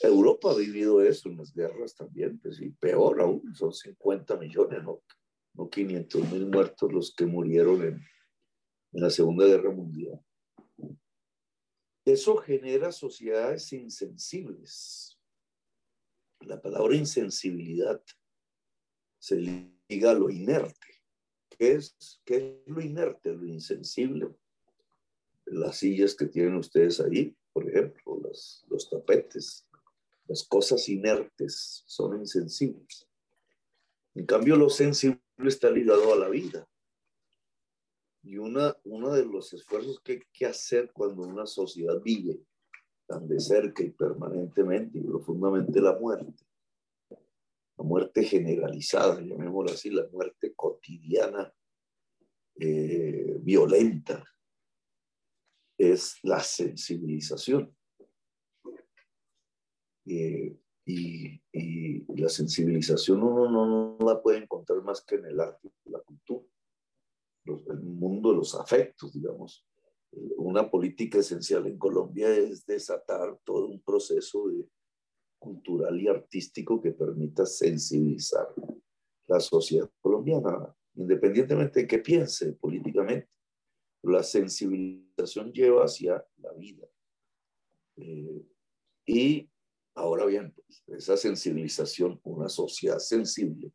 Europa 0.00 0.50
ha 0.50 0.56
vivido 0.56 1.02
eso 1.02 1.28
en 1.28 1.38
las 1.38 1.54
guerras 1.54 1.94
también, 1.94 2.38
pues, 2.38 2.60
y 2.60 2.70
peor 2.70 3.20
aún, 3.20 3.54
son 3.54 3.72
50 3.72 4.36
millones, 4.36 4.82
no, 4.82 5.02
no 5.54 5.70
500 5.70 6.32
mil 6.32 6.46
muertos 6.46 6.92
los 6.92 7.14
que 7.14 7.26
murieron 7.26 7.82
en, 7.82 8.00
en 8.92 9.00
la 9.02 9.10
Segunda 9.10 9.46
Guerra 9.46 9.70
Mundial. 9.70 10.20
Eso 12.04 12.36
genera 12.36 12.92
sociedades 12.92 13.72
insensibles. 13.72 15.18
La 16.40 16.60
palabra 16.60 16.94
insensibilidad 16.94 18.02
se 19.18 19.36
liga 19.36 20.10
a 20.10 20.14
lo 20.14 20.30
inerte. 20.30 21.02
¿Qué 21.50 21.72
es, 21.72 22.20
qué 22.24 22.62
es 22.64 22.72
lo 22.72 22.80
inerte, 22.80 23.32
lo 23.32 23.46
insensible? 23.46 24.28
Las 25.46 25.78
sillas 25.78 26.14
que 26.14 26.26
tienen 26.26 26.56
ustedes 26.56 27.00
ahí, 27.00 27.36
por 27.52 27.68
ejemplo, 27.68 28.20
los 28.68 28.90
tapetes, 28.90 29.66
las 30.26 30.44
cosas 30.44 30.88
inertes 30.88 31.84
son 31.86 32.18
insensibles. 32.18 33.08
En 34.14 34.26
cambio, 34.26 34.56
lo 34.56 34.68
sensible 34.68 35.20
está 35.44 35.70
ligado 35.70 36.12
a 36.12 36.16
la 36.16 36.28
vida. 36.28 36.68
Y 38.22 38.38
una, 38.38 38.76
uno 38.84 39.12
de 39.12 39.24
los 39.24 39.52
esfuerzos 39.52 40.00
que 40.00 40.12
hay 40.12 40.22
que 40.32 40.46
hacer 40.46 40.90
cuando 40.92 41.22
una 41.22 41.46
sociedad 41.46 42.00
vive 42.02 42.40
tan 43.06 43.28
de 43.28 43.38
cerca 43.38 43.84
y 43.84 43.90
permanentemente 43.90 44.98
y 44.98 45.02
profundamente 45.02 45.80
la 45.80 45.96
muerte, 45.96 46.44
la 47.08 47.84
muerte 47.84 48.24
generalizada, 48.24 49.20
llamémosla 49.20 49.72
así, 49.72 49.90
la 49.90 50.08
muerte 50.10 50.54
cotidiana, 50.56 51.52
eh, 52.58 53.36
violenta, 53.40 54.24
es 55.78 56.18
la 56.22 56.40
sensibilización. 56.40 57.74
Eh, 60.06 60.56
y, 60.86 61.40
la 62.16 62.28
sensibilización 62.28 63.22
uno 63.22 63.50
no, 63.50 63.98
la 64.04 64.22
puede 64.22 64.38
encontrar 64.38 64.82
más 64.82 65.04
que 65.04 65.16
en 65.16 65.26
el 65.26 65.40
arte, 65.40 65.70
la 65.84 66.00
cultura, 66.00 66.44
el 67.44 67.82
mundo 67.82 68.30
de 68.30 68.36
los 68.36 68.54
afectos, 68.54 69.12
digamos. 69.12 69.64
Una 70.38 70.70
política 70.70 71.18
esencial 71.18 71.66
en 71.66 71.78
Colombia 71.78 72.34
es 72.34 72.64
desatar 72.64 73.38
todo 73.44 73.66
un 73.66 73.80
proceso 73.82 74.48
de, 74.48 74.66
cultural 75.38 76.00
y 76.00 76.08
artístico 76.08 76.80
que 76.80 76.92
permita 76.92 77.44
sensibilizar 77.46 78.48
la 79.26 79.40
sociedad 79.40 79.90
colombiana, 80.00 80.74
independientemente 80.94 81.80
de 81.80 81.86
qué 81.86 81.98
piense 81.98 82.52
políticamente 82.52 83.28
la 84.02 84.22
sensibilización 85.16 85.52
lleva 85.52 85.84
hacia 85.84 86.24
la 86.38 86.52
vida. 86.52 86.86
Eh, 87.96 88.44
y 89.06 89.50
ahora 89.94 90.26
bien, 90.26 90.52
pues, 90.52 90.82
esa 90.88 91.16
sensibilización, 91.16 92.20
una 92.24 92.48
sociedad 92.48 92.98
sensible, 92.98 93.72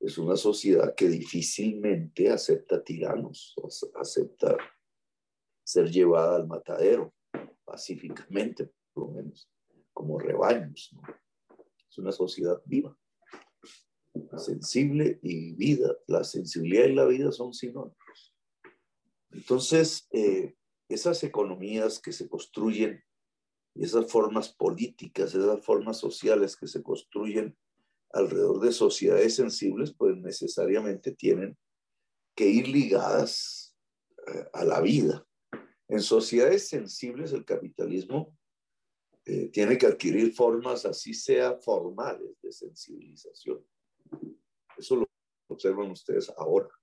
es 0.00 0.18
una 0.18 0.36
sociedad 0.36 0.94
que 0.94 1.08
difícilmente 1.08 2.30
acepta 2.30 2.82
tiranos, 2.84 3.54
acepta 3.94 4.56
ser 5.64 5.90
llevada 5.90 6.36
al 6.36 6.46
matadero 6.46 7.12
pacíficamente, 7.64 8.70
por 8.92 9.08
lo 9.08 9.14
menos, 9.14 9.50
como 9.92 10.18
rebaños. 10.18 10.94
Es 11.90 11.98
una 11.98 12.12
sociedad 12.12 12.62
viva, 12.64 12.96
sensible 14.36 15.18
y 15.22 15.54
vida. 15.54 15.96
La 16.06 16.22
sensibilidad 16.22 16.84
y 16.84 16.94
la 16.94 17.06
vida 17.06 17.32
son 17.32 17.52
sinónimos. 17.52 18.34
Entonces, 19.30 20.08
eh, 20.12 20.57
esas 20.88 21.22
economías 21.22 22.00
que 22.00 22.12
se 22.12 22.28
construyen, 22.28 23.02
esas 23.74 24.10
formas 24.10 24.48
políticas, 24.48 25.34
esas 25.34 25.64
formas 25.64 25.98
sociales 25.98 26.56
que 26.56 26.66
se 26.66 26.82
construyen 26.82 27.56
alrededor 28.12 28.60
de 28.60 28.72
sociedades 28.72 29.34
sensibles, 29.36 29.94
pues 29.94 30.16
necesariamente 30.16 31.12
tienen 31.12 31.56
que 32.34 32.46
ir 32.46 32.68
ligadas 32.68 33.76
eh, 34.26 34.46
a 34.52 34.64
la 34.64 34.80
vida. 34.80 35.26
En 35.88 36.00
sociedades 36.00 36.68
sensibles 36.68 37.32
el 37.32 37.44
capitalismo 37.44 38.36
eh, 39.26 39.48
tiene 39.48 39.76
que 39.76 39.86
adquirir 39.86 40.32
formas, 40.34 40.86
así 40.86 41.12
sea 41.12 41.58
formales, 41.58 42.40
de 42.42 42.50
sensibilización. 42.50 43.64
Eso 44.76 44.96
lo 44.96 45.06
observan 45.48 45.90
ustedes 45.90 46.30
ahora 46.36 46.77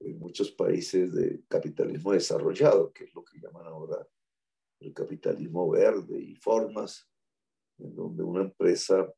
en 0.00 0.18
muchos 0.18 0.50
países 0.50 1.12
de 1.14 1.42
capitalismo 1.48 2.12
desarrollado, 2.12 2.92
que 2.92 3.04
es 3.04 3.14
lo 3.14 3.24
que 3.24 3.38
llaman 3.38 3.66
ahora 3.66 4.06
el 4.80 4.94
capitalismo 4.94 5.70
verde 5.70 6.18
y 6.18 6.34
formas 6.36 7.08
en 7.78 7.94
donde 7.94 8.22
una 8.22 8.42
empresa 8.42 9.12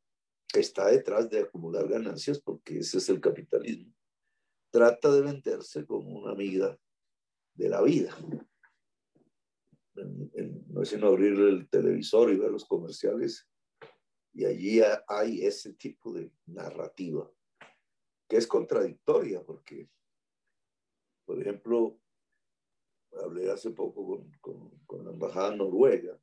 que 0.48 0.60
está 0.60 0.88
detrás 0.88 1.30
de 1.30 1.40
acumular 1.40 1.88
ganancias, 1.88 2.40
porque 2.40 2.78
ese 2.78 2.98
es 2.98 3.08
el 3.08 3.20
capitalismo, 3.20 3.94
trata 4.70 5.10
de 5.12 5.22
venderse 5.22 5.86
como 5.86 6.20
una 6.20 6.32
amiga 6.32 6.78
de 7.54 7.68
la 7.68 7.80
vida. 7.82 8.16
no 9.94 10.82
es 10.82 10.88
sino 10.88 11.06
abrir 11.06 11.38
el 11.38 11.68
televisor 11.68 12.32
y 12.32 12.38
ver 12.38 12.50
los 12.50 12.64
comerciales 12.64 13.48
y 14.34 14.46
allí 14.46 14.80
hay 15.06 15.44
ese 15.44 15.74
tipo 15.74 16.12
de 16.12 16.32
narrativa 16.46 17.30
que 18.28 18.38
es 18.38 18.46
contradictoria 18.46 19.44
porque 19.44 19.90
por 21.24 21.40
ejemplo, 21.40 21.98
hablé 23.22 23.50
hace 23.50 23.70
poco 23.70 24.24
con, 24.40 25.04
la 25.04 25.10
embajada 25.10 25.54
noruega. 25.54 26.18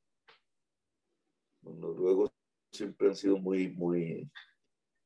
Los 1.61 1.75
noruegos 1.77 2.31
siempre 2.71 3.09
han 3.09 3.15
sido 3.15 3.37
muy, 3.37 3.69
muy, 3.69 4.31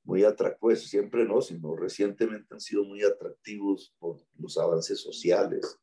muy 0.03 0.23
atractivos, 0.23 0.81
siempre 0.81 1.25
no, 1.25 1.41
sino 1.41 1.75
recientemente 1.75 2.53
han 2.53 2.59
sido 2.59 2.83
muy 2.83 3.03
atractivos 3.03 3.95
por 3.99 4.17
los 4.37 4.57
avances 4.57 4.99
sociales, 4.99 5.79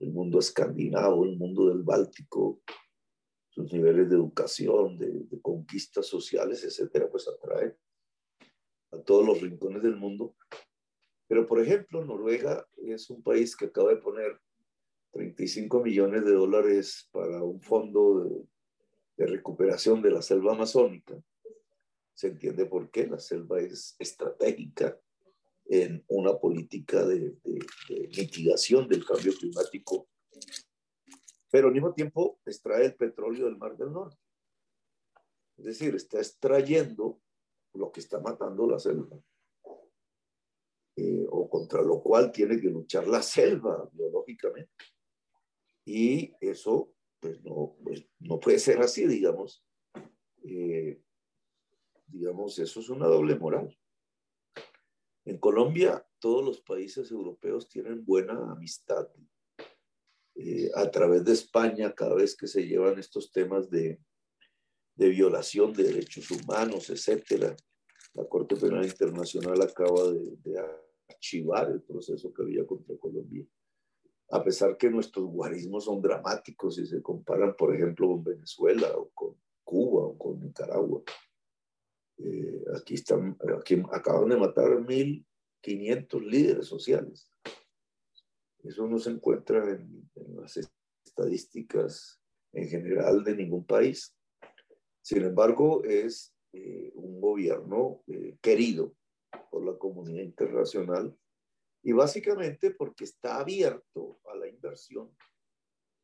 el 0.00 0.12
mundo 0.12 0.38
escandinavo, 0.38 1.24
el 1.24 1.36
mundo 1.36 1.68
del 1.68 1.82
Báltico, 1.82 2.60
sus 3.50 3.72
niveles 3.72 4.08
de 4.08 4.16
educación, 4.16 4.98
de, 4.98 5.10
de 5.24 5.40
conquistas 5.40 6.06
sociales, 6.06 6.64
etcétera, 6.64 7.08
pues 7.08 7.28
atrae 7.28 7.76
a 8.90 8.98
todos 8.98 9.24
los 9.24 9.40
rincones 9.40 9.82
del 9.82 9.96
mundo 9.96 10.34
pero, 11.34 11.48
por 11.48 11.60
ejemplo, 11.60 12.04
Noruega 12.04 12.64
es 12.76 13.10
un 13.10 13.20
país 13.20 13.56
que 13.56 13.64
acaba 13.64 13.90
de 13.90 13.96
poner 13.96 14.38
35 15.10 15.82
millones 15.82 16.24
de 16.24 16.30
dólares 16.30 17.08
para 17.10 17.42
un 17.42 17.60
fondo 17.60 18.46
de, 19.16 19.26
recuperación 19.26 20.00
de 20.00 20.12
la 20.12 20.22
selva 20.22 20.52
amazónica. 20.52 21.20
Se 22.12 22.28
entiende 22.28 22.66
por 22.66 22.88
qué 22.88 23.08
la 23.08 23.18
selva 23.18 23.58
es 23.58 23.96
estratégica 23.98 24.96
en 25.64 26.04
una 26.06 26.38
política 26.38 27.04
de, 27.04 27.36
de, 27.42 28.08
mitigación 28.16 28.86
del 28.86 29.04
cambio 29.04 29.32
climático, 29.34 30.06
pero 31.50 31.66
al 31.66 31.74
mismo 31.74 31.92
tiempo 31.94 32.38
extrae 32.46 32.84
el 32.84 32.94
petróleo 32.94 33.46
del 33.46 33.56
Mar 33.56 33.76
del 33.76 33.90
Norte. 33.90 34.16
Es 35.56 35.64
decir, 35.64 35.96
está 35.96 36.18
extrayendo 36.18 37.20
que 37.92 37.98
está 37.98 38.20
matando 38.20 38.68
la 38.68 38.78
selva. 38.78 39.18
Eh, 40.96 41.26
o 41.28 41.48
contra 41.48 41.82
lo 41.82 42.00
cual 42.00 42.30
tiene 42.30 42.60
que 42.60 42.68
luchar 42.68 43.08
la 43.08 43.20
selva 43.20 43.88
biológicamente. 43.92 44.72
Y 45.84 46.32
eso, 46.40 46.94
pues 47.20 47.42
no, 47.42 47.76
pues, 47.82 48.06
no 48.20 48.38
puede 48.38 48.58
ser 48.58 48.80
así, 48.80 49.06
digamos. 49.06 49.64
Eh, 50.44 51.00
digamos, 52.06 52.58
eso 52.58 52.80
es 52.80 52.88
una 52.90 53.06
doble 53.06 53.36
moral. 53.36 53.76
En 55.24 55.38
Colombia, 55.38 56.06
todos 56.20 56.44
los 56.44 56.60
países 56.60 57.10
europeos 57.10 57.68
tienen 57.68 58.04
buena 58.04 58.52
amistad. 58.52 59.08
Eh, 60.36 60.70
a 60.74 60.90
través 60.90 61.24
de 61.24 61.32
España, 61.32 61.94
cada 61.94 62.14
vez 62.14 62.36
que 62.36 62.46
se 62.46 62.66
llevan 62.66 62.98
estos 62.98 63.32
temas 63.32 63.68
de, 63.68 64.00
de 64.94 65.08
violación 65.08 65.72
de 65.72 65.84
derechos 65.84 66.30
humanos, 66.30 66.90
etcétera, 66.90 67.56
la 68.14 68.24
Corte 68.28 68.56
Penal 68.56 68.84
Internacional 68.84 69.60
acaba 69.62 70.12
de, 70.12 70.60
archivar 71.08 71.70
el 71.70 71.82
proceso 71.82 72.32
que 72.32 72.42
había 72.42 72.66
contra 72.66 72.96
Colombia. 72.96 73.46
A 74.30 74.42
pesar 74.42 74.76
que 74.76 74.90
nuestros 74.90 75.26
guarismos 75.26 75.84
son 75.84 76.00
dramáticos 76.00 76.76
si 76.76 76.86
se 76.86 77.02
comparan, 77.02 77.54
por 77.56 77.74
ejemplo, 77.74 78.08
con 78.08 78.24
Venezuela 78.24 78.90
o 78.96 79.10
con 79.10 79.36
Cuba 79.62 80.06
o 80.06 80.18
con 80.18 80.40
Nicaragua. 80.40 81.02
Eh, 82.18 82.64
aquí, 82.76 82.94
están, 82.94 83.36
aquí 83.58 83.82
acaban 83.92 84.28
de 84.30 84.36
matar 84.36 84.70
1.500 84.70 86.20
líderes 86.20 86.66
sociales. 86.66 87.30
Eso 88.62 88.86
no 88.86 88.98
se 88.98 89.10
encuentra 89.10 89.70
en, 89.70 90.10
las 90.36 90.58
estadísticas 91.04 92.20
en 92.52 92.68
general 92.68 93.22
de 93.24 93.36
ningún 93.36 93.66
país. 93.66 94.16
Sin 95.02 95.22
embargo, 95.22 95.84
es 95.84 96.34
eh, 96.52 96.92
un 96.94 97.20
gobierno 97.20 98.02
eh, 98.06 98.38
querido 98.40 98.94
por 99.50 99.64
la 99.64 99.76
comunidad 99.78 100.22
internacional 100.22 101.16
y 101.82 101.92
básicamente 101.92 102.70
porque 102.70 103.04
está 103.04 103.40
abierto 103.40 104.20
a 104.32 104.36
la 104.36 104.48
inversión 104.48 105.14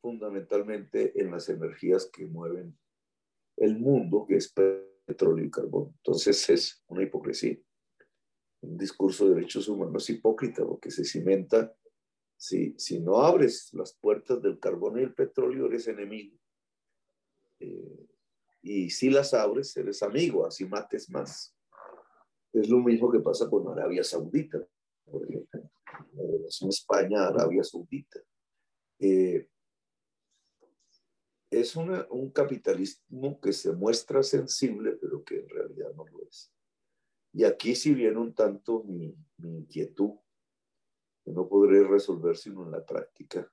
fundamentalmente 0.00 1.20
en 1.20 1.30
las 1.30 1.48
energías 1.48 2.06
que 2.12 2.26
mueven 2.26 2.78
el 3.56 3.78
mundo, 3.78 4.26
que 4.26 4.36
es 4.36 4.52
petróleo 5.06 5.44
y 5.44 5.50
carbón. 5.50 5.92
Entonces 5.96 6.48
es 6.50 6.84
una 6.86 7.02
hipocresía. 7.02 7.58
Un 8.62 8.76
discurso 8.76 9.28
de 9.28 9.36
derechos 9.36 9.68
humanos 9.68 10.08
hipócrita 10.10 10.64
porque 10.64 10.90
se 10.90 11.04
cimenta, 11.04 11.74
si, 12.36 12.74
si 12.78 13.00
no 13.00 13.20
abres 13.20 13.72
las 13.74 13.94
puertas 13.94 14.40
del 14.42 14.58
carbón 14.58 14.98
y 14.98 15.02
el 15.02 15.14
petróleo, 15.14 15.66
eres 15.66 15.88
enemigo. 15.88 16.38
Eh, 17.58 18.06
y 18.62 18.90
si 18.90 19.10
las 19.10 19.34
abres, 19.34 19.76
eres 19.76 20.02
amigo, 20.02 20.46
así 20.46 20.66
mates 20.66 21.10
más. 21.10 21.54
Es 22.52 22.68
lo 22.68 22.78
mismo 22.78 23.10
que 23.10 23.20
pasa 23.20 23.48
con 23.48 23.68
Arabia 23.68 24.02
Saudita, 24.02 24.66
por 25.04 25.28
ejemplo, 25.28 25.70
la 26.14 26.22
relación 26.24 26.70
España-Arabia 26.70 27.62
Saudita. 27.62 28.20
Eh, 28.98 29.48
es 31.50 31.74
un 31.76 32.30
capitalismo 32.30 33.40
que 33.40 33.52
se 33.52 33.72
muestra 33.72 34.22
sensible, 34.22 34.92
pero 35.00 35.24
que 35.24 35.40
en 35.40 35.48
realidad 35.48 35.92
no 35.96 36.04
lo 36.06 36.22
es. 36.22 36.52
Y 37.32 37.44
aquí 37.44 37.74
sí 37.74 37.92
viene 37.94 38.18
un 38.18 38.34
tanto 38.34 38.84
mi, 38.84 39.14
mi 39.38 39.58
inquietud, 39.58 40.12
que 41.24 41.32
no 41.32 41.48
podré 41.48 41.82
resolver 41.82 42.36
sino 42.36 42.64
en 42.64 42.72
la 42.72 42.84
práctica. 42.84 43.50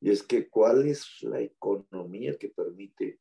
Y 0.00 0.10
es 0.10 0.22
que, 0.22 0.48
¿cuál 0.48 0.86
es 0.86 1.22
la 1.22 1.40
economía 1.40 2.36
que 2.36 2.48
permite 2.48 3.20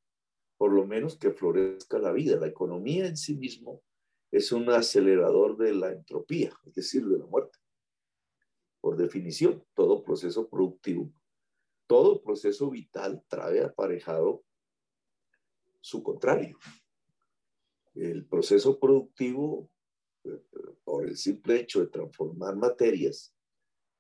por 0.62 0.74
lo 0.74 0.86
menos 0.86 1.18
que 1.18 1.32
florezca 1.32 1.98
la 1.98 2.12
vida. 2.12 2.40
La 2.40 2.46
economía 2.46 3.08
en 3.08 3.18
sí 3.18 3.36
mismo 3.36 3.82
es 4.32 4.52
un 4.52 4.70
acelerador 4.70 5.58
de 5.58 5.74
la 5.74 5.92
entropía, 5.92 6.52
es 6.66 6.74
decir, 6.74 7.06
de 7.06 7.20
la 7.20 7.26
muerte. 7.26 7.60
Por 8.80 8.98
definición, 8.98 9.64
todo 9.76 10.04
proceso 10.04 10.50
productivo, 10.50 11.12
todo 11.86 12.22
proceso 12.22 12.70
vital 12.70 13.24
trae 13.28 13.62
aparejado 13.62 14.44
su 15.82 16.02
contrario. 16.02 16.58
El 17.94 18.26
proceso 18.26 18.80
productivo, 18.80 19.70
eh, 20.24 20.42
por 20.84 21.06
el 21.06 21.18
simple 21.18 21.60
hecho 21.60 21.82
de 21.82 21.88
transformar 21.88 22.56
materias, 22.56 23.36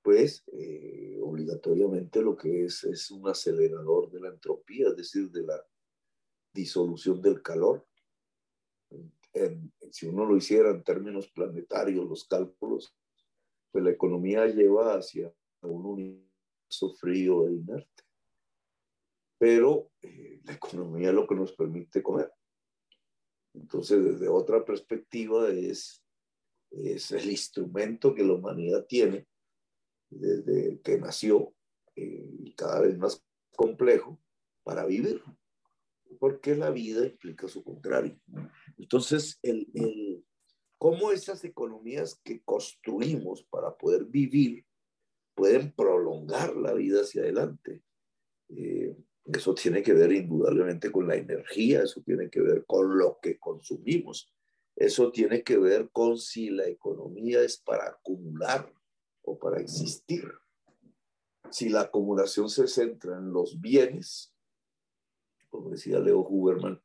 pues 0.01 0.43
eh, 0.53 1.19
obligatoriamente 1.21 2.21
lo 2.21 2.35
que 2.35 2.65
es 2.65 2.83
es 2.85 3.11
un 3.11 3.27
acelerador 3.27 4.09
de 4.09 4.21
la 4.21 4.29
entropía, 4.29 4.87
es 4.87 4.95
decir, 4.95 5.29
de 5.29 5.43
la 5.43 5.61
disolución 6.53 7.21
del 7.21 7.41
calor. 7.41 7.85
Si 9.91 10.07
uno 10.07 10.25
lo 10.25 10.35
hiciera 10.35 10.71
en 10.71 10.83
términos 10.83 11.29
planetarios, 11.29 12.07
los 12.07 12.25
cálculos, 12.25 12.95
pues 13.71 13.83
la 13.83 13.91
economía 13.91 14.45
lleva 14.47 14.95
hacia 14.95 15.33
un 15.61 15.85
universo 15.85 16.93
frío 16.99 17.47
e 17.47 17.53
inerte. 17.53 18.03
Pero 19.37 19.91
eh, 20.01 20.39
la 20.43 20.53
economía 20.53 21.09
es 21.09 21.15
lo 21.15 21.27
que 21.27 21.35
nos 21.35 21.53
permite 21.53 22.03
comer. 22.03 22.31
Entonces, 23.53 24.03
desde 24.03 24.27
otra 24.27 24.63
perspectiva, 24.63 25.49
es, 25.49 26.03
es 26.69 27.11
el 27.11 27.29
instrumento 27.31 28.13
que 28.13 28.23
la 28.23 28.33
humanidad 28.33 28.85
tiene 28.85 29.27
desde 30.09 30.79
que 30.81 30.97
nació 30.97 31.53
eh, 31.95 32.29
y 32.39 32.53
cada 32.53 32.81
vez 32.81 32.97
más 32.97 33.25
complejo 33.55 34.19
para 34.63 34.85
vivir 34.85 35.23
porque 36.19 36.55
la 36.55 36.69
vida 36.69 37.05
implica 37.05 37.47
su 37.47 37.63
contrario. 37.63 38.19
Entonces, 38.77 39.39
el, 39.41 39.67
el, 39.73 40.25
cómo 40.77 41.11
esas 41.11 41.43
economías 41.43 42.19
que 42.23 42.41
construimos 42.43 43.43
para 43.43 43.77
poder 43.77 44.05
vivir 44.05 44.65
pueden 45.35 45.71
prolongar 45.71 46.55
la 46.55 46.73
vida 46.73 47.01
hacia 47.01 47.21
adelante. 47.21 47.83
Eh, 48.49 48.95
eso 49.25 49.53
tiene 49.53 49.81
que 49.83 49.93
ver 49.93 50.11
indudablemente 50.11 50.91
con 50.91 51.07
la 51.07 51.15
energía, 51.15 51.83
eso 51.83 52.01
tiene 52.01 52.29
que 52.29 52.41
ver 52.41 52.65
con 52.65 52.97
lo 52.97 53.19
que 53.21 53.39
consumimos, 53.39 54.33
eso 54.75 55.11
tiene 55.11 55.43
que 55.43 55.57
ver 55.57 55.89
con 55.91 56.17
si 56.17 56.49
la 56.49 56.67
economía 56.67 57.41
es 57.41 57.57
para 57.57 57.87
acumular 57.87 58.73
o 59.21 59.37
para 59.37 59.61
existir. 59.61 60.23
Si 61.49 61.69
la 61.69 61.81
acumulación 61.81 62.49
se 62.49 62.67
centra 62.67 63.17
en 63.17 63.31
los 63.31 63.59
bienes, 63.61 64.30
como 65.51 65.69
decía 65.69 65.99
Leo 65.99 66.21
Huberman, 66.21 66.81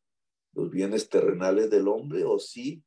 los 0.53 0.71
bienes 0.71 1.09
terrenales 1.09 1.71
del 1.71 1.89
hombre 1.89 2.25
o 2.25 2.39
si 2.39 2.83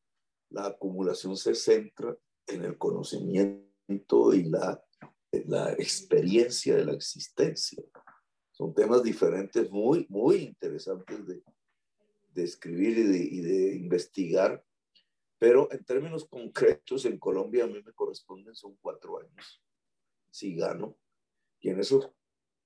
la 0.50 0.68
acumulación 0.68 1.38
se 1.38 1.56
centra 1.56 2.16
en 2.48 2.66
el 2.66 2.78
conocimiento 2.78 4.34
y 4.34 4.44
la, 4.44 4.84
la 5.32 5.74
experiencia 5.74 6.76
de 6.76 6.86
la 6.86 6.94
existencia. 6.94 7.84
Son 8.52 8.74
temas 8.74 9.04
diferentes, 9.04 9.72
muy, 9.72 10.06
muy 10.10 10.38
interesantes 10.38 11.26
de, 11.26 11.42
de 12.34 12.44
escribir 12.44 12.98
y 12.98 13.04
de, 13.04 13.18
y 13.18 13.42
de, 13.42 13.76
investigar, 13.76 14.64
pero 15.38 15.72
en 15.72 15.84
términos 15.86 16.26
concretos, 16.26 17.06
en 17.06 17.18
Colombia 17.18 17.64
a 17.64 17.68
mí 17.68 17.82
me 17.82 17.94
corresponden 17.94 18.54
son 18.56 18.76
cuatro 18.82 19.20
años, 19.20 19.64
si 20.30 20.56
gano, 20.56 20.98
y 21.62 21.70
en 21.70 21.80
esos 21.80 22.12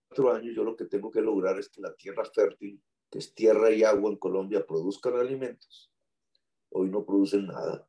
cuatro 0.08 0.32
años 0.32 0.56
yo 0.56 0.64
lo 0.64 0.76
que 0.76 0.86
tengo 0.86 1.12
que 1.12 1.22
lograr 1.22 1.60
es 1.60 1.70
que 1.70 1.82
la 1.82 1.94
tierra 1.94 2.24
fértil 2.26 2.82
que 3.14 3.20
es 3.20 3.36
tierra 3.36 3.70
y 3.70 3.84
agua 3.84 4.10
en 4.10 4.18
Colombia, 4.18 4.66
produzcan 4.66 5.14
alimentos. 5.20 5.94
Hoy 6.72 6.90
no 6.90 7.06
producen 7.06 7.46
nada. 7.46 7.88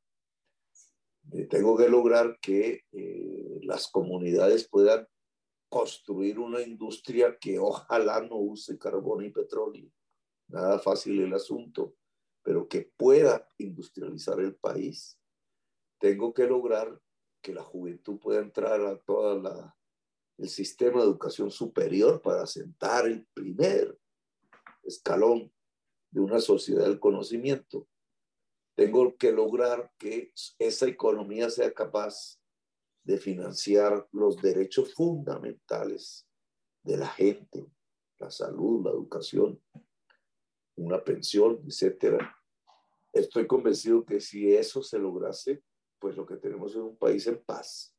Eh, 1.33 1.47
tengo 1.47 1.79
que 1.79 1.89
lograr 1.89 2.39
que 2.43 2.83
eh, 2.93 3.59
las 3.63 3.89
comunidades 3.89 4.69
puedan 4.69 5.09
construir 5.71 6.39
una 6.39 6.61
industria 6.61 7.39
que 7.41 7.59
ojalá 7.59 8.21
no 8.21 8.37
use 8.37 8.79
carbón 8.79 9.25
y 9.25 9.31
petróleo. 9.31 9.91
Nada 10.49 10.79
fácil 10.79 11.19
el 11.23 11.33
asunto, 11.33 11.97
pero 12.43 12.69
que 12.69 12.93
pueda 12.95 13.49
industrializar 13.57 14.39
el 14.41 14.57
país. 14.57 15.19
Tengo 15.99 16.35
que 16.35 16.47
lograr 16.47 17.01
que 17.41 17.55
la 17.55 17.63
juventud 17.63 18.19
pueda 18.19 18.41
entrar 18.41 18.83
a 18.83 18.99
todo 18.99 19.73
el 20.37 20.49
sistema 20.51 21.01
de 21.01 21.07
educación 21.07 21.51
superior 21.51 22.21
para 22.21 22.45
sentar 22.45 23.07
el 23.07 23.27
primer 23.33 23.99
escalón 24.85 25.53
de 26.11 26.21
una 26.21 26.41
sociedad 26.41 26.85
del 26.85 27.01
conocimiento. 27.01 27.89
Tengo 28.77 29.17
que 29.17 29.33
lograr 29.33 29.93
que 29.99 30.33
esa 30.59 30.87
economía 30.87 31.51
sea 31.51 31.73
capaz 31.73 32.41
de 33.05 33.19
financiar 33.19 34.09
los 34.13 34.41
derechos 34.41 34.95
fundamentales 34.95 36.27
de 36.83 36.97
la 36.97 37.09
gente, 37.09 37.67
la 38.19 38.31
salud, 38.31 38.85
la 38.85 38.91
educación, 38.91 39.63
una 40.77 41.03
pensión, 41.03 41.61
etcétera. 41.67 42.37
Estoy 43.13 43.47
convencido 43.47 44.05
que 44.05 44.21
si 44.21 44.55
eso 44.55 44.83
se 44.83 44.99
lograse, 44.99 45.63
pues 45.99 46.17
lo 46.17 46.27
que 46.27 46.37
tenemos 46.37 46.73
es 46.73 46.79
un 46.79 46.97
país 46.97 47.27
en 47.27 47.43
paz. 47.45 47.95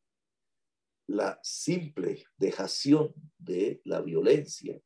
La 1.08 1.40
simple 1.44 2.26
dejación 2.38 3.14
de 3.38 3.82
la 3.86 4.02
violencia 4.02 4.82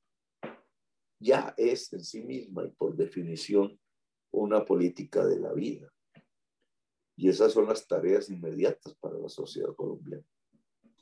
ya 1.19 1.53
es 1.57 1.91
en 1.93 2.03
sí 2.03 2.21
misma 2.21 2.65
y 2.65 2.71
por 2.71 2.95
definición 2.95 3.77
una 4.31 4.63
política 4.63 5.25
de 5.25 5.39
la 5.39 5.53
vida. 5.53 5.91
Y 7.15 7.27
esas 7.27 7.51
son 7.51 7.67
las 7.67 7.85
tareas 7.87 8.29
inmediatas 8.29 8.95
para 8.95 9.17
la 9.17 9.27
sociedad 9.27 9.75
colombiana. 9.75 10.23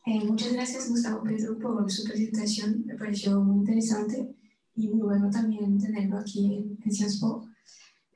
Eh, 0.05 0.24
muchas 0.26 0.53
gracias, 0.53 0.89
Gustavo 0.89 1.22
Pedro, 1.24 1.59
por 1.59 1.91
su 1.91 2.03
presentación. 2.05 2.86
Me 2.86 2.95
pareció 2.95 3.39
muy 3.41 3.57
interesante 3.57 4.28
y 4.76 4.88
muy 4.88 5.01
bueno 5.01 5.30
también 5.30 5.78
tenerlo 5.78 6.18
aquí 6.18 6.55
en, 6.55 6.78
en 6.84 6.91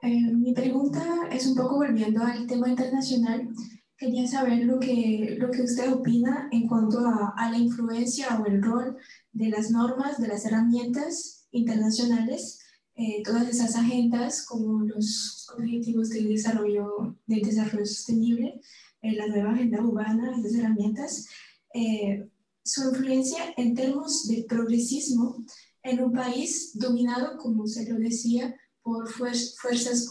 eh, 0.04 0.34
mi 0.34 0.54
pregunta 0.54 1.28
es 1.32 1.46
un 1.46 1.56
poco 1.56 1.76
volviendo 1.76 2.24
al 2.24 2.48
tema 2.48 2.70
internacional. 2.70 3.50
Quería 3.96 4.26
saber 4.26 4.66
lo 4.66 4.80
que, 4.80 5.36
lo 5.38 5.52
que 5.52 5.62
usted 5.62 5.94
opina 5.94 6.50
en 6.52 6.68
cuanto 6.68 7.00
a, 7.06 7.36
a 7.38 7.52
la 7.52 7.58
influencia 7.60 8.40
o 8.40 8.46
el 8.48 8.64
rol 8.64 8.98
de 9.32 9.50
las 9.50 9.70
normas, 9.70 10.20
de 10.20 10.28
las 10.28 10.44
herramientas 10.46 11.41
internacionales, 11.52 12.60
eh, 12.96 13.22
todas 13.24 13.48
esas 13.48 13.76
agendas 13.76 14.46
como 14.46 14.84
los 14.86 15.48
objetivos 15.58 16.10
del 16.10 16.30
desarrollo, 16.30 17.18
del 17.26 17.42
desarrollo 17.42 17.86
sostenible, 17.86 18.62
la 19.02 19.28
nueva 19.28 19.52
agenda 19.52 19.82
urbana, 19.82 20.38
esas 20.38 20.56
herramientas, 20.56 21.28
eh, 21.74 22.30
su 22.64 22.90
influencia 22.90 23.54
en 23.58 23.74
términos 23.74 24.28
de 24.28 24.46
progresismo 24.48 25.44
en 25.84 26.04
un 26.04 26.14
país 26.14 26.72
dominado, 26.76 27.38
como 27.38 27.66
se 27.66 27.90
lo 27.90 27.98
decía, 27.98 28.56
por 28.84 29.10
fuerzas 29.10 30.08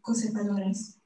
conservadoras. 0.00 0.98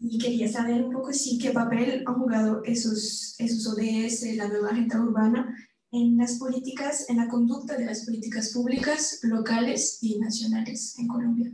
Y 0.00 0.18
quería 0.18 0.50
saber 0.50 0.84
un 0.84 0.92
poco 0.92 1.12
si 1.12 1.38
qué 1.38 1.50
papel 1.50 2.04
han 2.06 2.14
jugado 2.14 2.62
esos, 2.64 3.34
esos 3.38 3.66
ODS, 3.66 4.36
la 4.36 4.48
nueva 4.48 4.70
agenda 4.70 5.00
urbana, 5.00 5.56
en 5.90 6.18
las 6.18 6.38
políticas, 6.38 7.08
en 7.08 7.16
la 7.16 7.28
conducta 7.28 7.76
de 7.76 7.86
las 7.86 8.04
políticas 8.04 8.52
públicas 8.52 9.20
locales 9.22 9.98
y 10.02 10.18
nacionales 10.18 10.98
en 10.98 11.08
Colombia. 11.08 11.52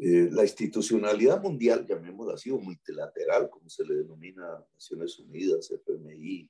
Eh, 0.00 0.28
la 0.30 0.42
institucionalidad 0.42 1.42
mundial, 1.42 1.84
llamémosla 1.84 2.34
así, 2.34 2.50
o 2.50 2.58
multilateral, 2.58 3.50
como 3.50 3.68
se 3.68 3.84
le 3.84 3.96
denomina 3.96 4.64
Naciones 4.74 5.18
Unidas, 5.18 5.70
FMI, 5.72 6.48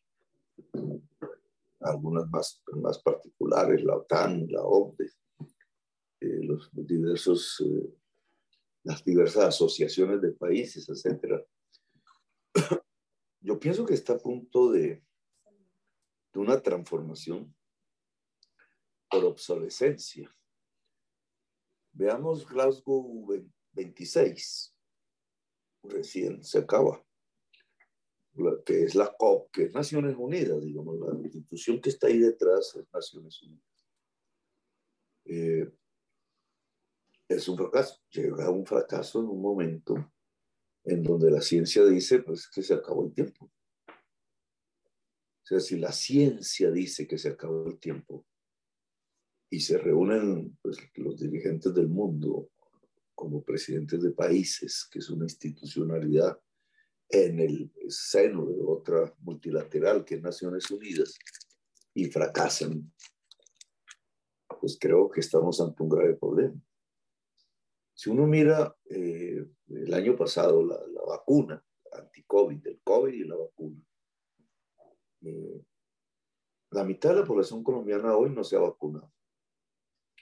algunas 1.80 2.28
más, 2.28 2.62
más 2.74 2.98
particulares, 2.98 3.82
la 3.82 3.96
OTAN, 3.96 4.46
la 4.50 4.62
OCDE, 4.62 5.10
eh, 6.20 6.40
los 6.42 6.68
diversos, 6.72 7.64
eh, 7.64 7.94
las 8.82 9.02
diversas 9.02 9.44
asociaciones 9.44 10.20
de 10.20 10.32
países, 10.32 10.86
etc. 10.90 11.42
Yo 13.40 13.58
pienso 13.58 13.86
que 13.86 13.94
está 13.94 14.14
a 14.14 14.18
punto 14.18 14.72
de, 14.72 15.02
de 16.32 16.40
una 16.40 16.60
transformación 16.60 17.54
por 19.10 19.24
obsolescencia 19.24 20.34
Veamos 21.98 22.46
Glasgow 22.46 23.26
26, 23.72 24.72
recién 25.82 26.44
se 26.44 26.58
acaba, 26.58 27.04
que 28.64 28.84
es 28.84 28.94
la 28.94 29.12
COP, 29.18 29.50
que 29.50 29.64
es 29.64 29.74
Naciones 29.74 30.14
Unidas, 30.16 30.62
digamos, 30.62 30.96
la 31.00 31.18
institución 31.18 31.80
que 31.80 31.90
está 31.90 32.06
ahí 32.06 32.18
detrás 32.18 32.76
es 32.76 32.86
Naciones 32.92 33.42
Unidas. 33.42 33.88
Eh, 35.24 35.72
es 37.28 37.48
un 37.48 37.58
fracaso, 37.58 38.00
llega 38.10 38.48
un 38.48 38.64
fracaso 38.64 39.18
en 39.18 39.26
un 39.26 39.42
momento 39.42 40.12
en 40.84 41.02
donde 41.02 41.32
la 41.32 41.40
ciencia 41.40 41.84
dice 41.84 42.20
pues 42.20 42.48
que 42.48 42.62
se 42.62 42.74
acabó 42.74 43.06
el 43.06 43.12
tiempo. 43.12 43.50
O 45.48 45.56
sea, 45.56 45.60
si 45.60 45.78
la 45.78 45.92
ciencia 45.92 46.70
dice 46.70 47.06
que 47.06 47.16
se 47.16 47.30
acabó 47.30 47.66
el 47.68 47.78
tiempo, 47.78 48.26
y 49.48 49.60
se 49.60 49.78
reúnen 49.78 50.58
pues, 50.60 50.76
los 50.96 51.18
dirigentes 51.18 51.72
del 51.72 51.88
mundo 51.88 52.50
como 53.14 53.42
presidentes 53.42 54.02
de 54.02 54.10
países, 54.10 54.86
que 54.90 54.98
es 54.98 55.08
una 55.08 55.24
institucionalidad 55.24 56.38
en 57.08 57.40
el 57.40 57.72
seno 57.88 58.44
de 58.44 58.60
otra 58.62 59.14
multilateral 59.20 60.04
que 60.04 60.16
es 60.16 60.20
Naciones 60.20 60.70
Unidas, 60.70 61.18
y 61.94 62.04
fracasan, 62.10 62.92
pues 64.60 64.76
creo 64.78 65.08
que 65.08 65.20
estamos 65.20 65.62
ante 65.62 65.82
un 65.82 65.88
grave 65.88 66.14
problema. 66.16 66.60
Si 67.94 68.10
uno 68.10 68.26
mira 68.26 68.76
eh, 68.90 69.46
el 69.68 69.94
año 69.94 70.14
pasado 70.14 70.62
la, 70.62 70.78
la 70.88 71.02
vacuna 71.06 71.64
anti-COVID, 71.90 72.66
el 72.66 72.80
COVID 72.84 73.14
y 73.14 73.24
la 73.24 73.36
vacuna, 73.36 73.87
eh, 75.22 75.62
la 76.70 76.84
mitad 76.84 77.10
de 77.10 77.20
la 77.20 77.26
población 77.26 77.62
colombiana 77.62 78.16
hoy 78.16 78.30
no 78.30 78.44
se 78.44 78.56
ha 78.56 78.60
vacunado. 78.60 79.10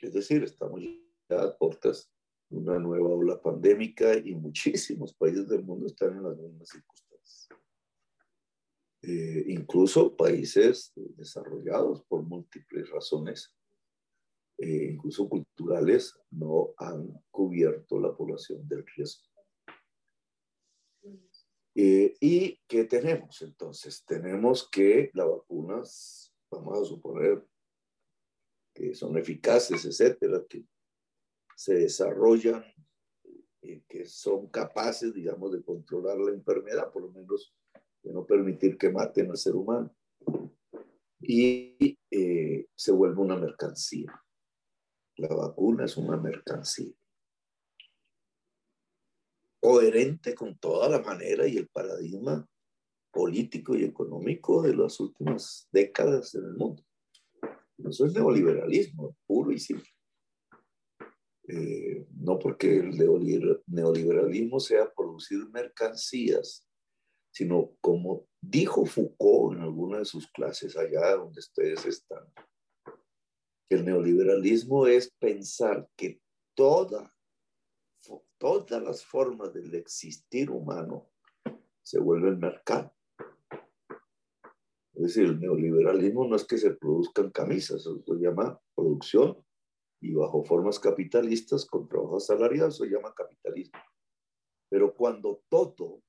Es 0.00 0.12
decir, 0.12 0.42
estamos 0.44 0.80
ya 1.28 1.42
a 1.42 1.56
puertas 1.56 2.10
de 2.48 2.58
una 2.58 2.78
nueva 2.78 3.08
ola 3.08 3.40
pandémica 3.40 4.16
y 4.16 4.34
muchísimos 4.34 5.14
países 5.14 5.48
del 5.48 5.64
mundo 5.64 5.86
están 5.86 6.16
en 6.16 6.22
las 6.22 6.36
mismas 6.36 6.68
circunstancias. 6.68 7.48
Eh, 9.02 9.44
incluso 9.48 10.16
países 10.16 10.92
desarrollados 10.94 12.02
por 12.04 12.22
múltiples 12.22 12.88
razones, 12.90 13.54
eh, 14.58 14.90
incluso 14.92 15.28
culturales, 15.28 16.18
no 16.30 16.74
han 16.78 17.12
cubierto 17.30 18.00
la 18.00 18.16
población 18.16 18.66
del 18.68 18.84
riesgo. 18.96 19.35
Eh, 21.78 22.16
¿Y 22.20 22.58
qué 22.66 22.84
tenemos 22.84 23.42
entonces? 23.42 24.02
Tenemos 24.06 24.66
que 24.70 25.10
las 25.12 25.28
vacunas, 25.28 26.34
vamos 26.50 26.80
a 26.80 26.84
suponer, 26.86 27.46
que 28.74 28.94
son 28.94 29.18
eficaces, 29.18 29.84
etcétera, 29.84 30.42
que 30.48 30.64
se 31.54 31.74
desarrollan, 31.74 32.64
y 33.60 33.80
que 33.82 34.06
son 34.06 34.46
capaces, 34.48 35.12
digamos, 35.12 35.52
de 35.52 35.62
controlar 35.62 36.16
la 36.18 36.30
enfermedad, 36.30 36.90
por 36.90 37.02
lo 37.02 37.10
menos 37.10 37.54
de 38.02 38.12
no 38.12 38.24
permitir 38.24 38.78
que 38.78 38.90
maten 38.90 39.30
al 39.30 39.36
ser 39.36 39.54
humano. 39.54 39.94
Y 41.20 41.98
eh, 42.10 42.68
se 42.74 42.92
vuelve 42.92 43.20
una 43.20 43.36
mercancía. 43.36 44.22
La 45.16 45.28
vacuna 45.28 45.84
es 45.84 45.96
una 45.98 46.16
mercancía. 46.16 46.94
Coherente 49.60 50.34
con 50.34 50.58
toda 50.58 50.88
la 50.88 51.00
manera 51.00 51.46
y 51.46 51.56
el 51.56 51.68
paradigma 51.68 52.46
político 53.12 53.74
y 53.74 53.84
económico 53.84 54.62
de 54.62 54.76
las 54.76 55.00
últimas 55.00 55.68
décadas 55.72 56.34
en 56.34 56.44
el 56.44 56.54
mundo. 56.54 56.82
Eso 57.78 58.06
es 58.06 58.12
neoliberalismo, 58.12 59.16
puro 59.26 59.52
y 59.52 59.58
simple. 59.58 59.88
Eh, 61.48 62.06
no 62.18 62.38
porque 62.38 62.78
el 62.78 62.90
neoliberalismo 63.66 64.58
sea 64.58 64.92
producir 64.92 65.48
mercancías, 65.50 66.66
sino 67.32 67.76
como 67.80 68.26
dijo 68.40 68.84
Foucault 68.84 69.56
en 69.56 69.62
alguna 69.62 69.98
de 69.98 70.04
sus 70.04 70.26
clases 70.32 70.76
allá 70.76 71.16
donde 71.16 71.38
ustedes 71.38 71.86
están, 71.86 72.24
el 73.68 73.84
neoliberalismo 73.84 74.86
es 74.86 75.10
pensar 75.18 75.88
que 75.96 76.20
toda, 76.54 77.14
todas 78.38 78.82
las 78.82 79.04
formas 79.04 79.52
del 79.52 79.74
existir 79.74 80.50
humano 80.50 81.10
se 81.82 82.00
vuelven 82.00 82.38
mercado. 82.38 82.92
Es 84.94 85.02
decir, 85.02 85.24
el 85.24 85.40
neoliberalismo 85.40 86.26
no 86.26 86.36
es 86.36 86.44
que 86.44 86.58
se 86.58 86.70
produzcan 86.72 87.30
camisas, 87.30 87.80
eso 87.80 88.02
se 88.02 88.14
llama 88.14 88.60
producción 88.74 89.44
y 90.00 90.14
bajo 90.14 90.42
formas 90.42 90.78
capitalistas 90.78 91.66
con 91.66 91.88
trabajo 91.88 92.16
asalariado, 92.16 92.70
se 92.70 92.86
llama 92.86 93.14
capitalismo. 93.14 93.78
Pero 94.68 94.94
cuando 94.94 95.42
todo, 95.48 96.02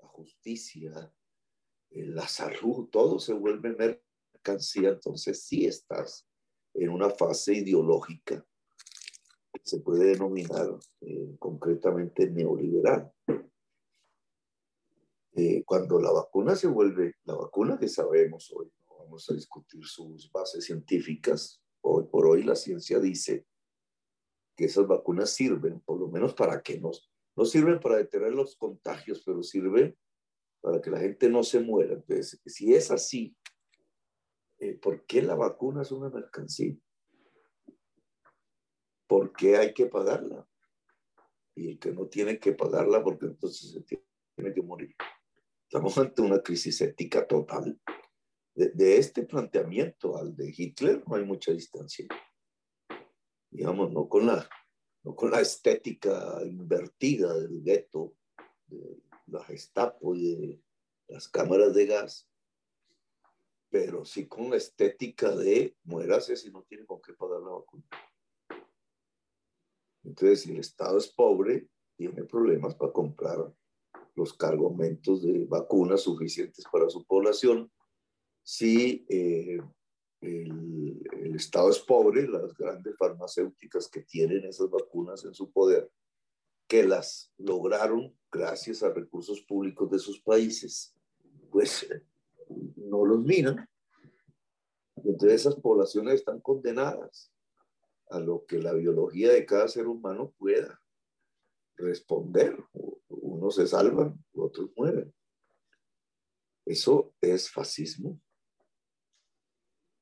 la 0.00 0.08
justicia, 0.08 1.12
la 1.90 2.26
salud, 2.28 2.88
todo 2.90 3.18
se 3.18 3.34
vuelve 3.34 3.74
mercancía, 3.74 4.90
entonces 4.90 5.44
sí 5.44 5.66
estás 5.66 6.26
en 6.74 6.90
una 6.90 7.10
fase 7.10 7.54
ideológica 7.54 8.47
se 9.62 9.80
puede 9.80 10.12
denominar 10.12 10.78
eh, 11.00 11.36
concretamente 11.38 12.30
neoliberal. 12.30 13.12
Eh, 15.34 15.62
cuando 15.64 16.00
la 16.00 16.10
vacuna 16.10 16.56
se 16.56 16.66
vuelve, 16.66 17.14
la 17.24 17.34
vacuna 17.34 17.78
que 17.78 17.88
sabemos 17.88 18.52
hoy, 18.54 18.72
no 18.88 18.96
vamos 18.98 19.30
a 19.30 19.34
discutir 19.34 19.84
sus 19.84 20.30
bases 20.32 20.64
científicas, 20.64 21.62
hoy 21.80 22.06
por 22.10 22.26
hoy 22.26 22.42
la 22.42 22.56
ciencia 22.56 22.98
dice 22.98 23.46
que 24.56 24.64
esas 24.64 24.86
vacunas 24.88 25.30
sirven, 25.30 25.80
por 25.80 26.00
lo 26.00 26.08
menos 26.08 26.34
para 26.34 26.60
que 26.62 26.80
nos, 26.80 27.08
no 27.36 27.44
sirven 27.44 27.78
para 27.78 27.98
detener 27.98 28.32
los 28.32 28.56
contagios, 28.56 29.22
pero 29.24 29.42
sirven 29.44 29.96
para 30.60 30.80
que 30.80 30.90
la 30.90 30.98
gente 30.98 31.30
no 31.30 31.44
se 31.44 31.60
muera. 31.60 31.94
Entonces, 31.94 32.40
si 32.44 32.74
es 32.74 32.90
así, 32.90 33.36
eh, 34.58 34.74
¿por 34.74 35.06
qué 35.06 35.22
la 35.22 35.36
vacuna 35.36 35.82
es 35.82 35.92
una 35.92 36.10
mercancía? 36.10 36.76
¿Por 39.08 39.32
qué 39.32 39.56
hay 39.56 39.74
que 39.74 39.86
pagarla? 39.86 40.46
Y 41.56 41.70
el 41.70 41.78
que 41.78 41.90
no 41.90 42.06
tiene 42.06 42.38
que 42.38 42.52
pagarla, 42.52 43.02
porque 43.02 43.26
entonces 43.26 43.72
se 43.72 43.80
tiene 43.80 44.54
que 44.54 44.62
morir. 44.62 44.94
Estamos 45.64 45.98
ante 45.98 46.22
una 46.22 46.40
crisis 46.40 46.80
ética 46.82 47.26
total. 47.26 47.80
De, 48.54 48.96
este 48.96 49.22
planteamiento 49.24 50.16
al 50.16 50.36
de 50.36 50.52
Hitler 50.56 51.02
no 51.06 51.16
hay 51.16 51.24
mucha 51.24 51.52
distancia. 51.52 52.06
Digamos, 53.50 53.90
no 53.92 54.08
con 54.08 54.26
la, 54.26 54.48
no 55.02 55.14
con 55.16 55.30
la 55.30 55.40
estética 55.40 56.40
invertida 56.44 57.34
del 57.34 57.62
gueto, 57.62 58.14
de 58.66 59.00
la 59.26 59.42
Gestapo 59.44 60.14
y 60.14 60.34
de 60.34 60.62
las 61.08 61.28
cámaras 61.28 61.74
de 61.74 61.86
gas, 61.86 62.28
pero 63.70 64.04
sí 64.04 64.26
con 64.26 64.50
la 64.50 64.56
estética 64.56 65.34
de 65.34 65.76
muérase 65.84 66.36
si 66.36 66.50
no 66.50 66.62
tiene 66.62 66.84
con 66.84 67.00
qué 67.00 67.14
pagar 67.14 67.40
la 67.40 67.50
vacuna. 67.50 67.84
Entonces, 70.08 70.40
si 70.40 70.52
el 70.52 70.60
Estado 70.60 70.96
es 70.96 71.08
pobre, 71.08 71.68
tiene 71.96 72.24
problemas 72.24 72.74
para 72.74 72.92
comprar 72.92 73.52
los 74.14 74.32
cargamentos 74.32 75.22
de 75.22 75.44
vacunas 75.44 76.00
suficientes 76.00 76.64
para 76.72 76.88
su 76.88 77.04
población. 77.04 77.70
Si 78.42 79.04
eh, 79.10 79.60
el, 80.22 81.02
el, 81.12 81.34
Estado 81.36 81.68
es 81.68 81.78
pobre, 81.80 82.26
las 82.26 82.54
grandes 82.54 82.96
farmacéuticas 82.96 83.86
que 83.88 84.00
tienen 84.00 84.46
esas 84.46 84.70
vacunas 84.70 85.26
en 85.26 85.34
su 85.34 85.50
poder, 85.50 85.90
que 86.66 86.84
las 86.84 87.30
lograron 87.36 88.16
gracias 88.32 88.82
a 88.82 88.90
recursos 88.90 89.42
públicos 89.42 89.90
de 89.90 89.98
sus 89.98 90.20
países, 90.22 90.94
pues 91.50 91.86
no 92.76 93.04
los 93.04 93.20
minan. 93.20 93.68
Entonces 94.96 95.42
esas 95.42 95.56
poblaciones 95.56 96.14
están 96.14 96.40
condenadas 96.40 97.30
a 98.10 98.18
lo 98.20 98.44
que 98.46 98.58
la 98.58 98.72
biología 98.72 99.32
de 99.32 99.44
cada 99.44 99.68
ser 99.68 99.86
humano 99.86 100.32
pueda 100.38 100.80
responder. 101.76 102.56
Unos 103.08 103.56
se 103.56 103.66
salvan, 103.66 104.24
otros 104.34 104.70
mueren. 104.76 105.14
Eso 106.64 107.14
es 107.20 107.50
fascismo. 107.50 108.20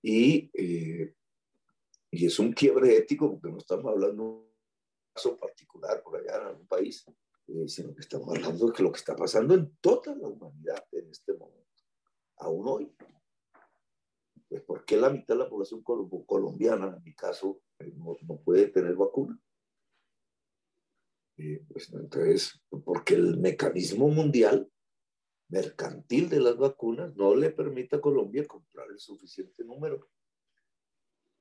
Y, 0.02 0.50
eh, 0.54 1.14
y 2.10 2.26
es 2.26 2.38
un 2.38 2.52
quiebre 2.52 2.96
ético 2.96 3.30
porque 3.30 3.50
no 3.50 3.58
estamos 3.58 3.86
hablando 3.86 4.22
de 4.22 4.28
un 4.28 4.46
caso 5.12 5.38
particular 5.38 6.02
por 6.02 6.16
allá 6.16 6.40
en 6.40 6.46
algún 6.48 6.66
país, 6.66 7.04
eh, 7.48 7.68
sino 7.68 7.94
que 7.94 8.00
estamos 8.00 8.28
hablando 8.28 8.70
de 8.70 8.82
lo 8.82 8.92
que 8.92 8.98
está 8.98 9.16
pasando 9.16 9.54
en 9.54 9.76
toda 9.80 10.14
la 10.14 10.28
humanidad 10.28 10.84
en 10.92 11.10
este 11.10 11.32
momento, 11.34 11.84
aún 12.36 12.68
hoy. 12.68 12.92
Pues, 14.48 14.62
¿por 14.62 14.84
qué 14.84 14.96
la 14.96 15.10
mitad 15.10 15.34
de 15.34 15.44
la 15.44 15.48
población 15.48 15.82
colombiana, 15.82 16.94
en 16.96 17.02
mi 17.02 17.14
caso, 17.14 17.60
eh, 17.80 17.92
no, 17.96 18.16
no 18.22 18.40
puede 18.40 18.68
tener 18.68 18.94
vacuna? 18.94 19.38
Eh, 21.36 21.64
pues, 21.68 21.92
entonces, 21.92 22.62
porque 22.84 23.14
el 23.14 23.38
mecanismo 23.38 24.08
mundial 24.08 24.70
mercantil 25.48 26.28
de 26.28 26.40
las 26.40 26.56
vacunas 26.56 27.14
no 27.16 27.34
le 27.34 27.50
permite 27.50 27.96
a 27.96 28.00
Colombia 28.00 28.46
comprar 28.46 28.90
el 28.90 28.98
suficiente 28.98 29.64
número. 29.64 30.08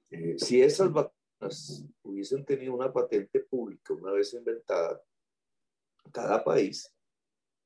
Eh, 0.10 0.36
si 0.38 0.62
esas 0.62 0.92
vacunas 0.92 1.86
hubiesen 2.04 2.46
tenido 2.46 2.74
una 2.74 2.92
patente 2.92 3.40
pública 3.40 3.94
una 3.94 4.12
vez 4.12 4.34
inventada, 4.34 5.02
cada 6.12 6.44
país, 6.44 6.92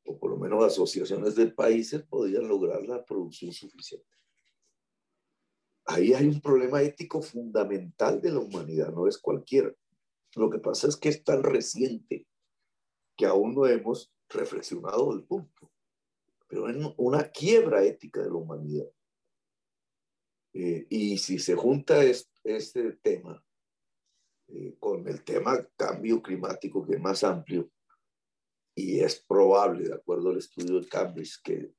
o 0.06 0.18
por 0.18 0.32
lo 0.32 0.38
menos 0.38 0.64
asociaciones 0.64 1.36
de 1.36 1.48
países, 1.48 2.04
podían 2.04 2.48
lograr 2.48 2.84
la 2.84 3.04
producción 3.04 3.52
suficiente 3.52 4.08
ahí 5.90 6.14
hay 6.14 6.28
un 6.28 6.40
problema 6.40 6.82
ético 6.82 7.22
fundamental 7.22 8.22
de 8.22 8.32
la 8.32 8.40
humanidad, 8.40 8.94
no 8.94 9.08
es 9.08 9.18
cualquiera. 9.18 9.74
Lo 10.36 10.50
que 10.50 10.60
pasa 10.60 10.88
es 10.88 10.96
que 10.96 11.10
es 11.10 11.24
tan 11.24 11.44
reciente 11.44 12.28
que 13.18 13.26
aún 13.26 13.56
no 13.56 13.66
hemos 13.66 14.14
reflexionado 14.30 15.12
del 15.12 15.24
punto, 15.24 15.72
pero 16.48 16.70
es 16.70 16.78
una 16.98 17.24
quiebra 17.30 17.84
ética 17.84 18.22
de 18.22 18.28
la 18.28 18.36
humanidad. 18.36 18.88
Eh, 20.54 20.86
y 20.90 21.18
si 21.18 21.40
se 21.40 21.56
junta 21.56 22.04
este, 22.04 22.92
tema 23.02 23.44
eh, 24.48 24.76
con 24.80 25.08
el 25.08 25.24
tema 25.24 25.68
cambio 25.76 26.22
climático, 26.22 26.86
que 26.86 26.94
es 26.94 27.02
más 27.02 27.24
amplio, 27.24 27.70
y 28.76 29.00
es 29.00 29.20
probable, 29.20 29.90
de 29.90 29.96
acuerdo 29.96 30.30
al 30.30 30.38
estudio 30.38 30.80
de 30.80 30.88
Cambridge, 30.88 31.42
que 31.44 31.74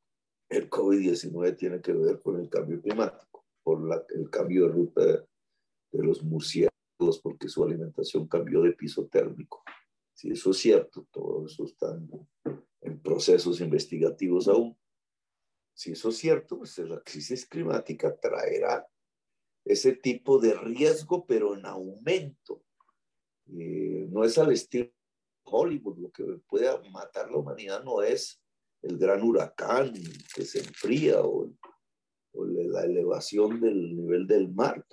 el 0.48 0.68
COVID-19 0.68 1.56
tiene 1.56 1.80
que 1.80 1.92
ver 1.92 2.20
con 2.20 2.40
el 2.40 2.48
cambio 2.50 2.82
climático 2.82 3.29
por 3.62 4.06
el 4.14 4.30
cambio 4.30 4.66
de 4.66 4.72
ruta 4.72 5.04
de, 5.04 5.24
los 5.92 6.22
murciélagos, 6.22 7.20
porque 7.22 7.48
su 7.48 7.64
alimentación 7.64 8.28
cambió 8.28 8.62
de 8.62 8.72
piso 8.72 9.06
térmico. 9.06 9.62
Si 10.14 10.30
eso 10.30 10.50
es 10.50 10.58
cierto, 10.58 11.06
todo 11.10 11.46
eso 11.46 11.64
está 11.64 11.98
en, 12.82 13.00
procesos 13.00 13.60
investigativos 13.60 14.48
aún. 14.48 14.76
Si 15.74 15.92
eso 15.92 16.10
es 16.10 16.16
cierto, 16.18 16.58
pues 16.58 16.78
la 16.78 17.00
crisis 17.00 17.46
climática 17.46 18.14
traerá 18.18 18.86
ese 19.64 19.92
tipo 19.92 20.38
de 20.38 20.54
riesgo, 20.54 21.26
pero 21.26 21.56
en 21.56 21.66
aumento. 21.66 22.62
Eh, 23.46 24.06
no 24.10 24.24
es 24.24 24.38
al 24.38 24.52
estilo 24.52 24.92
Hollywood, 25.44 25.98
lo 25.98 26.10
que 26.10 26.24
puede 26.46 26.68
matar 26.90 27.30
la 27.30 27.38
humanidad 27.38 27.82
no 27.82 28.02
es 28.02 28.40
el 28.82 28.98
gran 28.98 29.22
huracán 29.22 29.92
que 30.34 30.44
se 30.44 30.60
enfría 30.60 31.20
o 31.20 31.44
el 31.44 31.58
o 32.32 32.44
la 32.44 32.84
elevación 32.84 33.60
del 33.60 33.96
nivel 33.96 34.26
del 34.26 34.52
mar. 34.52 34.84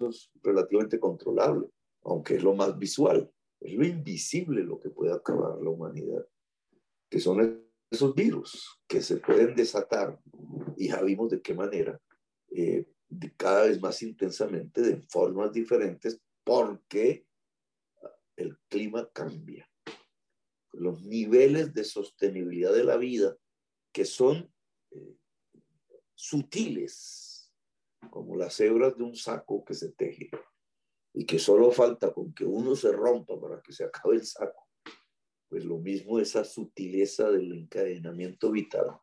es 0.00 0.30
relativamente 0.42 0.98
controlable, 0.98 1.68
aunque 2.02 2.36
es 2.36 2.42
lo 2.42 2.54
más 2.54 2.78
visual. 2.78 3.30
Es 3.60 3.74
lo 3.74 3.86
invisible 3.86 4.64
lo 4.64 4.78
que 4.80 4.90
puede 4.90 5.12
acabar 5.12 5.60
la 5.60 5.70
humanidad, 5.70 6.26
que 7.08 7.20
son 7.20 7.64
esos 7.90 8.14
virus 8.14 8.80
que 8.88 9.00
se 9.02 9.18
pueden 9.18 9.54
desatar, 9.54 10.18
y 10.76 10.88
ya 10.88 11.02
vimos 11.02 11.30
de 11.30 11.40
qué 11.40 11.54
manera, 11.54 12.00
eh, 12.50 12.86
cada 13.36 13.66
vez 13.66 13.80
más 13.80 14.02
intensamente, 14.02 14.80
de 14.80 15.02
formas 15.02 15.52
diferentes, 15.52 16.20
porque 16.42 17.26
el 18.36 18.58
clima 18.68 19.08
cambia. 19.12 19.68
Los 20.72 21.02
niveles 21.02 21.72
de 21.74 21.84
sostenibilidad 21.84 22.72
de 22.72 22.84
la 22.84 22.96
vida, 22.96 23.36
que 23.92 24.04
son 24.04 24.50
eh, 24.90 25.16
sutiles, 26.22 27.52
como 28.08 28.36
las 28.36 28.60
hebras 28.60 28.96
de 28.96 29.02
un 29.02 29.16
saco 29.16 29.64
que 29.64 29.74
se 29.74 29.90
teje, 29.90 30.30
y 31.12 31.26
que 31.26 31.40
solo 31.40 31.72
falta 31.72 32.12
con 32.12 32.32
que 32.32 32.44
uno 32.44 32.76
se 32.76 32.92
rompa 32.92 33.38
para 33.40 33.60
que 33.60 33.72
se 33.72 33.84
acabe 33.84 34.14
el 34.14 34.24
saco. 34.24 34.68
Pues 35.48 35.64
lo 35.64 35.78
mismo 35.78 36.20
esa 36.20 36.44
sutileza 36.44 37.28
del 37.28 37.52
encadenamiento 37.52 38.52
vital 38.52 39.00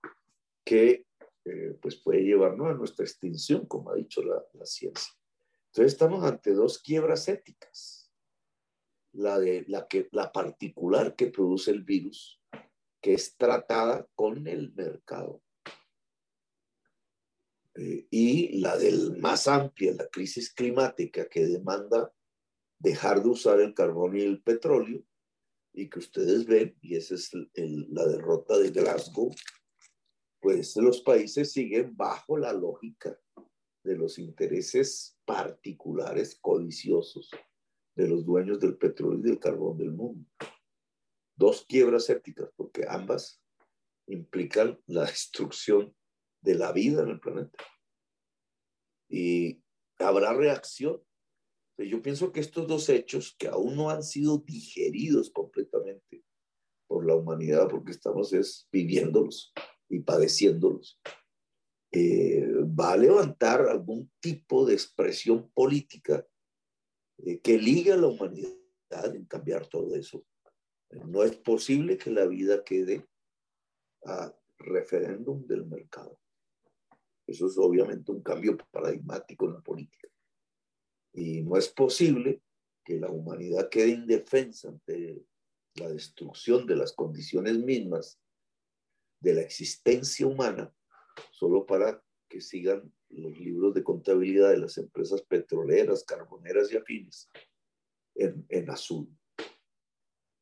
que 0.64 1.06
eh, 1.44 1.78
pues 1.82 1.98
puede 1.98 2.24
llevarnos 2.24 2.68
a 2.68 2.74
nuestra 2.74 3.04
extinción, 3.04 3.66
como 3.66 3.92
ha 3.92 3.96
dicho 3.96 4.24
la, 4.24 4.42
la 4.54 4.66
ciencia. 4.66 5.14
Entonces 5.68 5.94
estamos 5.94 6.24
ante 6.24 6.54
dos 6.54 6.80
quiebras 6.80 7.28
éticas. 7.28 8.12
La, 9.12 9.38
de, 9.40 9.66
la, 9.68 9.88
que, 9.88 10.08
la 10.12 10.32
particular 10.32 11.16
que 11.16 11.28
produce 11.28 11.72
el 11.72 11.84
virus, 11.84 12.42
que 13.02 13.14
es 13.14 13.36
tratada 13.36 14.08
con 14.16 14.48
el 14.48 14.72
mercado 14.74 15.42
eh, 17.76 18.08
y 18.10 18.60
la 18.60 18.78
del 18.78 19.18
más 19.18 19.48
amplia, 19.48 19.94
la 19.94 20.08
crisis 20.08 20.54
climática 20.54 21.28
que 21.30 21.46
demanda 21.46 22.14
dejar 22.80 23.22
de 23.22 23.30
usar 23.30 23.60
el 23.60 23.74
carbón 23.74 24.18
y 24.18 24.22
el 24.22 24.42
petróleo, 24.42 25.04
y 25.74 25.90
que 25.90 26.00
ustedes 26.00 26.46
ven, 26.46 26.78
y 26.82 26.96
esa 26.96 27.16
es 27.16 27.32
la 27.34 28.06
derrota 28.08 28.58
de 28.58 28.72
Glasgow, 28.72 29.34
pues 30.42 30.76
los 30.78 31.02
países 31.02 31.52
siguen 31.52 31.96
bajo 31.96 32.38
la 32.38 32.54
lógica 32.54 33.20
de 33.84 33.96
los 33.96 34.18
intereses 34.18 35.18
particulares 35.26 36.38
codiciosos 36.42 37.30
de 37.96 38.08
los 38.08 38.26
dueños 38.26 38.60
del 38.60 38.78
petróleo 38.78 39.20
y 39.20 39.24
del 39.24 39.40
carbón 39.40 39.78
del 39.78 39.92
mundo. 39.92 40.30
Dos 41.36 41.66
quiebras 41.68 42.10
éticas, 42.10 42.50
porque 42.56 42.86
ambas 42.88 43.42
implican 44.08 44.80
la 44.88 45.06
destrucción 45.06 45.94
de 46.42 46.56
la 46.56 46.72
vida 46.72 47.04
en 47.04 47.10
el 47.10 47.20
planeta. 47.20 47.64
Y 49.10 49.62
habrá 49.98 50.34
reacción. 50.34 51.02
Yo 51.78 52.02
pienso 52.02 52.32
que 52.32 52.42
estos 52.42 52.68
dos 52.68 52.90
hechos 52.90 53.36
que 53.38 53.48
aún 53.48 53.76
no 53.76 53.90
han 53.90 54.04
sido 54.04 54.38
digeridos 54.40 55.32
completamente 55.32 56.24
por 56.88 57.06
la 57.06 57.16
humanidad, 57.16 57.68
porque 57.70 57.92
estamos 57.92 58.34
es, 58.34 58.68
viviéndolos 58.72 59.54
y 59.88 60.00
padeciéndolos, 60.00 61.00
eh, 61.92 62.46
va 62.80 62.94
a 62.94 62.98
levantar 62.98 63.62
algún 63.62 64.12
tipo 64.20 64.66
de 64.66 64.74
expresión 64.74 65.50
política 65.52 66.28
eh, 67.26 67.40
que 67.40 67.58
ligue 67.58 67.94
a 67.94 67.98
la 67.98 68.08
humanidad 68.08 68.54
en 69.16 69.26
cambiar 69.26 69.68
todo 69.68 69.96
eso. 69.96 70.26
No 70.92 71.24
es 71.24 71.36
posible 71.38 71.98
que 71.98 72.12
la 72.12 72.26
vida 72.26 72.64
quede 72.64 73.08
a 74.06 74.36
referéndum 74.58 75.46
del 75.46 75.66
mercado. 75.66 76.20
Eso 77.30 77.46
es 77.48 77.58
obviamente 77.58 78.12
un 78.12 78.22
cambio 78.24 78.58
paradigmático 78.72 79.46
en 79.46 79.54
la 79.54 79.62
política. 79.62 80.08
Y 81.14 81.42
no 81.42 81.58
es 81.58 81.70
posible 81.70 82.42
que 82.84 83.00
la 83.00 83.10
humanidad 83.10 83.70
quede 83.70 83.90
indefensa 83.90 84.70
ante 84.70 85.24
la 85.76 85.90
destrucción 85.90 86.66
de 86.66 86.76
las 86.76 86.94
condiciones 86.94 87.58
mismas 87.60 88.20
de 89.22 89.36
la 89.36 89.42
existencia 89.42 90.26
humana 90.26 90.74
solo 91.32 91.66
para 91.66 92.04
que 92.28 92.42
sigan 92.42 92.92
los 93.10 93.38
libros 93.40 93.74
de 93.74 93.84
contabilidad 93.84 94.50
de 94.50 94.60
las 94.60 94.78
empresas 94.78 95.22
petroleras, 95.22 96.04
carboneras 96.04 96.72
y 96.72 96.78
afines 96.78 97.30
en, 98.16 98.46
en 98.50 98.70
azul. 98.70 99.08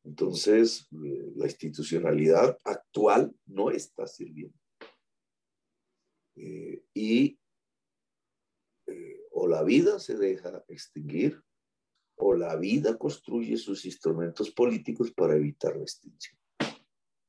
Entonces, 0.06 0.88
eh, 1.04 1.34
la 1.36 1.46
institucionalidad 1.46 2.58
actual 2.64 3.36
no 3.46 3.72
está 3.72 4.08
sirviendo. 4.08 4.58
Eh, 6.40 6.84
y 6.94 7.40
eh, 8.86 9.22
o 9.32 9.48
la 9.48 9.64
vida 9.64 9.98
se 9.98 10.16
deja 10.16 10.64
extinguir 10.68 11.42
o 12.16 12.36
la 12.36 12.56
vida 12.56 12.96
construye 12.96 13.58
sus 13.58 13.86
instrumentos 13.86 14.52
políticos 14.52 15.12
para 15.12 15.36
evitar 15.36 15.76
la 15.76 15.82
extinción. 15.82 16.38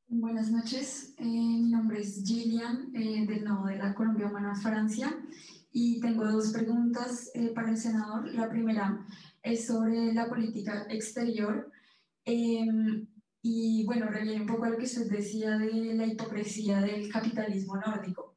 Buenas 0.09 0.51
noches, 0.51 1.15
mi 1.19 1.71
nombre 1.71 2.01
es 2.01 2.23
Gillian 2.25 2.93
del 2.93 3.45
Nodo 3.45 3.67
de 3.67 3.77
la 3.77 3.95
Colombia 3.95 4.27
Humana 4.27 4.55
Francia 4.55 5.15
y 5.71 6.01
tengo 6.01 6.31
dos 6.31 6.53
preguntas 6.53 7.31
para 7.55 7.71
el 7.71 7.77
senador. 7.77 8.27
La 8.35 8.49
primera 8.49 9.07
es 9.43 9.67
sobre 9.67 10.13
la 10.15 10.29
política 10.29 10.87
exterior. 10.89 11.71
Em, 12.25 13.07
y 13.43 13.85
bueno, 13.85 14.07
reviene 14.09 14.43
un 14.43 14.47
poco 14.47 14.65
a 14.65 14.71
lo 14.71 14.79
que 14.79 14.85
usted 14.85 15.11
decía 15.11 15.57
de 15.59 15.95
la 15.95 16.07
hipocresía 16.07 16.81
del 16.81 17.11
capitalismo 17.11 17.77
nórdico. 17.77 18.28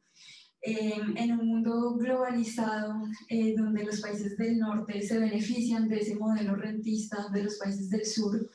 Em, 0.63 1.17
en 1.17 1.31
un 1.39 1.47
mundo 1.47 1.95
globalizado, 1.95 2.93
eh, 3.29 3.55
donde 3.57 3.83
los 3.83 3.99
países 3.99 4.37
del 4.37 4.59
norte 4.59 5.01
se 5.01 5.17
benefician 5.17 5.89
de 5.89 5.97
ese 5.97 6.15
modelo 6.15 6.55
rentista 6.55 7.29
de 7.33 7.45
los 7.45 7.55
países 7.55 7.89
del 7.89 8.05
sur, 8.05 8.47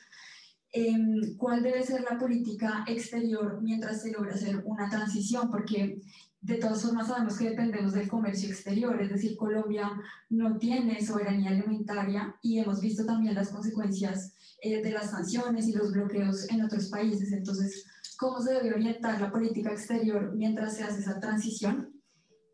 em, 0.71 1.35
¿cuál 1.35 1.61
debe 1.61 1.83
ser 1.83 2.05
la 2.09 2.17
política 2.17 2.85
exterior 2.87 3.59
mientras 3.61 4.01
se 4.01 4.11
logra 4.13 4.35
hacer 4.35 4.61
una 4.63 4.89
transición? 4.89 5.51
Porque 5.51 5.99
de 6.39 6.55
todas 6.55 6.81
formas 6.81 7.07
sabemos 7.09 7.37
que 7.37 7.49
dependemos 7.49 7.91
del 7.91 8.07
comercio 8.07 8.47
exterior, 8.49 9.01
es 9.01 9.09
decir, 9.09 9.35
Colombia 9.35 9.91
no 10.29 10.57
tiene 10.57 11.05
soberanía 11.05 11.49
alimentaria 11.49 12.37
y 12.41 12.59
hemos 12.59 12.79
visto 12.79 13.05
también 13.05 13.35
las 13.35 13.49
consecuencias 13.49 14.33
eh, 14.61 14.81
de 14.81 14.91
las 14.91 15.11
sanciones 15.11 15.67
y 15.67 15.73
los 15.73 15.91
bloqueos 15.91 16.49
en 16.49 16.61
otros 16.63 16.87
países. 16.87 17.33
Entonces, 17.33 17.85
¿cómo 18.17 18.39
se 18.41 18.53
debe 18.53 18.75
orientar 18.75 19.19
la 19.19 19.29
política 19.29 19.71
exterior 19.71 20.33
mientras 20.37 20.77
se 20.77 20.83
hace 20.83 21.01
esa 21.01 21.19
transición? 21.19 21.96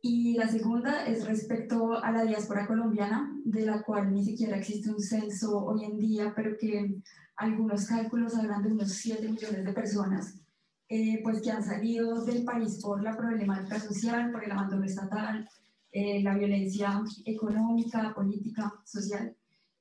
Y 0.05 0.33
la 0.33 0.49
segunda 0.49 1.05
es 1.05 1.25
respecto 1.25 1.93
a 2.03 2.11
la 2.11 2.25
diáspora 2.25 2.67
colombiana, 2.67 3.39
de 3.45 3.65
la 3.65 3.83
cual 3.83 4.13
ni 4.13 4.25
siquiera 4.25 4.57
existe 4.57 4.91
un 4.91 4.99
censo 4.99 5.57
hoy 5.63 5.85
en 5.85 5.97
día, 5.97 6.33
pero 6.35 6.57
que 6.57 7.01
algunos 7.37 7.87
cálculos 7.87 8.35
hablan 8.35 8.63
de 8.63 8.73
unos 8.73 8.91
7 8.91 9.25
millones 9.29 9.63
de 9.63 9.71
personas 9.71 10.41
eh, 10.89 11.21
pues 11.23 11.41
que 11.41 11.51
han 11.51 11.63
salido 11.63 12.25
del 12.25 12.43
país 12.43 12.81
por 12.81 13.01
la 13.01 13.15
problemática 13.15 13.79
social, 13.79 14.29
por 14.33 14.43
el 14.43 14.51
abandono 14.51 14.83
estatal, 14.83 15.47
eh, 15.93 16.21
la 16.21 16.35
violencia 16.35 17.01
económica, 17.23 18.13
política, 18.13 18.73
social. 18.83 19.33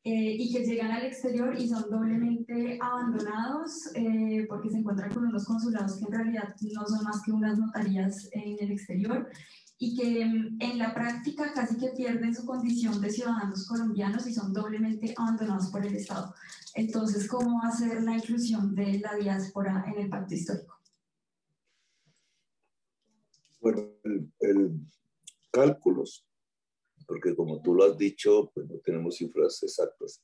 Eh, 0.05 0.37
y 0.37 0.53
que 0.53 0.65
llegan 0.65 0.91
al 0.91 1.05
exterior 1.05 1.55
y 1.57 1.69
son 1.69 1.89
doblemente 1.89 2.77
abandonados 2.83 3.89
eh, 3.95 4.45
porque 4.49 4.69
se 4.69 4.79
encuentran 4.79 5.15
con 5.15 5.27
unos 5.27 5.45
consulados 5.45 5.97
que 5.97 6.07
en 6.07 6.13
realidad 6.13 6.57
no 6.75 6.85
son 6.89 7.05
más 7.05 7.23
que 7.23 7.31
unas 7.31 7.57
notarías 7.57 8.29
en 8.33 8.57
el 8.59 8.73
exterior 8.73 9.31
y 9.85 9.97
que 9.97 10.23
en 10.23 10.79
la 10.79 10.95
práctica 10.95 11.53
casi 11.53 11.77
que 11.77 11.89
pierden 11.89 12.33
su 12.33 12.47
condición 12.47 13.01
de 13.01 13.11
ciudadanos 13.11 13.67
colombianos 13.67 14.25
y 14.29 14.33
son 14.33 14.53
doblemente 14.53 15.13
abandonados 15.19 15.73
por 15.73 15.85
el 15.85 15.97
Estado. 15.97 16.33
Entonces, 16.77 17.27
¿cómo 17.27 17.61
hacer 17.65 18.01
la 18.01 18.15
inclusión 18.15 18.77
de 18.77 19.01
la 19.01 19.17
diáspora 19.17 19.85
en 19.89 20.05
el 20.05 20.09
pacto 20.09 20.35
histórico? 20.35 20.79
Bueno, 23.61 23.89
el 24.39 24.81
cálculos 25.51 26.25
porque 27.05 27.35
como 27.35 27.61
tú 27.61 27.75
lo 27.75 27.85
has 27.85 27.99
dicho, 27.99 28.53
pues 28.55 28.69
no 28.69 28.79
tenemos 28.79 29.17
cifras 29.17 29.61
exactas. 29.65 30.23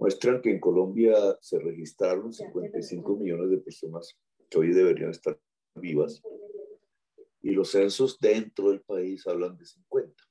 Muestran 0.00 0.42
que 0.42 0.50
en 0.50 0.58
Colombia 0.58 1.14
se 1.40 1.60
registraron 1.60 2.32
55 2.32 3.16
millones 3.18 3.50
de 3.50 3.58
personas 3.58 4.18
que 4.50 4.58
hoy 4.58 4.72
deberían 4.72 5.10
estar 5.10 5.40
vivas 5.76 6.20
y 7.46 7.52
los 7.52 7.70
censos 7.70 8.18
dentro 8.18 8.70
del 8.70 8.80
país 8.80 9.24
hablan 9.24 9.56
de 9.56 9.64
50. 9.64 10.24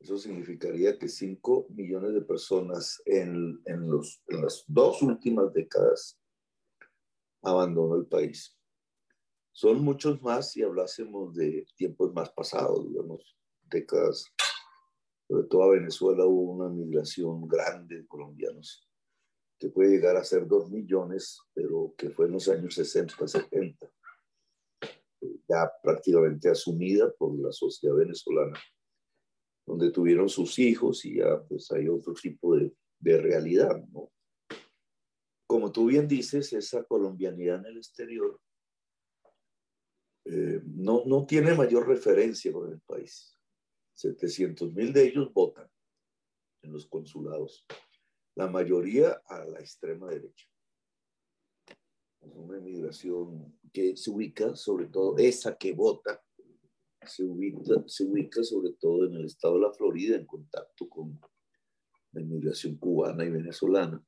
Eso 0.00 0.18
significaría 0.18 0.98
que 0.98 1.06
5 1.06 1.68
millones 1.68 2.14
de 2.14 2.22
personas 2.22 3.00
en, 3.06 3.62
en, 3.64 3.88
los, 3.88 4.24
en 4.26 4.42
las 4.42 4.64
dos 4.66 5.02
últimas 5.02 5.52
décadas 5.52 6.18
abandonó 7.42 7.94
el 7.94 8.06
país. 8.06 8.58
Son 9.52 9.80
muchos 9.84 10.20
más 10.20 10.50
si 10.50 10.64
hablásemos 10.64 11.32
de 11.36 11.64
tiempos 11.76 12.12
más 12.12 12.32
pasados, 12.32 12.88
digamos, 12.88 13.38
décadas. 13.70 14.24
Sobre 15.28 15.46
todo 15.46 15.62
a 15.62 15.70
Venezuela 15.70 16.26
hubo 16.26 16.54
una 16.54 16.68
migración 16.68 17.46
grande 17.46 17.98
de 17.98 18.06
colombianos 18.08 18.84
que 19.60 19.68
puede 19.68 19.90
llegar 19.90 20.16
a 20.16 20.24
ser 20.24 20.48
dos 20.48 20.72
millones, 20.72 21.38
pero 21.54 21.94
que 21.96 22.10
fue 22.10 22.26
en 22.26 22.32
los 22.32 22.48
años 22.48 22.74
60, 22.74 23.28
70, 23.28 23.86
ya 25.48 25.70
prácticamente 25.82 26.48
asumida 26.48 27.12
por 27.12 27.38
la 27.38 27.52
sociedad 27.52 27.96
venezolana, 27.96 28.58
donde 29.66 29.90
tuvieron 29.90 30.28
sus 30.28 30.58
hijos 30.58 31.04
y 31.04 31.16
ya 31.16 31.42
pues 31.48 31.70
hay 31.72 31.88
otro 31.88 32.14
tipo 32.14 32.56
de, 32.56 32.72
realidad, 33.02 33.82
¿no? 33.92 34.10
Como 35.46 35.72
tú 35.72 35.86
bien 35.86 36.06
dices, 36.06 36.52
esa 36.52 36.84
colombianidad 36.84 37.60
en 37.60 37.66
el 37.66 37.76
exterior 37.78 38.38
eh, 40.26 40.60
no, 40.64 41.04
no 41.06 41.26
tiene 41.26 41.54
mayor 41.54 41.88
referencia 41.88 42.52
con 42.52 42.70
el 42.70 42.80
país. 42.80 43.36
700 43.94 44.72
mil 44.72 44.92
de 44.92 45.08
ellos 45.08 45.32
votan 45.32 45.68
en 46.62 46.72
los 46.72 46.86
consulados, 46.86 47.66
la 48.36 48.48
mayoría 48.48 49.20
a 49.26 49.44
la 49.46 49.60
extrema 49.60 50.08
derecha. 50.10 50.49
Una 52.22 52.58
inmigración 52.58 53.58
que 53.72 53.96
se 53.96 54.10
ubica, 54.10 54.54
sobre 54.56 54.86
todo 54.86 55.16
esa 55.18 55.56
que 55.56 55.72
vota, 55.72 56.22
se 57.06 57.24
ubica, 57.24 57.82
se 57.86 58.04
ubica 58.04 58.42
sobre 58.42 58.72
todo 58.74 59.06
en 59.06 59.14
el 59.16 59.26
estado 59.26 59.54
de 59.54 59.60
la 59.60 59.72
Florida 59.72 60.16
en 60.16 60.26
contacto 60.26 60.88
con 60.88 61.18
la 62.12 62.20
inmigración 62.20 62.76
cubana 62.76 63.24
y 63.24 63.30
venezolana 63.30 64.04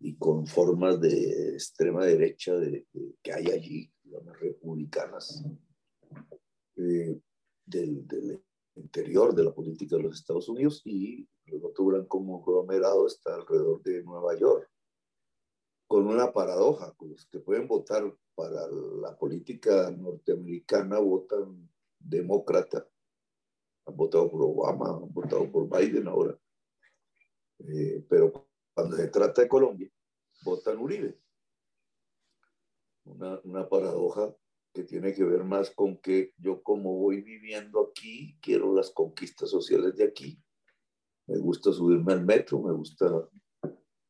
y 0.00 0.16
con 0.16 0.46
formas 0.46 1.00
de 1.00 1.54
extrema 1.54 2.04
derecha 2.04 2.54
de, 2.54 2.86
que 3.22 3.32
hay 3.32 3.46
allí, 3.46 3.92
digamos, 4.02 4.38
republicanas, 4.38 5.44
eh, 6.76 7.18
del, 7.64 8.06
del, 8.06 8.42
interior 8.76 9.34
de 9.34 9.44
la 9.44 9.54
política 9.54 9.96
de 9.96 10.02
los 10.02 10.20
Estados 10.20 10.48
Unidos 10.50 10.82
y 10.84 11.26
el 11.46 11.58
voto 11.58 11.84
blanco 11.84 12.18
conglomerado 12.18 13.06
está 13.06 13.34
alrededor 13.34 13.82
de 13.82 14.02
Nueva 14.02 14.38
York, 14.38 14.70
con 15.86 16.06
una 16.06 16.32
paradoja, 16.32 16.92
con 16.94 17.10
los 17.10 17.26
que 17.26 17.38
pueden 17.38 17.68
votar 17.68 18.02
para 18.34 18.66
la 19.00 19.16
política 19.16 19.90
norteamericana 19.90 20.98
votan 20.98 21.70
demócrata, 21.98 22.86
han 23.86 23.96
votado 23.96 24.30
por 24.30 24.42
Obama, 24.42 24.90
han 24.90 25.12
votado 25.12 25.50
por 25.50 25.68
Biden 25.68 26.08
ahora, 26.08 26.38
eh, 27.60 28.04
pero 28.08 28.48
cuando 28.74 28.96
se 28.96 29.08
trata 29.08 29.42
de 29.42 29.48
Colombia, 29.48 29.90
votan 30.44 30.78
Uribe. 30.78 31.18
Una, 33.04 33.40
una, 33.44 33.68
paradoja 33.68 34.34
que 34.74 34.82
tiene 34.82 35.14
que 35.14 35.22
ver 35.22 35.44
más 35.44 35.70
con 35.70 35.96
que 35.98 36.34
yo 36.38 36.60
como 36.62 36.98
voy 36.98 37.22
viviendo 37.22 37.80
aquí, 37.80 38.36
quiero 38.42 38.74
las 38.74 38.90
conquistas 38.90 39.48
sociales 39.48 39.96
de 39.96 40.04
aquí. 40.04 40.42
Me 41.28 41.38
gusta 41.38 41.72
subirme 41.72 42.12
al 42.12 42.24
metro, 42.24 42.60
me 42.60 42.72
gusta 42.72 43.28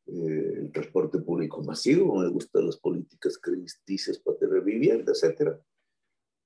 eh, 0.06 0.60
el 0.60 0.72
transporte 0.72 1.18
público 1.18 1.62
masivo, 1.62 2.20
me 2.20 2.28
gustan 2.28 2.66
las 2.66 2.76
políticas 2.76 3.38
crediticias 3.38 4.18
para 4.20 4.38
tener 4.38 4.62
vivienda, 4.62 5.12
etc. 5.12 5.58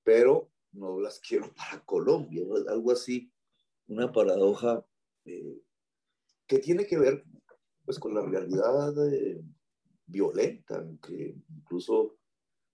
Pero 0.03 0.51
no 0.73 0.99
las 0.99 1.20
quiero 1.20 1.53
para 1.55 1.85
Colombia, 1.85 2.43
algo 2.69 2.93
así, 2.93 3.31
una 3.89 4.11
paradoja 4.11 4.85
eh, 5.27 5.61
que 6.47 6.59
tiene 6.59 6.87
que 6.87 6.99
ver 6.99 7.24
pues 7.85 7.99
con 7.99 8.15
la 8.15 8.23
realidad 8.23 9.12
eh, 9.12 9.43
violenta, 10.07 10.87
que 11.03 11.37
incluso 11.49 12.16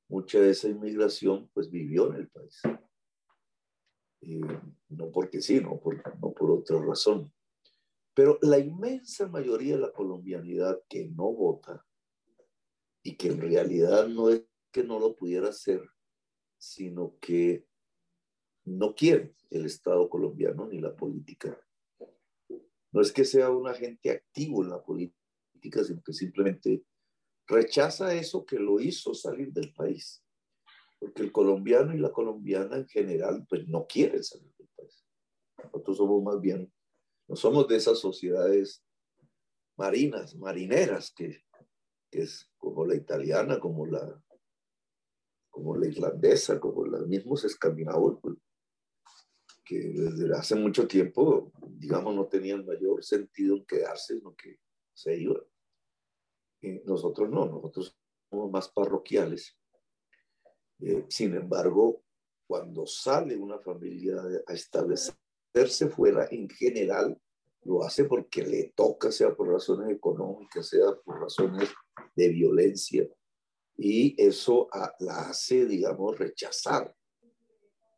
mucha 0.09 0.39
de 0.41 0.51
esa 0.51 0.69
inmigración 0.69 1.51
pues 1.53 1.69
vivió 1.69 2.13
en 2.13 2.17
el 2.21 2.29
país. 2.29 2.61
no 4.89 5.11
porque 5.11 5.41
sí, 5.41 5.61
no 5.61 5.81
por, 5.81 5.97
no 6.21 6.33
por 6.33 6.51
otra 6.53 6.81
razón. 6.81 7.33
Pero 8.17 8.39
la 8.43 8.59
inmensa 8.59 9.29
mayoría 9.29 9.77
de 9.77 9.83
la 9.83 9.93
colombianidad 9.93 10.83
que 10.89 11.07
no 11.07 11.33
vota 11.33 11.85
y 13.05 13.17
que 13.17 13.29
en 13.29 13.41
realidad 13.41 14.09
no 14.09 14.31
es 14.31 14.43
que 14.73 14.83
no 14.83 14.99
lo 14.99 15.15
pudiera 15.15 15.51
hacer, 15.51 15.83
sino 16.59 17.17
que 17.21 17.67
no 18.65 18.95
quiere 18.95 19.37
el 19.51 19.67
Estado 19.67 20.09
colombiano 20.09 20.67
ni 20.67 20.81
la 20.81 20.97
política 20.97 21.57
no 22.97 23.03
es 23.03 23.13
que 23.13 23.27
sea 23.27 23.51
un 23.51 23.69
agente 23.69 24.11
activo 24.11 24.65
en 24.65 24.71
la 24.71 24.83
política, 24.83 25.85
sino 25.85 26.03
que 26.03 26.15
simplemente 26.15 26.83
rechaza 27.47 28.15
eso 28.15 28.47
que 28.47 28.59
lo 28.59 28.81
hizo 28.81 29.13
salir 29.13 29.53
del 29.53 29.75
país. 29.75 30.25
Porque 30.99 31.23
el 31.23 31.31
colombiano 31.31 31.95
y 31.95 31.99
la 31.99 32.11
colombiana 32.11 32.79
en 32.79 32.89
general, 32.89 33.47
pues 33.51 33.69
no 33.69 33.87
quieren 33.87 34.25
salir 34.25 34.51
del 34.57 34.69
país. 34.75 35.05
Nosotros 35.63 35.99
somos 35.99 36.23
más 36.23 36.41
bien, 36.41 36.73
no 37.29 37.37
somos 37.37 37.67
de 37.69 37.77
esas 37.77 37.99
sociedades 37.99 38.83
marinas, 39.77 40.35
marineras, 40.37 41.13
que, 41.13 41.45
es 42.11 42.49
como 42.57 42.87
la 42.87 42.95
italiana, 42.95 43.61
como 43.61 43.85
la, 43.85 44.23
como 45.51 45.77
la 45.77 45.87
irlandesa, 45.87 46.59
como 46.59 46.87
los 46.87 47.07
mismos 47.07 47.45
escandinavos, 47.45 48.19
pues, 48.23 48.37
que 49.65 49.81
desde 49.81 50.33
hace 50.35 50.55
mucho 50.55 50.87
tiempo, 50.87 51.53
digamos, 51.69 52.15
no 52.15 52.27
tenían 52.27 52.65
mayor 52.65 53.05
sentido 53.05 53.57
en 53.57 53.67
quedarse, 53.67 54.17
sino 54.17 54.35
que 54.35 54.61
se 54.95 55.17
iban. 55.17 55.43
Y 56.63 56.79
nosotros 56.85 57.29
no, 57.29 57.47
nosotros 57.47 57.99
somos 58.31 58.51
más 58.51 58.69
parroquiales. 58.69 59.59
Eh, 60.79 61.05
sin 61.09 61.35
embargo, 61.35 62.05
cuando 62.47 62.87
sale 62.87 63.37
una 63.37 63.59
familia 63.59 64.23
a 64.47 64.55
establecerse 65.57 65.89
fuera, 65.89 66.29
en 66.31 66.49
general, 66.49 67.19
lo 67.65 67.83
hace 67.83 68.05
porque 68.05 68.45
le 68.45 68.73
toca, 68.77 69.11
sea 69.11 69.35
por 69.35 69.49
razones 69.49 69.91
económicas, 69.91 70.69
sea 70.69 70.95
por 71.05 71.21
razones 71.21 71.71
de 72.15 72.29
violencia, 72.29 73.09
y 73.77 74.15
eso 74.23 74.69
la 75.01 75.29
hace, 75.29 75.67
digamos, 75.67 76.19
rechazar 76.19 76.95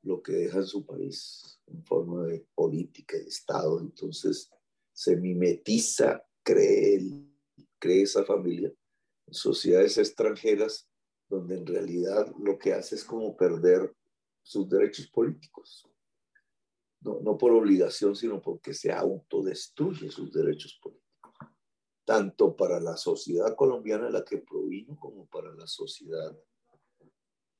lo 0.02 0.22
que 0.22 0.32
deja 0.32 0.58
en 0.58 0.66
su 0.66 0.86
país 0.86 1.60
en 1.66 1.84
forma 1.84 2.26
de 2.26 2.46
política 2.54 3.16
de 3.16 3.28
Estado. 3.28 3.80
Entonces 3.80 4.50
se 4.92 5.16
mimetiza, 5.16 6.24
cree, 6.42 7.00
cree 7.78 8.02
esa 8.02 8.24
familia 8.24 8.72
en 9.26 9.34
sociedades 9.34 9.98
extranjeras 9.98 10.88
donde 11.28 11.56
en 11.56 11.66
realidad 11.66 12.32
lo 12.40 12.58
que 12.58 12.72
hace 12.72 12.94
es 12.94 13.04
como 13.04 13.36
perder 13.36 13.94
sus 14.42 14.68
derechos 14.68 15.08
políticos. 15.08 15.86
No, 17.00 17.20
no 17.20 17.38
por 17.38 17.52
obligación, 17.52 18.16
sino 18.16 18.42
porque 18.42 18.74
se 18.74 18.92
autodestruye 18.92 20.10
sus 20.10 20.32
derechos 20.32 20.78
políticos 20.82 21.08
tanto 22.08 22.56
para 22.56 22.80
la 22.80 22.96
sociedad 22.96 23.54
colombiana 23.54 24.06
en 24.06 24.14
la 24.14 24.24
que 24.24 24.38
provino 24.38 24.96
como 24.98 25.26
para 25.26 25.54
la 25.54 25.66
sociedad 25.66 26.34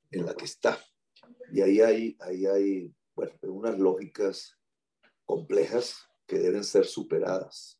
en 0.09 0.25
la 0.25 0.33
que 0.33 0.45
está. 0.45 0.83
Y 1.53 1.61
ahí 1.61 1.81
hay, 1.81 2.17
ahí 2.19 2.47
hay 2.47 2.95
bueno, 3.15 3.33
unas 3.43 3.77
lógicas 3.77 4.57
complejas 5.23 5.99
que 6.25 6.39
deben 6.39 6.63
ser 6.63 6.87
superadas, 6.87 7.77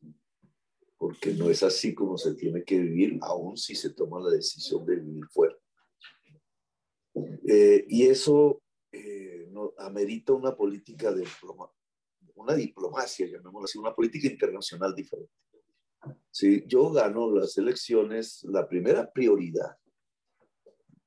porque 0.96 1.32
no 1.32 1.50
es 1.50 1.64
así 1.64 1.92
como 1.92 2.16
se 2.16 2.36
tiene 2.36 2.62
que 2.62 2.78
vivir, 2.78 3.18
aun 3.22 3.56
si 3.56 3.74
se 3.74 3.90
toma 3.90 4.20
la 4.20 4.30
decisión 4.30 4.86
de 4.86 4.94
vivir 4.94 5.24
fuera. 5.32 5.56
Eh, 7.48 7.84
y 7.88 8.06
eso 8.06 8.62
eh, 8.92 9.39
no, 9.50 9.72
amerita 9.78 10.32
una 10.32 10.56
política 10.56 11.12
de 11.12 11.26
una 12.34 12.54
diplomacia, 12.54 13.26
llamémoslo 13.26 13.64
así, 13.64 13.78
una 13.78 13.94
política 13.94 14.28
internacional 14.28 14.94
diferente. 14.94 15.32
Si 16.30 16.64
yo 16.66 16.90
gano 16.90 17.30
las 17.30 17.58
elecciones, 17.58 18.42
la 18.44 18.66
primera 18.66 19.10
prioridad 19.10 19.76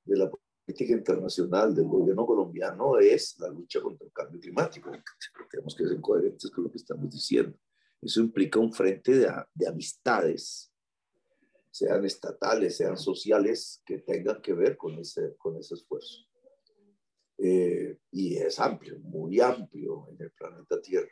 de 0.05 0.17
la 0.17 0.29
política 0.29 0.93
internacional 0.93 1.73
del 1.73 1.85
gobierno 1.85 2.25
colombiano 2.25 2.97
es 2.99 3.35
la 3.39 3.49
lucha 3.49 3.81
contra 3.81 4.05
el 4.05 4.13
cambio 4.13 4.39
climático. 4.39 4.91
Tenemos 5.49 5.75
que 5.75 5.87
ser 5.87 5.99
coherentes 5.99 6.51
con 6.51 6.65
lo 6.65 6.71
que 6.71 6.77
estamos 6.77 7.09
diciendo. 7.09 7.57
Eso 8.01 8.19
implica 8.19 8.59
un 8.59 8.73
frente 8.73 9.13
de, 9.13 9.31
de 9.53 9.67
amistades, 9.67 10.71
sean 11.71 12.05
estatales, 12.05 12.77
sean 12.77 12.97
sociales, 12.97 13.81
que 13.85 13.99
tengan 13.99 14.41
que 14.41 14.53
ver 14.53 14.77
con 14.77 14.99
ese, 14.99 15.35
con 15.37 15.57
ese 15.57 15.73
esfuerzo. 15.75 16.27
Eh, 17.37 17.97
y 18.11 18.37
es 18.37 18.59
amplio, 18.59 18.99
muy 18.99 19.39
amplio 19.39 20.07
en 20.09 20.21
el 20.21 20.31
planeta 20.31 20.81
Tierra. 20.81 21.11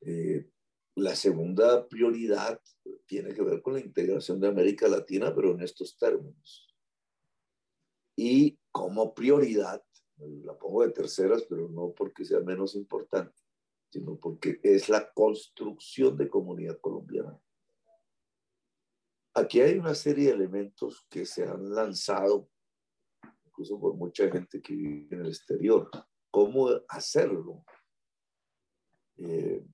Eh, 0.00 0.48
la 0.96 1.16
segunda 1.16 1.86
prioridad 1.88 2.60
tiene 3.06 3.34
que 3.34 3.42
ver 3.42 3.60
con 3.62 3.74
la 3.74 3.80
integración 3.80 4.40
de 4.40 4.48
América 4.48 4.86
Latina, 4.86 5.34
pero 5.34 5.52
en 5.52 5.62
estos 5.62 5.96
términos. 5.98 6.74
Y 8.16 8.58
como 8.70 9.12
prioridad, 9.12 9.82
la 10.18 10.56
pongo 10.56 10.82
de 10.82 10.92
terceras, 10.92 11.42
pero 11.48 11.68
no 11.68 11.92
porque 11.92 12.24
sea 12.24 12.40
menos 12.40 12.76
importante, 12.76 13.34
sino 13.90 14.16
porque 14.16 14.60
es 14.62 14.88
la 14.88 15.10
construcción 15.12 16.16
de 16.16 16.28
comunidad 16.28 16.78
colombiana. 16.80 17.38
Aquí 19.34 19.60
hay 19.60 19.78
una 19.78 19.96
serie 19.96 20.28
de 20.28 20.34
elementos 20.34 21.06
que 21.10 21.26
se 21.26 21.42
han 21.42 21.74
lanzado, 21.74 22.48
incluso 23.54 23.78
por 23.78 23.94
mucha 23.94 24.28
gente 24.28 24.60
que 24.60 24.74
vive 24.74 25.14
en 25.14 25.20
el 25.20 25.28
exterior. 25.28 25.88
¿Cómo 26.30 26.68
hacerlo? 26.88 27.64
Eh, 29.16 29.64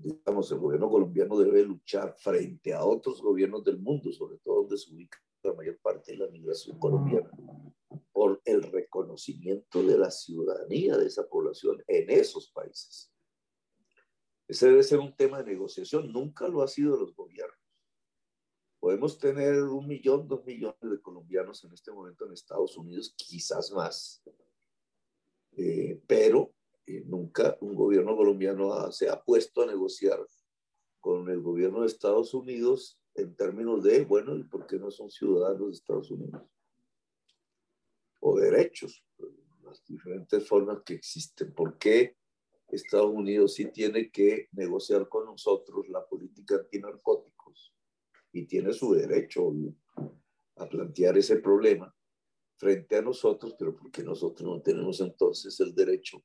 digamos, 0.00 0.50
el 0.50 0.58
gobierno 0.58 0.90
colombiano 0.90 1.38
debe 1.38 1.62
luchar 1.62 2.16
frente 2.18 2.72
a 2.74 2.84
otros 2.84 3.22
gobiernos 3.22 3.62
del 3.62 3.78
mundo, 3.78 4.12
sobre 4.12 4.38
todo 4.38 4.62
donde 4.62 4.76
se 4.76 4.92
ubica 4.92 5.18
la 5.44 5.52
mayor 5.52 5.78
parte 5.78 6.12
de 6.12 6.18
la 6.18 6.30
migración 6.30 6.78
colombiana, 6.78 7.30
por 8.12 8.40
el 8.44 8.62
reconocimiento 8.62 9.82
de 9.82 9.98
la 9.98 10.10
ciudadanía 10.10 10.96
de 10.96 11.06
esa 11.06 11.28
población 11.28 11.82
en 11.86 12.10
esos 12.10 12.50
países. 12.50 13.12
Ese 14.48 14.68
debe 14.68 14.82
ser 14.82 14.98
un 14.98 15.14
tema 15.14 15.42
de 15.42 15.52
negociación, 15.52 16.12
nunca 16.12 16.48
lo 16.48 16.62
ha 16.62 16.68
sido 16.68 16.96
los 16.96 17.14
gobiernos. 17.14 17.63
Podemos 18.84 19.18
tener 19.18 19.62
un 19.62 19.88
millón, 19.88 20.28
dos 20.28 20.44
millones 20.44 20.76
de 20.82 21.00
colombianos 21.00 21.64
en 21.64 21.72
este 21.72 21.90
momento 21.90 22.26
en 22.26 22.34
Estados 22.34 22.76
Unidos, 22.76 23.14
quizás 23.16 23.72
más, 23.72 24.22
eh, 25.56 26.02
pero 26.06 26.52
nunca 27.06 27.56
un 27.62 27.74
gobierno 27.74 28.14
colombiano 28.14 28.92
se 28.92 29.08
ha 29.08 29.24
puesto 29.24 29.62
a 29.62 29.66
negociar 29.66 30.18
con 31.00 31.30
el 31.30 31.40
gobierno 31.40 31.80
de 31.80 31.86
Estados 31.86 32.34
Unidos 32.34 33.00
en 33.14 33.34
términos 33.34 33.82
de, 33.82 34.04
bueno, 34.04 34.36
¿y 34.36 34.44
por 34.44 34.66
qué 34.66 34.78
no 34.78 34.90
son 34.90 35.10
ciudadanos 35.10 35.68
de 35.68 35.72
Estados 35.72 36.10
Unidos? 36.10 36.42
O 38.20 38.38
derechos, 38.38 39.02
las 39.62 39.82
diferentes 39.86 40.46
formas 40.46 40.82
que 40.84 40.92
existen. 40.92 41.54
¿Por 41.54 41.78
qué 41.78 42.18
Estados 42.68 43.14
Unidos 43.14 43.54
sí 43.54 43.64
tiene 43.64 44.10
que 44.10 44.48
negociar 44.52 45.08
con 45.08 45.24
nosotros 45.24 45.88
la 45.88 46.06
política 46.06 46.56
antinarcóticos? 46.56 47.33
Y 48.34 48.46
tiene 48.46 48.74
su 48.74 48.92
derecho 48.92 49.50
a 50.56 50.68
plantear 50.68 51.16
ese 51.16 51.36
problema 51.36 51.94
frente 52.56 52.96
a 52.96 53.02
nosotros, 53.02 53.54
pero 53.58 53.74
¿por 53.74 53.90
qué 53.90 54.02
nosotros 54.02 54.46
no 54.46 54.60
tenemos 54.60 55.00
entonces 55.00 55.58
el 55.60 55.74
derecho 55.74 56.22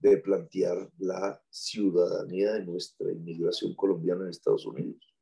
de 0.00 0.16
plantear 0.16 0.90
la 0.98 1.40
ciudadanía 1.50 2.54
de 2.54 2.64
nuestra 2.64 3.12
inmigración 3.12 3.74
colombiana 3.74 4.24
en 4.24 4.30
Estados 4.30 4.66
Unidos. 4.66 5.14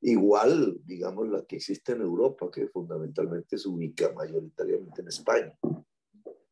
Igual, 0.00 0.80
digamos, 0.84 1.28
la 1.28 1.44
que 1.46 1.56
existe 1.56 1.92
en 1.92 2.02
Europa, 2.02 2.50
que 2.50 2.68
fundamentalmente 2.68 3.56
se 3.56 3.68
ubica 3.68 4.12
mayoritariamente 4.12 5.00
en 5.00 5.08
España. 5.08 5.56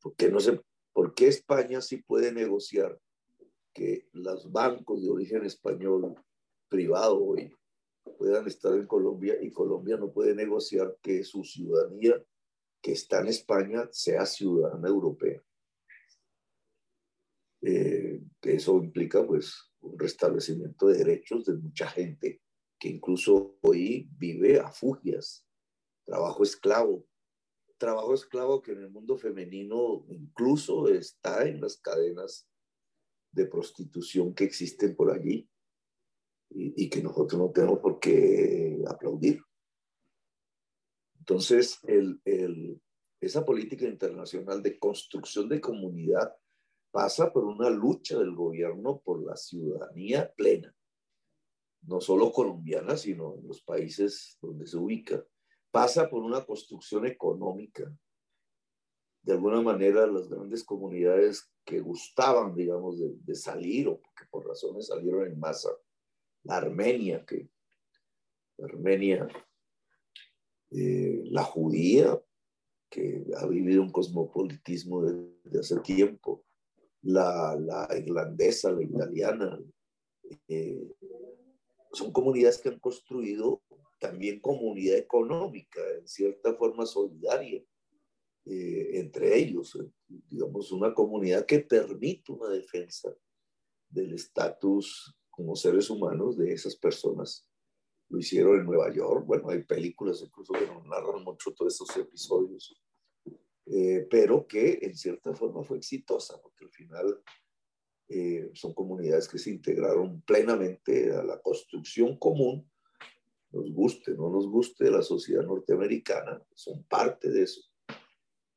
¿Por 0.01 0.15
qué, 0.17 0.31
no 0.31 0.41
se, 0.41 0.61
¿Por 0.93 1.15
qué 1.15 1.27
España 1.29 1.81
sí 1.81 1.99
puede 1.99 2.33
negociar 2.33 2.99
que 3.75 4.09
los 4.13 4.51
bancos 4.51 5.03
de 5.03 5.11
origen 5.11 5.45
español 5.45 6.15
privado 6.69 7.23
hoy 7.23 7.53
puedan 8.19 8.47
estar 8.47 8.75
en 8.75 8.87
Colombia 8.87 9.37
y 9.41 9.51
Colombia 9.51 9.97
no 9.97 10.13
puede 10.13 10.35
negociar 10.35 10.97
que 11.03 11.25
su 11.25 11.45
ciudadanía 11.45 12.23
que 12.81 12.93
está 12.93 13.21
en 13.21 13.29
España 13.29 13.89
sea 13.93 14.27
ciudadana 14.27 14.89
europea? 14.89 15.43
Eh, 17.63 18.21
eso 18.43 18.77
implica 18.79 19.25
pues 19.27 19.57
un 19.81 19.99
restablecimiento 19.99 20.89
de 20.89 20.99
derechos 20.99 21.45
de 21.45 21.55
mucha 21.55 21.89
gente 21.89 22.43
que 22.79 22.89
incluso 22.89 23.57
hoy 23.63 24.09
vive 24.19 24.59
a 24.59 24.73
fugias, 24.73 25.47
trabajo 26.05 26.43
esclavo, 26.43 27.07
trabajo 27.79 28.15
esclavo 28.15 28.63
que 28.63 28.73
en 28.73 28.79
el 28.79 28.91
mundo 28.91 29.17
femenino 29.17 30.05
incluso 30.09 30.89
está 30.89 31.47
en 31.47 31.61
las 31.61 31.77
cadenas 31.79 32.49
de 33.31 33.47
prostitución 33.47 34.35
que 34.35 34.45
existen 34.45 34.97
por 34.97 35.11
allí 35.11 35.49
y, 36.55 36.89
que 36.89 37.03
nosotros 37.03 37.41
no 37.41 37.51
tenemos 37.51 37.79
por 37.79 37.99
qué 37.99 38.83
aplaudir. 38.87 39.43
Entonces, 41.19 41.79
el, 41.85 42.21
esa 43.21 43.45
política 43.45 43.87
internacional 43.87 44.63
de 44.63 44.79
construcción 44.79 45.49
de 45.49 45.61
comunidad 45.61 46.35
pasa 46.91 47.33
por 47.33 47.45
una 47.45 47.71
lucha 47.71 48.19
del 48.19 48.35
gobierno 48.35 49.01
por 49.01 49.25
la 49.25 49.37
ciudadanía 49.37 50.33
plena, 50.35 50.75
no 51.83 52.01
solo 52.01 52.33
colombiana, 52.33 52.97
sino 52.97 53.37
en 53.37 53.47
los 53.47 53.63
países 53.63 54.37
donde 54.41 54.67
se 54.67 54.77
ubica. 54.77 55.25
Pasa 55.71 56.11
por 56.11 56.23
una 56.23 56.45
construcción 56.45 57.07
económica. 57.07 57.91
De 59.23 59.33
alguna 59.33 59.63
manera, 59.63 60.07
las 60.07 60.29
grandes 60.29 60.65
comunidades 60.65 61.51
que 61.65 61.81
gustaban, 61.81 62.55
digamos, 62.55 62.99
de, 62.99 63.35
salir 63.35 63.89
o 63.89 64.01
que 64.17 64.25
por 64.31 64.47
razones 64.47 64.89
salieron 64.89 65.27
en 65.27 65.39
masa, 65.39 65.71
Armenia, 66.49 67.25
que 67.25 67.49
Armenia, 68.59 69.29
eh, 70.71 71.23
la 71.27 71.43
judía, 71.43 72.21
que 72.91 73.25
ha 73.37 73.47
vivido 73.47 73.83
un 73.83 73.91
cosmopolitismo 73.91 75.03
desde 75.03 75.61
hace 75.61 75.81
tiempo, 75.81 76.45
la, 77.03 77.57
la 77.59 77.89
irlandesa, 77.97 78.71
la 78.71 78.83
italiana, 78.83 79.59
eh, 80.49 80.89
son 81.93 82.13
comunidades 82.13 82.59
que 82.59 82.69
han 82.69 82.79
construido 82.79 83.63
también 83.99 84.41
comunidad 84.41 84.99
económica, 84.99 85.81
en 85.99 86.07
cierta 86.07 86.55
forma 86.55 86.87
solidaria 86.87 87.63
eh, 88.45 88.99
entre 88.99 89.39
ellos, 89.39 89.79
digamos, 90.09 90.73
una 90.73 90.93
comunidad 90.93 91.47
que 91.47 91.61
permite 91.61 92.33
una 92.33 92.49
defensa 92.49 93.15
del 93.89 94.15
estatus 94.15 95.17
como 95.33 95.57
seres 95.57 95.91
humanos 95.91 96.37
de 96.37 96.53
esas 96.53 96.77
personas. 96.77 97.49
Lo 98.09 98.19
hicieron 98.19 98.61
en 98.61 98.67
Nueva 98.67 98.93
York, 98.93 99.27
bueno, 99.27 99.51
hay 99.51 99.65
películas 99.65 100.23
incluso 100.23 100.53
que 100.53 100.67
nos 100.67 100.85
narran 100.87 101.25
mucho 101.25 101.53
todos 101.53 101.75
esos 101.75 101.97
episodios, 101.97 102.81
eh, 103.67 104.07
pero 104.09 104.47
que 104.47 104.79
en 104.83 104.95
cierta 104.95 105.35
forma 105.35 105.65
fue 105.65 105.79
exitosa, 105.79 106.41
porque 106.41 106.65
al 106.65 106.71
final 106.71 107.23
son 108.53 108.75
comunidades 108.75 109.27
que 109.27 109.39
se 109.39 109.49
integraron 109.49 110.21
plenamente 110.21 111.15
a 111.17 111.25
la 111.25 111.41
construcción 111.41 112.19
común, 112.19 112.71
nos 113.53 113.73
guste, 113.73 114.13
no 114.13 114.29
nos 114.29 114.47
guste 114.49 114.91
la 114.91 115.01
sociedad 115.01 115.43
norteamericana, 115.43 116.39
son 116.55 116.85
parte 116.85 117.31
de 117.31 117.45
eso 117.45 117.73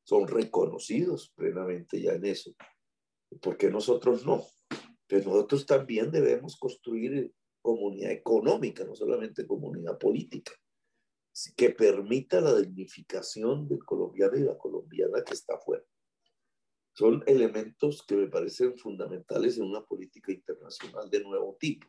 son 0.06 0.28
reconocidos 0.28 1.32
plenamente 1.34 2.00
ya 2.00 2.12
en 2.12 2.24
eso. 2.24 2.54
porque 3.42 3.68
nosotros 3.70 4.24
no? 4.24 4.44
Pero 5.06 5.30
nosotros 5.30 5.66
también 5.66 6.10
debemos 6.10 6.56
construir 6.56 7.32
comunidad 7.60 8.12
económica, 8.12 8.84
no 8.84 8.94
solamente 8.94 9.46
comunidad 9.46 9.98
política, 9.98 10.52
que 11.56 11.70
permita 11.70 12.40
la 12.40 12.54
dignificación 12.56 13.68
del 13.68 13.84
colombiano 13.84 14.36
y 14.36 14.42
la 14.42 14.56
colombiana 14.56 15.22
que 15.22 15.34
está 15.34 15.54
afuera. 15.54 15.84
Son 16.92 17.22
elementos 17.26 18.04
que 18.06 18.16
me 18.16 18.26
parecen 18.28 18.78
fundamentales 18.78 19.58
en 19.58 19.64
una 19.64 19.84
política 19.84 20.32
internacional 20.32 21.10
de 21.10 21.22
nuevo 21.22 21.56
tipo. 21.60 21.86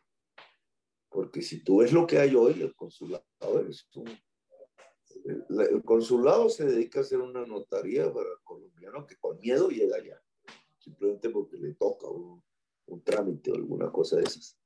Porque 1.08 1.40
si 1.40 1.64
tú 1.64 1.78
ves 1.78 1.92
lo 1.92 2.06
que 2.06 2.18
hay 2.18 2.34
hoy, 2.34 2.60
el 2.60 2.74
consulado 2.74 3.24
es 3.66 3.88
un 3.94 4.06
el 5.24 5.82
consulado 5.84 6.48
se 6.48 6.66
dedica 6.66 7.00
a 7.00 7.02
hacer 7.02 7.20
una 7.20 7.44
notaría 7.46 8.12
para 8.12 8.30
el 8.30 8.38
colombiano 8.44 9.06
que 9.06 9.16
con 9.16 9.38
miedo 9.40 9.68
llega 9.68 9.96
allá, 9.96 10.22
simplemente 10.78 11.30
porque 11.30 11.56
le 11.56 11.74
toca 11.74 12.06
un, 12.88 13.02
trámite 13.02 13.52
o 13.52 13.54
alguna 13.54 13.90
cosa 13.90 14.16
de 14.16 14.24
esas. 14.24 14.58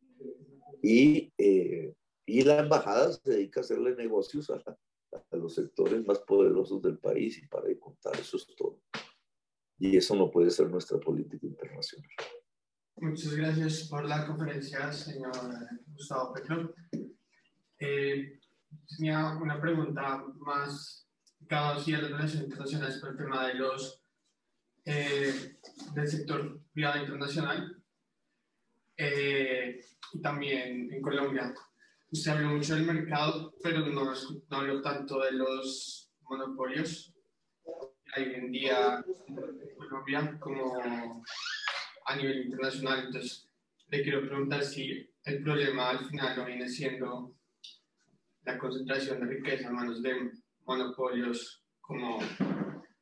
Y, 0.82 1.32
eh, 1.38 1.94
y 2.26 2.42
la 2.42 2.60
embajada 2.60 3.12
se 3.12 3.30
dedica 3.30 3.60
a 3.60 3.62
hacerle 3.62 3.94
negocios 3.94 4.50
a, 4.50 4.54
a, 4.56 5.36
los 5.36 5.54
sectores 5.54 6.04
más 6.06 6.18
poderosos 6.20 6.82
del 6.82 6.98
país 6.98 7.38
y 7.38 7.46
para 7.46 7.66
contar 7.78 8.16
eso 8.16 8.36
es 8.36 8.46
todo. 8.56 8.80
Y 9.78 9.96
eso 9.96 10.14
no 10.14 10.30
puede 10.30 10.50
ser 10.50 10.68
nuestra 10.70 10.98
política 10.98 11.46
internacional. 11.46 12.10
Muchas 12.96 13.34
gracias 13.34 13.88
por 13.88 14.04
la 14.04 14.26
conferencia, 14.26 14.92
señor 14.92 15.32
Gustavo 15.88 16.32
Petro. 16.32 16.74
Eh, 17.78 18.38
tenía 18.96 19.36
una 19.40 19.60
pregunta 19.60 20.24
más 20.36 21.08
cada 21.48 21.76
hacia 21.76 22.00
las 22.00 22.10
relaciones 22.12 22.44
internacionales 22.44 22.98
por 22.98 23.10
el 23.10 23.16
tema 23.16 23.48
de 23.48 23.54
los 23.54 24.02
eh, 24.84 25.58
del 25.94 26.08
sector 26.08 26.60
privado 26.72 27.02
internacional 27.02 27.81
eh, 29.04 29.80
y 30.12 30.20
también 30.20 30.92
en 30.92 31.02
Colombia. 31.02 31.54
Usted 32.10 32.32
habló 32.32 32.50
mucho 32.50 32.74
del 32.74 32.84
mercado, 32.84 33.54
pero 33.62 33.86
no, 33.86 34.12
no 34.50 34.56
habló 34.56 34.82
tanto 34.82 35.20
de 35.20 35.32
los 35.32 36.10
monopolios 36.22 37.12
hay 38.14 38.24
hoy 38.24 38.34
en 38.34 38.52
día 38.52 39.04
en 39.26 39.76
Colombia 39.76 40.36
como 40.38 41.22
a 42.06 42.16
nivel 42.16 42.44
internacional. 42.44 43.06
Entonces, 43.06 43.48
le 43.88 44.02
quiero 44.02 44.26
preguntar 44.26 44.62
si 44.62 45.10
el 45.24 45.42
problema 45.42 45.90
al 45.90 46.06
final 46.06 46.36
no 46.36 46.44
viene 46.44 46.68
siendo 46.68 47.34
la 48.42 48.58
concentración 48.58 49.20
de 49.20 49.26
riqueza 49.26 49.68
en 49.68 49.74
manos 49.74 50.02
de 50.02 50.30
monopolios 50.64 51.64
como 51.80 52.18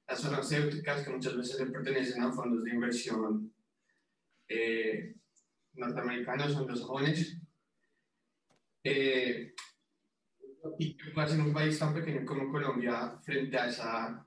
las 0.07 0.23
farmacéuticas, 0.23 1.03
que 1.03 1.11
muchas 1.11 1.37
veces 1.37 1.61
le 1.61 1.73
pertenecen 1.73 2.23
a 2.23 2.33
fondos 2.33 2.63
de 2.63 2.71
inversión 2.71 3.53
eh, 4.49 5.15
norteamericanos, 5.75 6.83
jóvenes. 6.83 7.39
Eh, 8.85 9.55
¿Y 10.79 10.97
qué 10.97 11.11
pasa 11.11 11.35
en 11.35 11.43
un 11.43 11.53
país 11.53 11.79
tan 11.79 11.95
pequeño 11.95 12.25
como 12.25 12.51
Colombia 12.51 13.19
frente 13.23 13.57
a 13.59 13.67
esa 13.67 14.27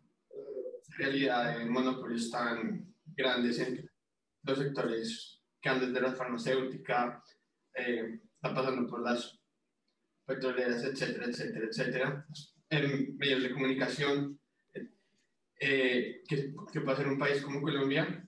realidad 0.98 1.58
de 1.58 1.66
monopolios 1.66 2.30
tan 2.30 2.94
grandes 3.06 3.60
en 3.60 3.90
los 4.44 4.58
sectores 4.58 5.42
que 5.62 5.70
han 5.70 5.80
desde 5.80 6.02
la 6.02 6.14
farmacéutica, 6.14 7.24
eh, 7.76 8.20
está 8.36 8.54
pasando 8.54 8.90
por 8.90 9.02
las 9.02 9.40
petroleras, 10.26 10.84
etcétera, 10.84 11.28
etcétera, 11.28 11.68
etcétera, 11.68 12.28
en 12.70 13.18
medios 13.18 13.44
de 13.44 13.54
comunicación, 13.54 14.40
eh, 15.60 16.22
que, 16.28 16.54
que 16.72 16.82
pasa 16.82 17.04
en 17.04 17.10
un 17.10 17.20
país 17.20 17.42
como 17.42 17.62
Colombia, 17.62 18.28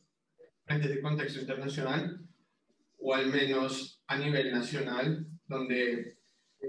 frente 0.66 0.88
a 0.88 0.92
ese 0.92 1.02
contexto 1.02 1.42
internacional, 1.42 2.25
o 2.98 3.14
al 3.14 3.28
menos 3.28 4.02
a 4.08 4.18
nivel 4.18 4.52
nacional, 4.52 5.26
donde 5.48 6.18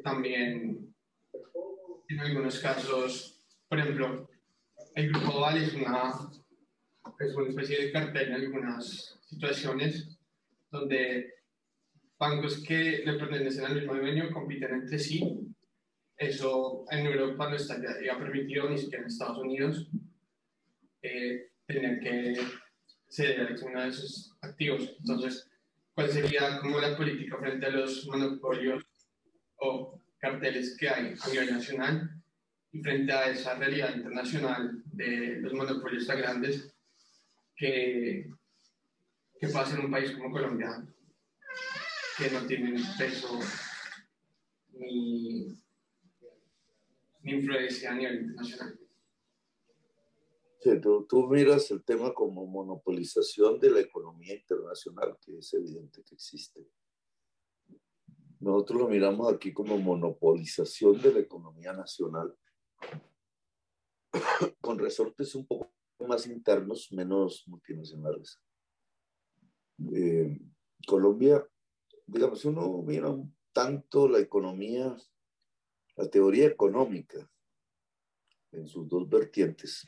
también 0.03 0.95
en 2.09 2.21
algunos 2.21 2.59
casos, 2.61 3.43
por 3.69 3.79
ejemplo, 3.79 4.29
el 4.95 5.11
Grupo 5.11 5.41
Val 5.41 5.59
es 5.59 5.75
una, 5.75 6.13
es 7.19 7.35
una 7.35 7.49
especie 7.49 7.87
de 7.87 7.93
cartel 7.93 8.29
en 8.29 8.35
algunas 8.35 9.19
situaciones 9.27 10.19
donde 10.71 11.35
bancos 12.19 12.63
que 12.63 13.03
le 13.05 13.15
pertenecen 13.15 13.67
al 13.67 13.75
mismo 13.75 13.95
dueño 13.95 14.31
compiten 14.33 14.75
entre 14.75 14.99
sí. 14.99 15.21
Eso 16.17 16.87
en 16.91 17.07
Europa 17.07 17.51
no 17.51 17.57
estaría 17.57 18.19
permitido, 18.19 18.71
ni 18.71 18.79
siquiera 18.79 19.03
en 19.03 19.09
Estados 19.09 19.39
Unidos. 19.39 19.89
Eh, 21.03 21.51
tener 21.67 22.01
que 22.01 22.35
ceder 23.09 23.55
uno 23.63 23.83
de 23.83 23.89
esos 23.89 24.33
activos. 24.41 24.97
Entonces, 24.99 25.51
¿cuál 25.97 26.11
sería 26.11 26.61
como 26.61 26.79
la 26.79 26.95
política 26.95 27.39
frente 27.39 27.65
a 27.65 27.71
los 27.71 28.07
monopolios 28.07 28.85
o 29.57 29.99
carteles 30.19 30.77
que 30.79 30.91
hay 30.91 31.15
a 31.19 31.29
nivel 31.29 31.55
nacional 31.55 32.23
y 32.71 32.83
frente 32.83 33.13
a 33.13 33.31
esa 33.31 33.55
realidad 33.55 33.97
internacional 33.97 34.83
de 34.85 35.39
los 35.41 35.55
monopolios 35.55 36.07
tan 36.07 36.19
grandes 36.19 36.71
que, 37.57 38.29
que 39.41 39.49
pasa 39.49 39.75
en 39.75 39.87
un 39.87 39.91
país 39.91 40.11
como 40.11 40.31
Colombia? 40.31 40.85
que 42.19 42.31
no 42.31 42.47
tienen 42.47 42.83
peso 42.99 43.39
ni, 44.73 45.47
ni 47.23 47.33
influencia 47.33 47.91
a 47.91 47.95
nivel 47.95 48.17
internacional. 48.17 48.86
Sí, 50.67 50.81
tú, 50.81 51.07
tú, 51.07 51.29
miras 51.29 51.71
el 51.71 51.85
tema 51.85 52.13
como 52.13 52.45
monopolización 52.45 53.61
de 53.61 53.71
la 53.71 53.79
economía 53.79 54.35
internacional, 54.35 55.17
que 55.21 55.39
es 55.39 55.55
evidente 55.55 56.03
que 56.03 56.17
existe. 56.17 56.69
Nosotros 58.41 58.81
lo 58.81 58.89
miramos 58.89 59.33
aquí 59.33 59.53
como 59.53 59.79
monopolización 59.79 61.01
de 61.01 61.13
la 61.13 61.21
economía 61.21 61.73
nacional, 61.73 62.37
con 64.61 64.81
resortes 64.81 65.37
un 65.37 65.47
poco 65.47 65.73
más 66.01 66.27
internos, 66.27 66.91
menos 66.91 67.45
multinacionales. 67.47 68.41
Eh, 69.95 70.37
Colombia 70.85 71.49
digamos, 72.09 72.45
uno 72.45 72.83
mira 72.83 73.17
tanto 73.53 74.09
la 74.09 74.19
economía, 74.19 74.97
la 75.95 76.11
teoría 76.11 76.47
económica 76.49 77.31
en 78.51 78.67
sus 78.67 78.89
dos 78.89 79.09
vertientes, 79.09 79.87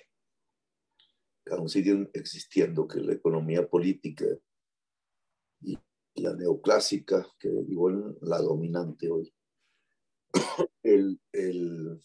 aún 1.51 1.69
siguen 1.69 2.11
existiendo, 2.13 2.87
que 2.87 3.01
la 3.01 3.13
economía 3.13 3.69
política 3.69 4.27
y 5.61 5.79
la 6.15 6.35
neoclásica, 6.35 7.27
que 7.39 7.49
igual 7.49 8.17
la 8.21 8.39
dominante 8.39 9.11
hoy. 9.11 9.33
El, 10.83 11.21
el, 11.33 12.01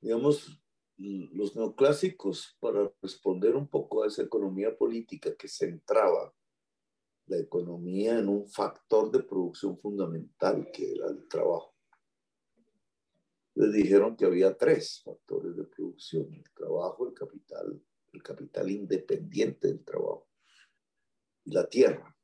digamos, 0.00 0.60
los 0.96 1.56
neoclásicos, 1.56 2.56
para 2.60 2.92
responder 3.02 3.56
un 3.56 3.68
poco 3.68 4.02
a 4.02 4.06
esa 4.06 4.22
economía 4.22 4.76
política 4.76 5.34
que 5.36 5.48
centraba 5.48 6.34
la 7.26 7.38
economía 7.38 8.18
en 8.18 8.28
un 8.28 8.48
factor 8.48 9.10
de 9.10 9.22
producción 9.22 9.78
fundamental 9.78 10.70
que 10.72 10.92
era 10.92 11.08
el 11.08 11.28
trabajo. 11.28 11.69
Les 13.54 13.72
dijeron 13.72 14.16
que 14.16 14.24
había 14.24 14.56
tres 14.56 15.02
factores 15.04 15.56
de 15.56 15.64
producción, 15.64 16.32
el 16.32 16.50
trabajo, 16.54 17.08
el 17.08 17.14
capital, 17.14 17.82
el 18.12 18.22
capital 18.22 18.70
independiente 18.70 19.68
del 19.68 19.84
trabajo 19.84 20.28
y 21.44 21.52
la 21.52 21.68
tierra. 21.68 22.16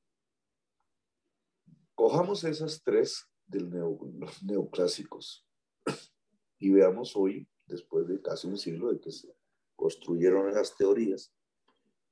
Cojamos 1.95 2.45
esas 2.45 2.83
tres 2.83 3.27
de 3.47 3.61
los 3.61 4.43
neoclásicos 4.43 5.47
y 6.59 6.71
veamos 6.71 7.17
hoy, 7.17 7.49
después 7.67 8.07
de 8.07 8.21
casi 8.21 8.47
un 8.47 8.59
siglo 8.59 8.93
de 8.93 9.01
que 9.01 9.11
se 9.11 9.35
construyeron 9.75 10.49
esas 10.49 10.77
teorías, 10.77 11.33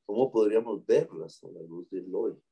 cómo 0.04 0.30
podríamos 0.30 0.84
verlas 0.84 1.42
a 1.44 1.48
la 1.48 1.62
luz 1.62 1.88
del 1.90 2.14
hoy 2.14 2.42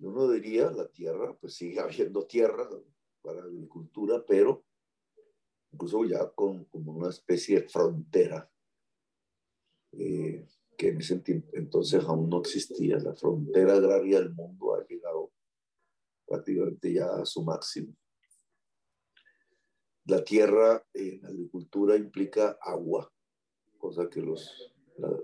uno 0.00 0.30
diría, 0.30 0.70
la 0.70 0.88
tierra, 0.88 1.36
pues 1.40 1.54
sigue 1.54 1.80
habiendo 1.80 2.26
tierra 2.26 2.68
para 3.22 3.42
agricultura, 3.42 4.24
pero 4.26 4.64
incluso 5.72 6.04
ya 6.04 6.28
con 6.30 6.64
como 6.64 6.92
una 6.92 7.10
especie 7.10 7.60
de 7.60 7.68
frontera, 7.68 8.50
eh, 9.92 10.46
que 10.76 10.88
en 10.88 11.00
ese 11.00 11.22
entonces 11.52 12.04
aún 12.04 12.30
no 12.30 12.40
existía. 12.40 12.98
La 12.98 13.14
frontera 13.14 13.74
agraria 13.74 14.20
del 14.20 14.32
mundo 14.32 14.74
ha 14.74 14.86
llegado 14.86 15.30
prácticamente 16.26 16.92
ya 16.92 17.06
a 17.16 17.26
su 17.26 17.42
máximo. 17.42 17.94
La 20.06 20.24
tierra 20.24 20.84
en 20.94 21.24
agricultura 21.26 21.96
implica 21.96 22.58
agua, 22.62 23.12
cosa 23.78 24.08
que 24.08 24.22
los, 24.22 24.72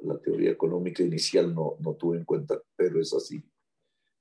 la, 0.03 0.19
teoría 0.19 0.51
económica 0.51 1.03
inicial 1.03 1.55
no, 1.55 1.77
no 1.81 1.95
tuvo 1.95 2.15
en 2.15 2.25
cuenta, 2.25 2.61
pero 2.77 3.01
es 3.01 3.13
así. 3.15 3.43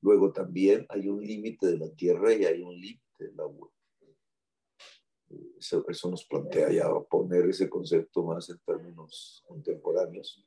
Luego 0.01 0.31
también 0.31 0.85
hay 0.89 1.07
un 1.07 1.21
límite 1.21 1.67
de 1.67 1.77
la 1.77 1.89
tierra 1.89 2.33
y 2.33 2.45
hay 2.45 2.61
un 2.61 2.73
límite 2.79 3.25
del 3.25 3.39
agua. 3.39 3.69
Eso, 5.57 5.85
eso, 5.87 6.09
nos 6.09 6.25
plantea 6.25 6.71
ya 6.71 6.89
poner 7.09 7.45
ese 7.45 7.69
concepto 7.69 8.23
más 8.23 8.49
en 8.49 8.59
términos 8.59 9.43
contemporáneos. 9.47 10.45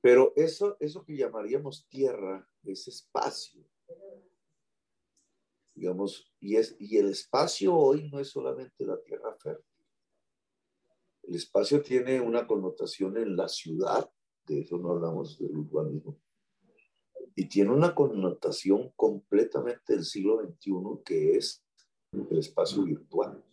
Pero 0.00 0.32
eso, 0.36 0.76
eso 0.80 1.04
que 1.04 1.16
llamaríamos 1.16 1.88
tierra 1.88 2.48
es 2.62 2.86
espacio. 2.88 3.64
Digamos, 5.74 6.32
y, 6.40 6.56
es, 6.56 6.76
y 6.78 6.96
el 6.96 7.08
espacio 7.08 7.74
hoy 7.74 8.08
no 8.08 8.20
es 8.20 8.28
solamente 8.28 8.86
la 8.86 9.00
tierra 9.02 9.34
fértil. 9.36 9.64
El 11.24 11.34
espacio 11.34 11.82
tiene 11.82 12.20
una 12.20 12.46
connotación 12.46 13.16
en 13.16 13.36
la 13.36 13.48
ciudad, 13.48 14.08
de 14.46 14.60
eso 14.60 14.78
no 14.78 14.92
hablamos 14.92 15.38
del 15.38 15.56
urbanismo, 15.56 16.16
y 17.34 17.48
tiene 17.48 17.72
una 17.72 17.94
connotación 17.94 18.92
completamente 18.94 19.94
del 19.94 20.04
siglo 20.04 20.40
XXI 20.40 20.72
que 21.04 21.36
es 21.36 21.64
el 22.12 22.38
espacio 22.38 22.84
virtual. 22.84 23.44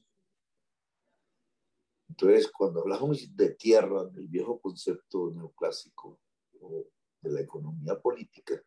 Entonces, 2.14 2.52
cuando 2.52 2.82
hablamos 2.82 3.36
de 3.36 3.56
tierra, 3.56 4.06
del 4.06 4.28
viejo 4.28 4.60
concepto 4.60 5.32
neoclásico 5.32 6.20
o 6.62 6.86
de 7.20 7.32
la 7.32 7.42
economía 7.42 8.00
política, 8.00 8.64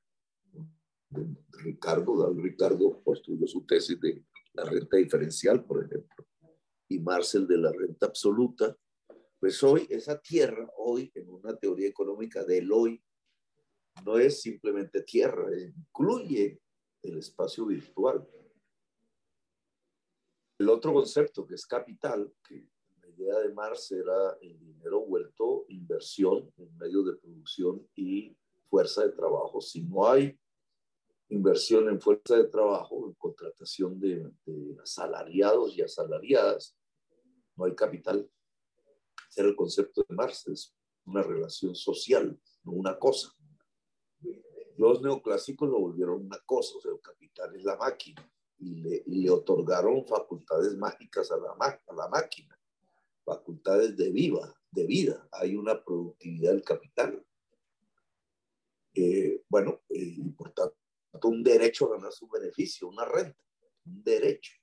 Ricardo, 1.62 2.34
Ricardo 2.34 3.00
construyó 3.04 3.46
su 3.46 3.64
tesis 3.64 4.00
de 4.00 4.24
la 4.54 4.64
renta 4.64 4.96
diferencial, 4.96 5.64
por 5.64 5.84
ejemplo, 5.84 6.26
y 6.88 6.98
Marcel 6.98 7.46
de 7.46 7.58
la 7.58 7.70
renta 7.70 8.06
absoluta, 8.06 8.76
pues 9.38 9.62
hoy 9.62 9.86
esa 9.90 10.20
tierra, 10.20 10.68
hoy 10.78 11.12
en 11.14 11.30
una 11.30 11.56
teoría 11.56 11.86
económica 11.86 12.42
del 12.42 12.72
hoy, 12.72 13.00
no 14.04 14.18
es 14.18 14.42
simplemente 14.42 15.02
tierra, 15.02 15.48
incluye 15.56 16.60
el 17.00 17.18
espacio 17.18 17.66
virtual. 17.66 18.28
El 20.58 20.68
otro 20.68 20.92
concepto 20.92 21.46
que 21.46 21.54
es 21.54 21.64
capital, 21.64 22.34
que 22.42 22.66
idea 23.16 23.38
de 23.40 23.52
Marx 23.52 23.90
era 23.92 24.36
el 24.40 24.58
dinero 24.58 25.04
vuelto 25.04 25.64
inversión 25.68 26.52
en 26.56 26.76
medios 26.76 27.06
de 27.06 27.16
producción 27.16 27.86
y 27.94 28.36
fuerza 28.68 29.04
de 29.04 29.12
trabajo. 29.12 29.60
Si 29.60 29.82
no 29.82 30.06
hay 30.08 30.38
inversión 31.28 31.88
en 31.88 32.00
fuerza 32.00 32.36
de 32.36 32.44
trabajo, 32.44 33.06
en 33.06 33.14
contratación 33.14 33.98
de, 33.98 34.30
de 34.44 34.76
asalariados 34.82 35.76
y 35.76 35.82
asalariadas, 35.82 36.76
no 37.56 37.64
hay 37.64 37.74
capital. 37.74 38.30
Ese 39.30 39.40
era 39.40 39.50
el 39.50 39.56
concepto 39.56 40.04
de 40.08 40.14
Marx, 40.14 40.46
es 40.48 40.74
una 41.04 41.22
relación 41.22 41.74
social, 41.74 42.38
no 42.64 42.72
una 42.72 42.98
cosa. 42.98 43.32
Los 44.76 45.00
neoclásicos 45.00 45.68
lo 45.68 45.80
volvieron 45.80 46.26
una 46.26 46.38
cosa, 46.44 46.76
o 46.76 46.80
sea, 46.80 46.92
el 46.92 47.00
capital 47.00 47.54
es 47.56 47.64
la 47.64 47.76
máquina 47.76 48.30
y 48.58 48.74
le, 48.74 49.30
otorgaron 49.30 50.06
facultades 50.06 50.76
mágicas 50.76 51.30
a 51.30 51.36
la, 51.36 51.50
a 51.50 51.94
la 51.94 52.08
máquina, 52.08 52.55
facultades 53.26 53.96
de, 53.96 54.10
viva, 54.10 54.54
de 54.70 54.86
vida. 54.86 55.28
Hay 55.32 55.56
una 55.56 55.84
productividad 55.84 56.52
del 56.52 56.62
capital. 56.62 57.26
Eh, 58.94 59.42
bueno, 59.48 59.82
eh, 59.90 60.16
por 60.36 60.52
tanto, 60.52 60.76
un 61.24 61.42
derecho 61.42 61.86
a 61.86 61.96
ganar 61.96 62.12
su 62.12 62.28
beneficio, 62.28 62.88
una 62.88 63.04
renta, 63.04 63.36
un 63.84 64.02
derecho. 64.04 64.54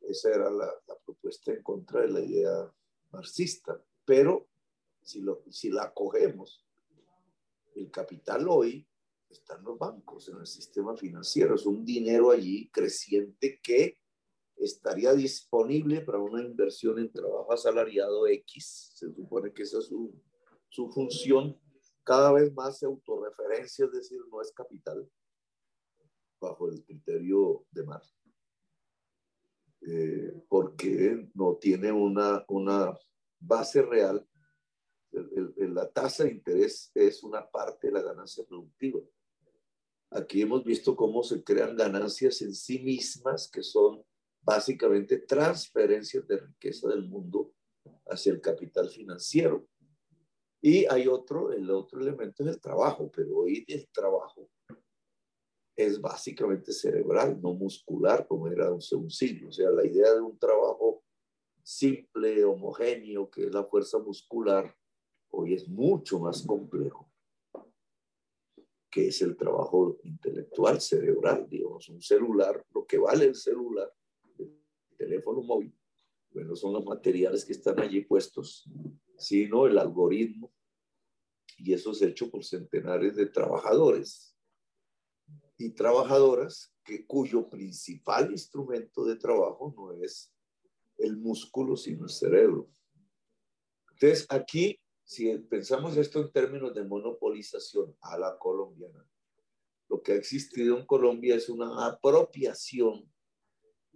Esa 0.00 0.30
era 0.30 0.50
la, 0.50 0.66
la 0.86 0.98
propuesta 0.98 1.52
en 1.52 1.62
contra 1.62 2.02
de 2.02 2.08
la 2.08 2.20
idea 2.20 2.74
marxista. 3.12 3.80
Pero 4.04 4.48
si, 5.00 5.20
lo, 5.20 5.44
si 5.48 5.70
la 5.70 5.84
acogemos, 5.84 6.66
el 7.76 7.90
capital 7.90 8.48
hoy 8.48 8.86
están 9.30 9.62
los 9.62 9.78
bancos, 9.78 10.28
en 10.28 10.38
el 10.38 10.46
sistema 10.46 10.96
financiero. 10.96 11.54
Es 11.54 11.66
un 11.66 11.84
dinero 11.84 12.30
allí 12.30 12.68
creciente 12.70 13.60
que 13.62 13.98
estaría 14.56 15.12
disponible 15.12 16.00
para 16.00 16.18
una 16.18 16.42
inversión 16.42 16.98
en 16.98 17.12
trabajo 17.12 17.52
asalariado 17.52 18.26
X. 18.26 18.92
Se 18.94 19.12
supone 19.12 19.52
que 19.52 19.62
esa 19.62 19.78
es 19.78 19.86
su, 19.86 20.14
su 20.68 20.88
función. 20.90 21.60
Cada 22.02 22.32
vez 22.32 22.52
más 22.54 22.78
se 22.78 22.86
autorreferencia, 22.86 23.84
es 23.84 23.92
decir, 23.92 24.20
no 24.30 24.40
es 24.40 24.52
capital, 24.52 25.08
bajo 26.40 26.70
el 26.70 26.82
criterio 26.84 27.66
de 27.70 27.84
Marx. 27.84 28.16
Eh, 29.82 30.32
porque 30.48 31.28
no 31.34 31.56
tiene 31.56 31.92
una, 31.92 32.44
una 32.48 32.96
base 33.38 33.82
real. 33.82 34.26
la 35.12 35.90
tasa 35.90 36.24
de 36.24 36.32
interés 36.32 36.90
es 36.94 37.22
una 37.22 37.48
parte 37.48 37.88
de 37.88 37.92
la 37.92 38.02
ganancia 38.02 38.44
productiva. 38.44 39.00
Aquí 40.10 40.40
hemos 40.42 40.64
visto 40.64 40.96
cómo 40.96 41.22
se 41.22 41.42
crean 41.42 41.76
ganancias 41.76 42.40
en 42.42 42.54
sí 42.54 42.78
mismas, 42.78 43.50
que 43.50 43.62
son 43.62 44.04
básicamente 44.46 45.18
transferencias 45.18 46.24
de 46.28 46.38
riqueza 46.38 46.88
del 46.88 47.08
mundo 47.08 47.52
hacia 48.06 48.32
el 48.32 48.40
capital 48.40 48.88
financiero. 48.88 49.66
Y 50.62 50.86
hay 50.86 51.08
otro, 51.08 51.52
el 51.52 51.68
otro 51.70 52.00
elemento 52.00 52.44
es 52.44 52.50
el 52.50 52.60
trabajo, 52.60 53.10
pero 53.10 53.38
hoy 53.38 53.64
el 53.66 53.88
trabajo 53.88 54.48
es 55.76 56.00
básicamente 56.00 56.72
cerebral, 56.72 57.40
no 57.42 57.54
muscular, 57.54 58.26
como 58.26 58.46
era 58.46 58.72
hace 58.72 58.94
un 58.94 59.10
siglo. 59.10 59.48
O 59.48 59.52
sea, 59.52 59.70
la 59.70 59.84
idea 59.84 60.14
de 60.14 60.20
un 60.20 60.38
trabajo 60.38 61.02
simple, 61.62 62.44
homogéneo, 62.44 63.28
que 63.28 63.46
es 63.46 63.52
la 63.52 63.64
fuerza 63.64 63.98
muscular, 63.98 64.74
hoy 65.30 65.54
es 65.54 65.68
mucho 65.68 66.20
más 66.20 66.42
complejo 66.46 67.10
que 68.96 69.08
es 69.08 69.20
el 69.20 69.36
trabajo 69.36 69.98
intelectual, 70.04 70.80
cerebral, 70.80 71.46
digamos, 71.50 71.86
un 71.90 72.00
celular, 72.00 72.64
lo 72.72 72.86
que 72.86 72.96
vale 72.96 73.26
el 73.26 73.34
celular, 73.34 73.92
el 73.92 74.05
teléfono 74.96 75.42
móvil, 75.42 75.74
bueno, 76.30 76.56
son 76.56 76.72
los 76.74 76.84
materiales 76.84 77.44
que 77.44 77.52
están 77.52 77.80
allí 77.80 78.02
puestos, 78.02 78.68
sino 79.16 79.66
el 79.66 79.78
algoritmo, 79.78 80.52
y 81.58 81.72
eso 81.72 81.92
es 81.92 82.02
hecho 82.02 82.30
por 82.30 82.44
centenares 82.44 83.16
de 83.16 83.26
trabajadores 83.26 84.36
y 85.56 85.70
trabajadoras 85.70 86.74
que, 86.84 87.06
cuyo 87.06 87.48
principal 87.48 88.30
instrumento 88.30 89.04
de 89.04 89.16
trabajo 89.16 89.72
no 89.76 89.92
es 89.92 90.32
el 90.98 91.16
músculo, 91.16 91.76
sino 91.76 92.04
el 92.04 92.10
cerebro. 92.10 92.68
Entonces, 93.90 94.26
aquí 94.28 94.78
si 95.06 95.38
pensamos 95.38 95.96
esto 95.96 96.20
en 96.20 96.32
términos 96.32 96.74
de 96.74 96.84
monopolización 96.84 97.96
a 98.00 98.18
la 98.18 98.36
colombiana, 98.38 99.08
lo 99.88 100.02
que 100.02 100.12
ha 100.12 100.16
existido 100.16 100.76
en 100.76 100.84
Colombia 100.84 101.36
es 101.36 101.48
una 101.48 101.86
apropiación, 101.86 103.08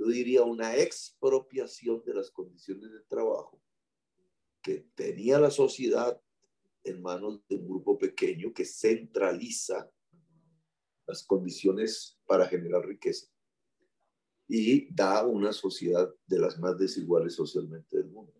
yo 0.00 0.06
diría 0.06 0.42
una 0.44 0.74
expropiación 0.76 2.02
de 2.06 2.14
las 2.14 2.30
condiciones 2.30 2.90
de 2.90 3.00
trabajo 3.00 3.62
que 4.62 4.88
tenía 4.94 5.38
la 5.38 5.50
sociedad 5.50 6.18
en 6.84 7.02
manos 7.02 7.46
de 7.46 7.56
un 7.56 7.68
grupo 7.68 7.98
pequeño 7.98 8.50
que 8.54 8.64
centraliza 8.64 9.92
las 11.06 11.22
condiciones 11.22 12.18
para 12.24 12.48
generar 12.48 12.86
riqueza 12.86 13.26
y 14.48 14.90
da 14.94 15.26
una 15.26 15.52
sociedad 15.52 16.10
de 16.26 16.38
las 16.38 16.58
más 16.58 16.78
desiguales 16.78 17.34
socialmente 17.34 17.98
del 17.98 18.08
mundo. 18.08 18.32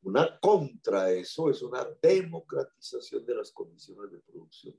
Una 0.00 0.40
contra 0.40 1.12
eso 1.12 1.50
es 1.50 1.60
una 1.60 1.86
democratización 2.00 3.26
de 3.26 3.34
las 3.34 3.52
condiciones 3.52 4.10
de 4.12 4.18
producción. 4.20 4.74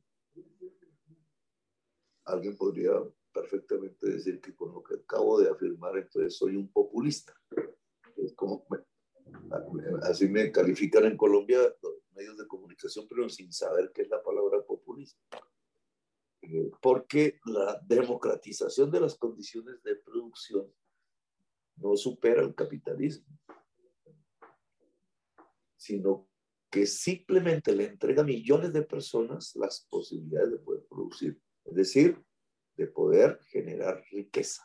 Alguien 2.24 2.58
podría 2.58 2.92
perfectamente 3.32 4.08
decir 4.08 4.40
que 4.42 4.56
con 4.56 4.74
lo 4.74 4.84
que 4.84 4.96
acabo 4.96 5.40
de 5.40 5.50
afirmar, 5.50 5.98
entonces 5.98 6.36
soy 6.38 6.56
un 6.56 6.72
populista. 6.72 7.34
Así 10.04 10.28
me 10.28 10.52
califican 10.52 11.06
en 11.06 11.18
Colombia 11.18 11.60
los 11.82 11.94
medios 12.12 12.38
de 12.38 12.48
comunicación, 12.48 13.06
pero 13.08 13.30
sin 13.30 13.52
saber 13.52 13.92
qué 13.94 14.04
es 14.04 14.10
la 14.10 14.22
palabra 14.22 14.62
populismo. 14.66 15.22
Eh, 16.42 16.72
porque 16.82 17.40
la 17.46 17.80
democratización 17.86 18.90
de 18.92 19.02
las 19.02 19.16
condiciones 19.16 19.84
de 19.84 19.96
producción 19.98 20.74
no 21.76 21.96
supera 21.96 22.42
el 22.42 22.56
capitalismo 22.56 23.26
sino 25.80 26.30
que 26.70 26.86
simplemente 26.86 27.74
le 27.74 27.86
entrega 27.86 28.22
a 28.22 28.26
millones 28.26 28.74
de 28.74 28.84
personas 28.84 29.56
las 29.56 29.88
posibilidades 29.90 30.52
de 30.52 30.58
poder 30.60 30.86
producir. 30.88 31.42
Es 31.66 31.74
decir, 31.74 32.24
de 32.80 32.88
poder 32.88 33.42
generar 33.50 34.02
riqueza. 34.10 34.64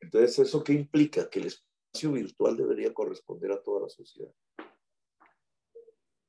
Entonces, 0.00 0.40
¿eso 0.40 0.64
qué 0.64 0.72
implica? 0.72 1.30
Que 1.30 1.38
el 1.38 1.46
espacio 1.46 2.12
virtual 2.12 2.56
debería 2.56 2.92
corresponder 2.92 3.52
a 3.52 3.62
toda 3.62 3.82
la 3.82 3.88
sociedad. 3.88 4.34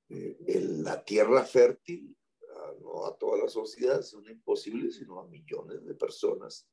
Eh, 0.10 0.68
la 0.84 1.04
tierra 1.04 1.44
fértil, 1.44 2.16
no 2.82 3.08
a 3.08 3.18
toda 3.18 3.40
la 3.40 3.50
sociedad, 3.50 4.00
es 4.00 4.14
imposible, 4.30 4.92
sino 4.92 5.20
a 5.20 5.28
millones 5.28 5.84
de 5.84 5.96
personas 5.96 6.68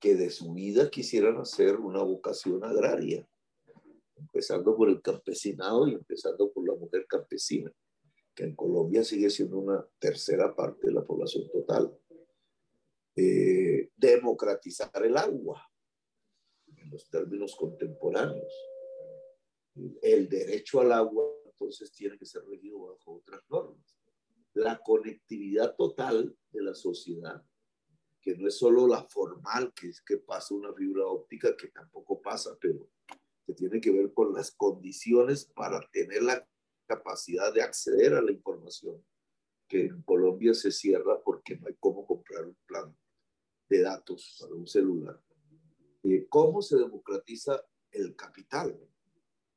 que 0.00 0.14
de 0.14 0.30
su 0.30 0.54
vida 0.54 0.90
quisieran 0.90 1.36
hacer 1.36 1.76
una 1.76 2.02
vocación 2.02 2.64
agraria, 2.64 3.28
empezando 4.16 4.74
por 4.74 4.88
el 4.88 5.02
campesinado 5.02 5.86
y 5.86 5.92
empezando 5.92 6.50
por 6.50 6.66
la 6.66 6.74
mujer 6.74 7.06
campesina, 7.06 7.70
que 8.34 8.44
en 8.44 8.56
Colombia 8.56 9.04
sigue 9.04 9.28
siendo 9.28 9.58
una 9.58 9.86
tercera 9.98 10.54
parte 10.54 10.86
de 10.86 10.94
la 10.94 11.04
población 11.04 11.46
total. 11.50 11.94
Eh, 13.18 13.90
democratizar 13.96 14.90
el 15.02 15.16
agua, 15.16 15.66
en 16.76 16.90
los 16.90 17.08
términos 17.08 17.56
contemporáneos. 17.56 18.52
El 20.02 20.28
derecho 20.28 20.80
al 20.80 20.92
agua 20.92 21.24
entonces 21.46 21.90
tiene 21.92 22.18
que 22.18 22.26
ser 22.26 22.44
regido 22.44 22.78
bajo 22.78 23.14
otras 23.14 23.42
normas. 23.48 23.96
La 24.52 24.78
conectividad 24.84 25.74
total 25.76 26.36
de 26.50 26.62
la 26.62 26.74
sociedad, 26.74 27.42
que 28.20 28.36
no 28.36 28.48
es 28.48 28.58
solo 28.58 28.86
la 28.86 29.02
formal, 29.04 29.72
que 29.72 29.88
es 29.88 30.02
que 30.02 30.18
pasa 30.18 30.54
una 30.54 30.74
fibra 30.74 31.06
óptica, 31.06 31.56
que 31.56 31.68
tampoco 31.68 32.20
pasa, 32.20 32.58
pero 32.60 32.90
que 33.46 33.54
tiene 33.54 33.80
que 33.80 33.92
ver 33.92 34.12
con 34.12 34.34
las 34.34 34.50
condiciones 34.50 35.46
para 35.46 35.80
tener 35.90 36.22
la 36.22 36.46
capacidad 36.86 37.52
de 37.54 37.62
acceder 37.62 38.12
a 38.12 38.20
la 38.20 38.32
información, 38.32 39.02
que 39.68 39.86
en 39.86 40.02
Colombia 40.02 40.52
se 40.52 40.70
cierra 40.70 41.22
porque 41.22 41.56
no 41.56 41.68
hay 41.68 41.76
cómo 41.80 42.06
comprar 42.06 42.44
un 42.44 42.56
plan 42.66 42.94
de 43.68 43.82
datos 43.82 44.36
para 44.40 44.54
un 44.54 44.66
celular. 44.66 45.20
Eh, 46.02 46.26
¿Cómo 46.28 46.62
se 46.62 46.76
democratiza 46.76 47.60
el 47.90 48.14
capital? 48.14 48.78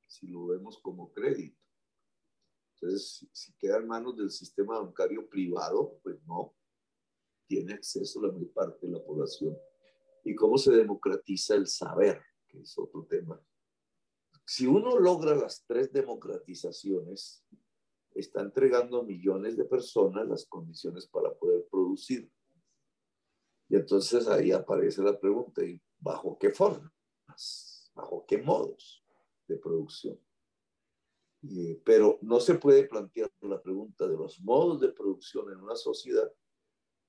Si 0.08 0.28
lo 0.28 0.48
vemos 0.48 0.80
como 0.82 1.12
crédito. 1.12 1.60
Entonces, 2.74 3.28
si 3.32 3.54
queda 3.54 3.78
en 3.78 3.88
manos 3.88 4.18
del 4.18 4.32
sistema 4.32 4.80
bancario 4.80 5.28
privado, 5.28 6.00
pues 6.02 6.22
no, 6.26 6.56
tiene 7.46 7.74
acceso 7.74 8.22
la 8.22 8.32
mayor 8.32 8.52
parte 8.54 8.88
de 8.88 8.94
la 8.94 9.04
población. 9.04 9.58
¿Y 10.24 10.34
cómo 10.36 10.58
se 10.58 10.72
democratiza 10.72 11.56
el 11.56 11.68
saber? 11.68 12.22
Que 12.48 12.62
es 12.62 12.78
otro 12.78 13.06
tema. 13.06 13.42
Si 14.46 14.66
uno 14.66 14.98
logra 14.98 15.36
las 15.36 15.66
tres 15.68 15.92
democratizaciones, 15.92 17.44
está 18.16 18.42
entregando 18.42 19.00
a 19.00 19.04
millones 19.04 19.58
de 19.58 19.66
personas 19.66 20.28
las 20.28 20.46
condiciones 20.46 21.06
para 21.08 21.34
poder 21.34 21.68
producir. 21.70 22.32
Y 23.70 23.76
entonces 23.76 24.28
ahí 24.28 24.52
aparece 24.52 25.02
la 25.02 25.18
pregunta, 25.18 25.64
¿y 25.64 25.80
bajo 26.00 26.38
qué 26.38 26.50
formas? 26.50 26.92
¿Bajo 27.94 28.26
qué 28.28 28.40
modos 28.40 29.04
de 29.48 29.58
producción? 29.58 30.20
pero 31.86 32.20
no 32.22 32.40
se 32.40 32.56
puede 32.56 32.84
plantear 32.84 33.32
la 33.42 33.62
pregunta 33.62 34.06
de 34.06 34.18
los 34.18 34.42
modos 34.42 34.82
de 34.82 34.90
producción 34.90 35.50
en 35.52 35.60
una 35.62 35.76
sociedad 35.76 36.30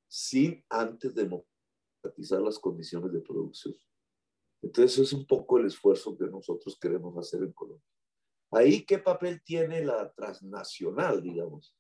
sin 0.07 0.65
antes 0.69 1.15
democratizar 1.15 2.41
las 2.41 2.59
condiciones 2.59 3.13
de 3.13 3.21
producción. 3.21 3.75
Entonces, 4.63 4.99
es 4.99 5.13
un 5.13 5.27
poco 5.27 5.59
el 5.59 5.67
esfuerzo 5.67 6.17
que 6.17 6.27
nosotros 6.27 6.79
queremos 6.79 7.17
hacer 7.17 7.43
en 7.43 7.53
Colombia. 7.53 7.85
Ahí, 8.53 8.85
¿qué 8.85 8.99
papel 8.99 9.43
tiene 9.43 9.85
la 9.85 10.13
transnacional, 10.13 11.23
digamos? 11.23 11.75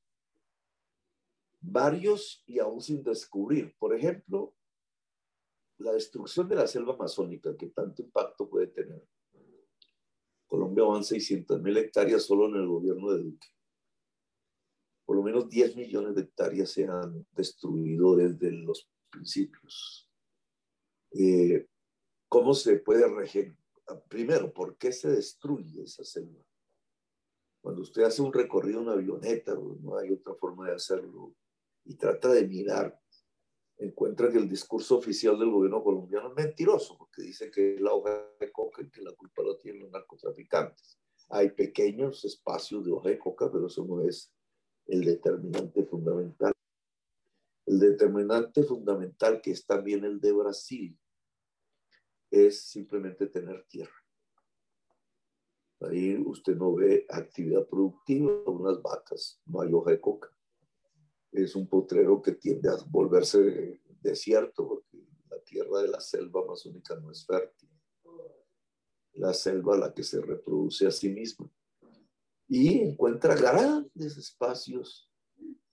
Varios 1.60 2.42
y 2.46 2.58
aún 2.58 2.80
sin 2.80 3.02
descubrir. 3.02 3.76
Por 3.78 3.94
ejemplo, 3.94 4.54
la 5.80 5.92
destrucción 5.92 6.48
de 6.48 6.56
la 6.56 6.66
selva 6.66 6.94
amazónica, 6.94 7.56
que 7.56 7.68
tanto 7.68 8.02
impacto 8.02 8.48
puede 8.48 8.68
tener 8.68 9.02
Colombia 10.50 10.82
van 10.82 11.04
600 11.04 11.62
mil 11.62 11.76
hectáreas 11.76 12.24
solo 12.24 12.48
en 12.48 12.56
el 12.56 12.66
gobierno 12.66 13.12
de 13.12 13.22
Duque. 13.22 13.46
Por 15.06 15.16
lo 15.16 15.22
menos 15.22 15.48
10 15.48 15.76
millones 15.76 16.16
de 16.16 16.22
hectáreas 16.22 16.70
se 16.70 16.88
han 16.88 17.24
destruido 17.30 18.16
desde 18.16 18.50
los 18.50 18.90
principios. 19.10 20.10
Eh, 21.12 21.68
¿Cómo 22.28 22.54
se 22.54 22.78
puede 22.78 23.08
regenerar? 23.08 23.56
Primero, 24.08 24.52
¿por 24.52 24.76
qué 24.76 24.92
se 24.92 25.10
destruye 25.10 25.84
esa 25.84 26.04
selva? 26.04 26.44
Cuando 27.62 27.82
usted 27.82 28.02
hace 28.02 28.20
un 28.20 28.32
recorrido 28.32 28.82
en 28.82 28.88
avioneta, 28.88 29.54
no 29.54 29.96
hay 29.98 30.10
otra 30.10 30.34
forma 30.34 30.68
de 30.68 30.74
hacerlo, 30.74 31.32
y 31.84 31.94
trata 31.94 32.32
de 32.32 32.46
mirar 32.46 33.00
encuentra 33.80 34.30
que 34.30 34.38
el 34.38 34.48
discurso 34.48 34.98
oficial 34.98 35.38
del 35.38 35.50
gobierno 35.50 35.82
colombiano 35.82 36.28
es 36.28 36.34
mentiroso, 36.34 36.98
porque 36.98 37.22
dice 37.22 37.50
que 37.50 37.76
la 37.80 37.94
hoja 37.94 38.26
de 38.38 38.52
coca 38.52 38.82
y 38.82 38.90
que 38.90 39.00
la 39.00 39.12
culpa 39.14 39.42
la 39.42 39.56
tienen 39.56 39.82
los 39.82 39.90
narcotraficantes. 39.90 40.98
Hay 41.30 41.50
pequeños 41.50 42.24
espacios 42.24 42.84
de 42.84 42.92
hoja 42.92 43.08
de 43.08 43.18
coca, 43.18 43.50
pero 43.50 43.66
eso 43.66 43.84
no 43.86 44.02
es 44.02 44.32
el 44.86 45.04
determinante 45.04 45.84
fundamental. 45.84 46.52
El 47.66 47.78
determinante 47.78 48.64
fundamental, 48.64 49.40
que 49.40 49.52
es 49.52 49.64
también 49.64 50.04
el 50.04 50.20
de 50.20 50.32
Brasil, 50.32 50.98
es 52.30 52.62
simplemente 52.62 53.28
tener 53.28 53.64
tierra. 53.66 53.94
Ahí 55.80 56.18
usted 56.18 56.54
no 56.54 56.74
ve 56.74 57.06
actividad 57.08 57.66
productiva, 57.66 58.42
unas 58.46 58.82
vacas, 58.82 59.40
no 59.46 59.62
hay 59.62 59.72
hoja 59.72 59.92
de 59.92 60.00
coca 60.00 60.30
es 61.32 61.54
un 61.54 61.68
potrero 61.68 62.20
que 62.20 62.32
tiende 62.32 62.68
a 62.68 62.76
volverse 62.88 63.80
desierto 64.00 64.66
porque 64.66 65.06
la 65.28 65.40
tierra 65.40 65.82
de 65.82 65.88
la 65.88 66.00
selva 66.00 66.42
amazónica 66.42 66.96
no 66.96 67.10
es 67.10 67.24
fértil. 67.24 67.68
La 69.14 69.34
selva 69.34 69.76
la 69.76 69.92
que 69.92 70.02
se 70.02 70.20
reproduce 70.20 70.86
a 70.86 70.90
sí 70.90 71.08
misma. 71.08 71.50
Y 72.48 72.80
encuentra 72.80 73.34
grandes 73.34 74.16
espacios 74.16 75.08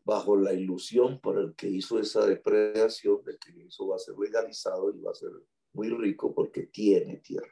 bajo 0.03 0.37
la 0.37 0.53
ilusión 0.53 1.19
por 1.19 1.39
el 1.39 1.55
que 1.55 1.67
hizo 1.67 1.99
esa 1.99 2.25
depredación 2.25 3.23
de 3.23 3.37
que 3.37 3.65
eso 3.65 3.87
va 3.87 3.95
a 3.95 3.99
ser 3.99 4.17
legalizado 4.17 4.93
y 4.95 4.99
va 4.99 5.11
a 5.11 5.15
ser 5.15 5.31
muy 5.73 5.89
rico 5.89 6.33
porque 6.33 6.67
tiene 6.67 7.17
tierra. 7.17 7.51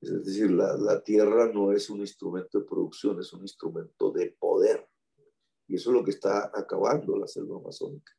Es 0.00 0.24
decir, 0.24 0.50
la, 0.50 0.76
la 0.76 1.02
tierra 1.02 1.50
no 1.52 1.72
es 1.72 1.90
un 1.90 2.00
instrumento 2.00 2.58
de 2.58 2.66
producción, 2.66 3.18
es 3.18 3.32
un 3.32 3.42
instrumento 3.42 4.10
de 4.12 4.30
poder 4.38 4.87
y 5.68 5.76
eso 5.76 5.90
es 5.90 5.94
lo 5.94 6.02
que 6.02 6.10
está 6.10 6.50
acabando 6.54 7.16
la 7.16 7.26
selva 7.26 7.58
amazónica. 7.58 8.12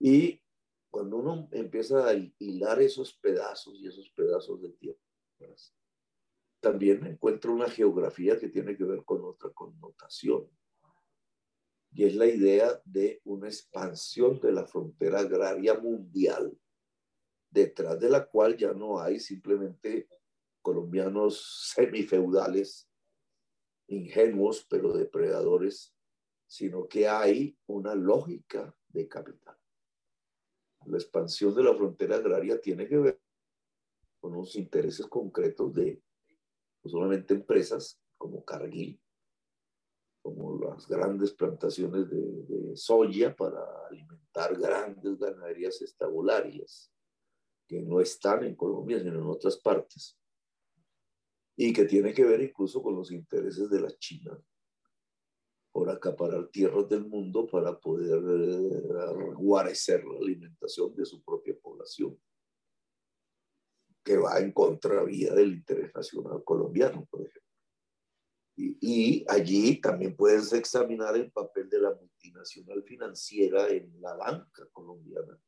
Y 0.00 0.42
cuando 0.90 1.18
uno 1.18 1.48
empieza 1.52 2.08
a 2.08 2.14
hilar 2.38 2.82
esos 2.82 3.14
pedazos 3.14 3.78
y 3.78 3.86
esos 3.86 4.10
pedazos 4.10 4.60
de 4.60 4.70
tierra, 4.70 4.98
también 6.58 7.06
encuentra 7.06 7.52
una 7.52 7.70
geografía 7.70 8.38
que 8.38 8.48
tiene 8.48 8.76
que 8.76 8.84
ver 8.84 9.04
con 9.04 9.24
otra 9.24 9.50
connotación. 9.50 10.50
Y 11.92 12.04
es 12.04 12.16
la 12.16 12.26
idea 12.26 12.80
de 12.84 13.20
una 13.24 13.46
expansión 13.46 14.40
de 14.40 14.52
la 14.52 14.66
frontera 14.66 15.20
agraria 15.20 15.78
mundial, 15.78 16.58
detrás 17.50 18.00
de 18.00 18.10
la 18.10 18.26
cual 18.26 18.56
ya 18.56 18.72
no 18.72 19.00
hay 19.00 19.20
simplemente 19.20 20.08
colombianos 20.60 21.72
semifeudales, 21.74 22.88
ingenuos, 23.86 24.66
pero 24.68 24.92
depredadores 24.92 25.94
sino 26.50 26.88
que 26.88 27.06
hay 27.06 27.56
una 27.68 27.94
lógica 27.94 28.74
de 28.88 29.06
capital. 29.06 29.56
La 30.86 30.98
expansión 30.98 31.54
de 31.54 31.62
la 31.62 31.76
frontera 31.76 32.16
agraria 32.16 32.60
tiene 32.60 32.88
que 32.88 32.98
ver 32.98 33.22
con 34.18 34.34
unos 34.34 34.56
intereses 34.56 35.06
concretos 35.06 35.72
de 35.72 36.02
no 36.82 36.90
solamente 36.90 37.34
empresas 37.34 38.02
como 38.18 38.44
Cargill, 38.44 39.00
como 40.22 40.58
las 40.58 40.88
grandes 40.88 41.32
plantaciones 41.34 42.10
de, 42.10 42.42
de, 42.42 42.76
soya 42.76 43.34
para 43.36 43.86
alimentar 43.86 44.58
grandes 44.58 45.20
ganaderías 45.20 45.80
estabularias, 45.82 46.92
que 47.68 47.80
no 47.80 48.00
están 48.00 48.42
en 48.42 48.56
Colombia, 48.56 48.98
sino 48.98 49.20
en 49.20 49.26
otras 49.28 49.56
partes, 49.56 50.18
y 51.56 51.72
que 51.72 51.84
tiene 51.84 52.12
que 52.12 52.24
ver 52.24 52.42
incluso 52.42 52.82
con 52.82 52.96
los 52.96 53.12
intereses 53.12 53.70
de 53.70 53.80
la 53.80 53.96
China 53.98 54.36
por 55.72 55.88
acaparar 55.88 56.48
tierras 56.48 56.88
del 56.88 57.06
mundo 57.06 57.46
para 57.46 57.78
poder 57.78 58.22
eh, 58.26 59.34
guarecer 59.36 60.04
la 60.04 60.18
alimentación 60.18 60.94
de 60.94 61.04
su 61.04 61.22
propia 61.22 61.56
población, 61.60 62.18
que 64.04 64.16
va 64.16 64.38
en 64.40 64.52
contravía 64.52 65.32
del 65.34 65.52
interés 65.52 65.94
nacional 65.94 66.42
colombiano, 66.44 67.06
por 67.10 67.20
ejemplo. 67.20 67.40
Y, 68.56 68.76
y, 68.80 69.24
allí 69.28 69.80
también 69.80 70.16
puedes 70.16 70.52
examinar 70.52 71.16
el 71.16 71.30
papel 71.30 71.70
de 71.70 71.80
la 71.80 71.94
multinacional 71.94 72.82
financiera 72.82 73.68
en 73.68 74.00
la 74.00 74.14
banca 74.16 74.68
colombiana. 74.72 75.40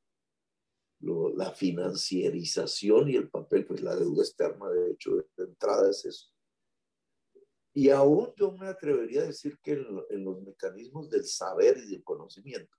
Lo, 1.00 1.34
la 1.34 1.50
financiarización 1.50 3.10
y 3.10 3.16
el 3.16 3.28
papel, 3.28 3.66
pues 3.66 3.82
la 3.82 3.96
deuda 3.96 4.22
externa, 4.22 4.70
de 4.70 4.92
hecho, 4.92 5.16
de 5.36 5.44
entrada 5.44 5.90
es 5.90 6.04
eso 6.04 6.31
y 7.74 7.88
aún 7.88 8.32
yo 8.36 8.52
me 8.52 8.66
atrevería 8.66 9.22
a 9.22 9.26
decir 9.26 9.58
que 9.62 9.72
en, 9.72 10.24
los 10.24 10.42
mecanismos 10.42 11.08
del 11.08 11.24
saber 11.24 11.78
y 11.78 11.90
del 11.90 12.04
conocimiento, 12.04 12.76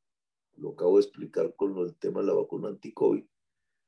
lo 0.55 0.71
acabo 0.71 0.97
de 0.97 1.03
explicar 1.03 1.55
con 1.55 1.77
el 1.79 1.95
tema 1.97 2.21
de 2.21 2.27
la 2.27 2.33
vacuna 2.33 2.69
anti-COVID, 2.69 3.25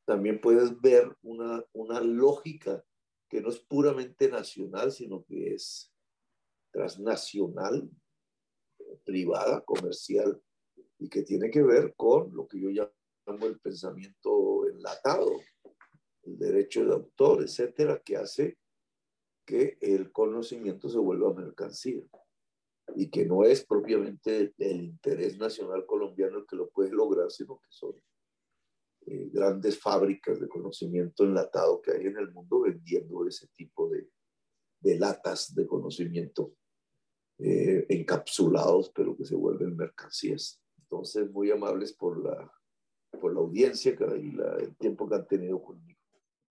también 0.05 0.41
puedes 0.41 0.79
ver 0.81 1.15
una, 1.21 1.63
una 1.73 2.01
lógica 2.01 2.83
que 3.29 3.41
no 3.41 3.49
es 3.49 3.59
puramente 3.59 4.29
nacional, 4.29 4.91
sino 4.91 5.23
que 5.23 5.53
es 5.53 5.91
transnacional, 6.71 7.89
privada, 9.03 9.63
comercial, 9.63 10.41
y 10.97 11.09
que 11.09 11.23
tiene 11.23 11.49
que 11.49 11.63
ver 11.63 11.93
con 11.95 12.35
lo 12.35 12.47
que 12.47 12.59
yo 12.59 12.69
llamo 12.69 13.45
el 13.45 13.59
pensamiento 13.59 14.67
enlatado, 14.67 15.31
el 16.23 16.37
derecho 16.37 16.85
de 16.85 16.93
autor, 16.93 17.43
etcétera, 17.43 18.01
que 18.03 18.17
hace 18.17 18.57
que 19.45 19.77
el 19.81 20.11
conocimiento 20.11 20.89
se 20.89 20.97
vuelva 20.97 21.33
mercancía 21.33 22.01
y 22.95 23.09
que 23.09 23.25
no 23.25 23.43
es 23.43 23.65
propiamente 23.65 24.53
el 24.57 24.83
interés 24.83 25.37
nacional 25.37 25.85
colombiano 25.85 26.39
el 26.39 26.45
que 26.45 26.55
lo 26.55 26.69
puede 26.69 26.91
lograr, 26.91 27.31
sino 27.31 27.59
que 27.59 27.67
son 27.69 27.95
eh, 29.07 29.29
grandes 29.31 29.79
fábricas 29.79 30.39
de 30.39 30.47
conocimiento 30.47 31.23
enlatado 31.23 31.81
que 31.81 31.91
hay 31.91 32.07
en 32.07 32.17
el 32.17 32.31
mundo 32.31 32.61
vendiendo 32.61 33.27
ese 33.27 33.47
tipo 33.49 33.89
de, 33.89 34.09
de 34.79 34.99
latas 34.99 35.53
de 35.53 35.65
conocimiento 35.67 36.55
eh, 37.37 37.85
encapsulados, 37.89 38.91
pero 38.91 39.15
que 39.15 39.25
se 39.25 39.35
vuelven 39.35 39.75
mercancías. 39.75 40.61
Entonces, 40.79 41.29
muy 41.31 41.51
amables 41.51 41.93
por 41.93 42.23
la, 42.23 42.51
por 43.19 43.33
la 43.33 43.41
audiencia 43.41 43.91
y 43.91 44.35
el 44.63 44.75
tiempo 44.77 45.07
que 45.07 45.15
han 45.15 45.27
tenido 45.27 45.61
conmigo. 45.61 45.94